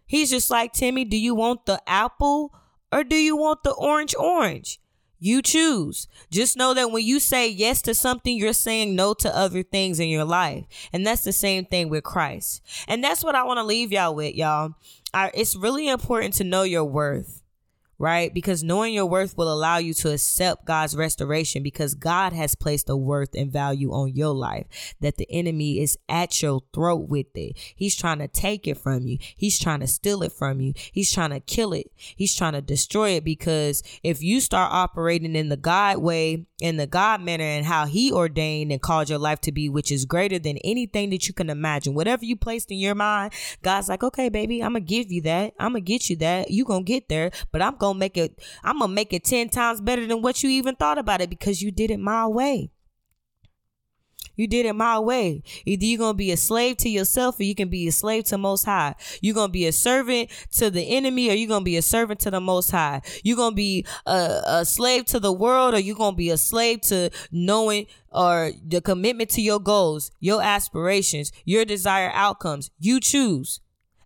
He's 0.07 0.31
just 0.31 0.51
like, 0.51 0.73
Timmy, 0.73 1.05
do 1.05 1.17
you 1.17 1.35
want 1.35 1.67
the 1.67 1.81
apple 1.87 2.55
or 2.93 3.05
do 3.05 3.17
you 3.17 3.37
want 3.37 3.63
the 3.63 3.73
orange 3.73 4.15
orange? 4.19 4.81
You 5.19 5.41
choose. 5.41 6.07
Just 6.31 6.57
know 6.57 6.75
that 6.75 6.91
when 6.91 7.05
you 7.05 7.19
say 7.19 7.49
yes 7.49 7.81
to 7.83 7.95
something, 7.95 8.37
you're 8.37 8.53
saying 8.53 8.95
no 8.95 9.15
to 9.15 9.35
other 9.35 9.63
things 9.63 9.99
in 9.99 10.09
your 10.09 10.25
life. 10.25 10.67
And 10.93 11.07
that's 11.07 11.25
the 11.25 11.33
same 11.33 11.65
thing 11.65 11.89
with 11.89 12.05
Christ. 12.05 12.61
And 12.89 13.03
that's 13.03 13.25
what 13.25 13.35
I 13.35 13.45
want 13.45 13.59
to 13.59 13.65
leave 13.65 13.91
y'all 13.91 14.15
with, 14.15 14.35
y'all. 14.35 14.75
I, 15.15 15.31
it's 15.33 15.57
really 15.57 15.89
important 15.89 16.35
to 16.35 16.45
know 16.45 16.65
your 16.65 16.85
worth 16.85 17.44
right? 17.99 18.33
Because 18.33 18.63
knowing 18.63 18.95
your 18.95 19.07
worth 19.07 19.37
will 19.37 19.53
allow 19.53 19.79
you 19.79 19.95
to 19.95 20.13
accept 20.13 20.65
God's 20.65 20.97
restoration 20.97 21.63
because 21.63 21.95
God 21.95 22.33
has 22.33 22.55
placed 22.55 22.89
a 22.89 22.97
worth 22.97 23.35
and 23.35 23.53
value 23.53 23.93
on 23.93 24.15
your 24.15 24.35
life 24.35 24.67
that 25.01 25.17
the 25.17 25.31
enemy 25.31 25.81
is 25.81 25.99
at 26.09 26.43
your 26.43 26.63
throat 26.73 27.09
with 27.09 27.27
it. 27.35 27.57
He's 27.77 27.97
trying 27.97 28.19
to 28.19 28.29
take 28.29 28.67
it 28.67 28.79
from 28.79 29.07
you. 29.07 29.19
He's 29.37 29.59
trying 29.59 29.81
to 29.81 29.87
steal 29.87 30.23
it 30.23 30.33
from 30.33 30.61
you. 30.61 30.73
He's 30.93 31.13
trying 31.13 31.31
to 31.31 31.41
kill 31.41 31.73
it. 31.73 31.91
He's 31.97 32.35
trying 32.35 32.55
to 32.55 32.63
destroy 32.63 33.11
it 33.11 33.25
because 33.25 33.83
if 34.03 34.23
you 34.23 34.41
start 34.41 34.73
operating 34.73 35.37
in 35.37 35.49
the 35.49 35.57
God 35.57 35.99
way, 35.99 36.47
in 36.61 36.77
the 36.77 36.87
God 36.87 37.21
manner 37.21 37.45
and 37.45 37.67
how 37.67 37.87
he 37.87 38.13
ordained 38.13 38.73
and 38.73 38.81
called 38.81 39.09
your 39.09 39.19
life 39.19 39.41
to 39.43 39.53
be, 39.53 39.69
which 39.69 39.93
is 39.93 40.05
greater 40.05 40.39
than 40.39 40.57
anything 40.59 41.11
that 41.11 41.29
you 41.29 41.35
can 41.35 41.51
imagine. 41.51 41.95
Whatever 41.95 42.25
you 42.25 42.37
placed 42.37 42.71
in 42.71 42.79
your 42.79 42.95
mind, 42.95 43.33
God's 43.63 43.89
like, 43.89 44.03
okay, 44.03 44.29
baby, 44.29 44.63
I'm 44.63 44.75
to 44.75 44.81
give 44.81 45.13
you 45.13 45.21
that. 45.23 45.55
I'm 45.59 45.75
to 45.75 45.81
get 45.81 46.09
you 46.09 46.17
that. 46.17 46.51
you 46.51 46.65
to 46.65 46.83
get 46.83 47.09
there, 47.09 47.31
but 47.53 47.61
I'm 47.61 47.77
to 47.93 47.99
make 47.99 48.17
it, 48.17 48.41
I'm 48.63 48.81
to 48.81 48.89
make 48.89 49.13
it 49.13 49.25
10 49.25 49.51
times 49.51 49.81
better 49.81 50.07
than 50.07 50.23
what 50.23 50.43
you 50.43 50.51
even 50.51 50.75
thought 50.77 50.99
about 50.99 51.21
it 51.21 51.29
because 51.29 51.61
you 51.61 51.71
did 51.71 51.91
it 51.91 52.01
my 52.01 52.27
way. 52.27 52.71
You 54.37 54.47
did 54.47 54.67
it 54.67 54.73
my 54.75 54.99
way. 54.99 55.43
Either 55.65 55.85
you're 55.85 55.99
gonna 55.99 56.15
be 56.15 56.33
a 56.33 56.37
slave 56.37 56.77
to 56.79 56.89
yourself 56.89 57.39
or 57.39 57.45
you 57.45 57.55
can 57.55 57.69
be 57.69 57.87
a 57.87 57.93
slave 57.93 58.25
to 58.25 58.39
most 58.39 58.65
high. 58.65 58.95
You're 59.21 59.35
gonna 59.35 59.53
be 59.53 59.67
a 59.67 59.73
servant 59.73 60.31
to 60.53 60.71
the 60.71 60.97
enemy 60.97 61.31
or 61.31 61.35
you're 61.35 61.49
gonna 61.49 61.65
be 61.65 61.77
a 61.77 61.83
servant 61.83 62.21
to 62.21 62.31
the 62.31 62.41
most 62.41 62.71
high. 62.71 63.03
You're 63.23 63.37
gonna 63.37 63.55
be 63.55 63.87
a, 64.07 64.43
a 64.47 64.65
slave 64.65 65.05
to 65.07 65.21
the 65.21 65.33
world 65.33 65.75
or 65.75 65.79
you're 65.79 65.97
gonna 65.97 66.17
be 66.17 66.31
a 66.31 66.37
slave 66.37 66.81
to 66.83 67.11
knowing 67.31 67.87
or 68.11 68.53
the 68.67 68.81
commitment 68.81 69.31
to 69.31 69.43
your 69.43 69.61
goals, 69.61 70.11
your 70.21 70.43
aspirations, 70.43 71.33
your 71.45 71.65
desired 71.65 72.13
outcomes. 72.15 72.71
You 72.79 73.01
choose. 73.01 73.61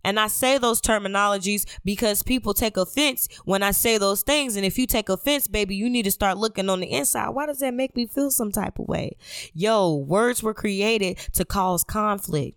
And 0.04 0.18
I 0.18 0.28
say 0.28 0.58
those 0.58 0.80
terminologies 0.80 1.66
because 1.84 2.22
people 2.22 2.54
take 2.54 2.76
offense 2.76 3.28
when 3.44 3.62
I 3.62 3.72
say 3.72 3.98
those 3.98 4.22
things. 4.22 4.56
And 4.56 4.64
if 4.64 4.78
you 4.78 4.86
take 4.86 5.08
offense, 5.08 5.48
baby, 5.48 5.74
you 5.74 5.90
need 5.90 6.04
to 6.04 6.10
start 6.10 6.38
looking 6.38 6.68
on 6.68 6.80
the 6.80 6.90
inside. 6.90 7.30
Why 7.30 7.46
does 7.46 7.58
that 7.60 7.74
make 7.74 7.96
me 7.96 8.06
feel 8.06 8.30
some 8.30 8.52
type 8.52 8.78
of 8.78 8.88
way? 8.88 9.16
Yo, 9.52 9.94
words 9.96 10.42
were 10.42 10.54
created 10.54 11.18
to 11.34 11.44
cause 11.44 11.84
conflict. 11.84 12.56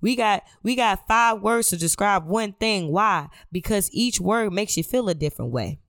We 0.00 0.14
got 0.14 0.44
we 0.62 0.76
got 0.76 1.08
five 1.08 1.42
words 1.42 1.68
to 1.68 1.76
describe 1.76 2.26
one 2.26 2.52
thing. 2.52 2.92
Why? 2.92 3.28
Because 3.50 3.90
each 3.92 4.20
word 4.20 4.52
makes 4.52 4.76
you 4.76 4.84
feel 4.84 5.08
a 5.08 5.14
different 5.14 5.50
way. 5.50 5.80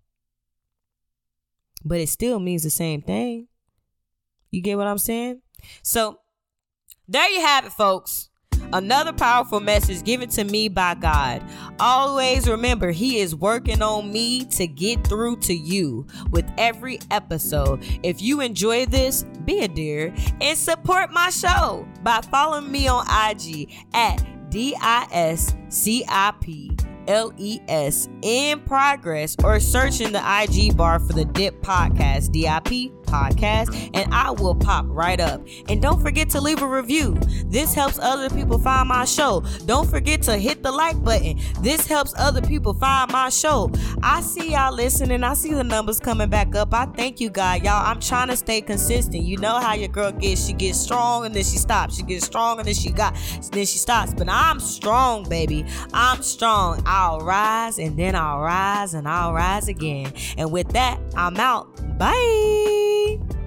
But 1.85 1.99
it 1.99 2.09
still 2.09 2.39
means 2.39 2.63
the 2.63 2.69
same 2.69 3.01
thing. 3.01 3.47
You 4.51 4.61
get 4.61 4.77
what 4.77 4.87
I'm 4.87 4.97
saying? 4.97 5.41
So 5.83 6.19
there 7.07 7.29
you 7.29 7.41
have 7.41 7.65
it, 7.65 7.71
folks. 7.71 8.28
Another 8.71 9.13
powerful 9.13 9.59
message 9.59 10.03
given 10.03 10.29
to 10.29 10.43
me 10.43 10.69
by 10.69 10.95
God. 10.95 11.43
Always 11.79 12.47
remember, 12.47 12.91
He 12.91 13.19
is 13.19 13.35
working 13.35 13.81
on 13.81 14.11
me 14.11 14.45
to 14.45 14.67
get 14.67 15.05
through 15.05 15.37
to 15.37 15.53
you 15.53 16.05
with 16.29 16.49
every 16.57 16.99
episode. 17.11 17.83
If 18.03 18.21
you 18.21 18.41
enjoy 18.41 18.85
this, 18.85 19.23
be 19.45 19.61
a 19.61 19.67
dear 19.67 20.13
and 20.41 20.57
support 20.57 21.11
my 21.11 21.29
show 21.29 21.87
by 22.03 22.21
following 22.21 22.71
me 22.71 22.87
on 22.87 23.05
IG 23.07 23.73
at 23.93 24.23
D 24.49 24.75
I 24.79 25.07
S 25.11 25.55
C 25.69 26.05
I 26.07 26.33
P 26.39 26.75
L 27.07 27.33
E 27.37 27.59
S 27.67 28.07
in 28.21 28.59
progress 28.61 29.35
or 29.43 29.59
search 29.59 29.99
in 29.99 30.13
the 30.13 30.21
IG 30.43 30.77
bar 30.77 30.99
for 30.99 31.13
the 31.13 31.25
Dip 31.25 31.61
Podcast, 31.63 32.31
DIP 32.31 32.98
Podcast, 33.09 33.89
and 33.93 34.13
I 34.13 34.31
will 34.31 34.55
pop 34.55 34.85
right 34.87 35.19
up. 35.19 35.41
And 35.67 35.81
don't 35.81 36.01
forget 36.01 36.29
to 36.31 36.41
leave 36.41 36.61
a 36.61 36.67
review. 36.67 37.17
This 37.45 37.73
helps 37.73 37.99
other 37.99 38.29
people 38.29 38.59
find 38.59 38.87
my 38.87 39.05
show. 39.05 39.43
Don't 39.65 39.89
forget 39.89 40.21
to 40.23 40.37
hit 40.37 40.63
the 40.63 40.71
like 40.71 41.01
button. 41.03 41.39
This 41.61 41.85
helps 41.87 42.13
other 42.17 42.41
people 42.41 42.73
find 42.73 43.11
my 43.11 43.29
show. 43.29 43.71
I 44.03 44.21
see 44.21 44.51
y'all 44.51 44.73
listening. 44.73 45.23
I 45.23 45.33
see 45.33 45.53
the 45.53 45.63
numbers 45.63 45.99
coming 45.99 46.29
back 46.29 46.55
up. 46.55 46.73
I 46.73 46.85
thank 46.85 47.19
you, 47.19 47.29
God. 47.29 47.63
Y'all, 47.63 47.85
I'm 47.85 47.99
trying 47.99 48.27
to 48.29 48.37
stay 48.37 48.61
consistent. 48.61 49.23
You 49.23 49.37
know 49.37 49.59
how 49.59 49.73
your 49.73 49.87
girl 49.89 50.11
gets. 50.11 50.45
She 50.45 50.53
gets 50.53 50.79
strong 50.79 51.25
and 51.25 51.35
then 51.35 51.43
she 51.43 51.57
stops. 51.57 51.97
She 51.97 52.03
gets 52.03 52.25
strong 52.25 52.59
and 52.59 52.67
then 52.67 52.75
she 52.75 52.91
got 52.91 53.15
then 53.51 53.65
she 53.65 53.77
stops. 53.77 54.13
But 54.13 54.29
I'm 54.29 54.59
strong, 54.59 55.27
baby. 55.27 55.65
I'm 55.93 56.21
strong. 56.21 56.81
I'll 56.85 57.19
rise 57.19 57.79
and 57.79 57.97
then 57.97 58.15
I'll 58.15 58.41
rise 58.41 58.93
and 58.93 59.07
I'll 59.07 59.33
rise 59.33 59.67
again. 59.67 60.13
And 60.37 60.51
with 60.51 60.69
that, 60.69 60.99
I'm 61.15 61.37
out. 61.37 61.67
Bye. 61.97 62.98
Bye. 62.99 63.38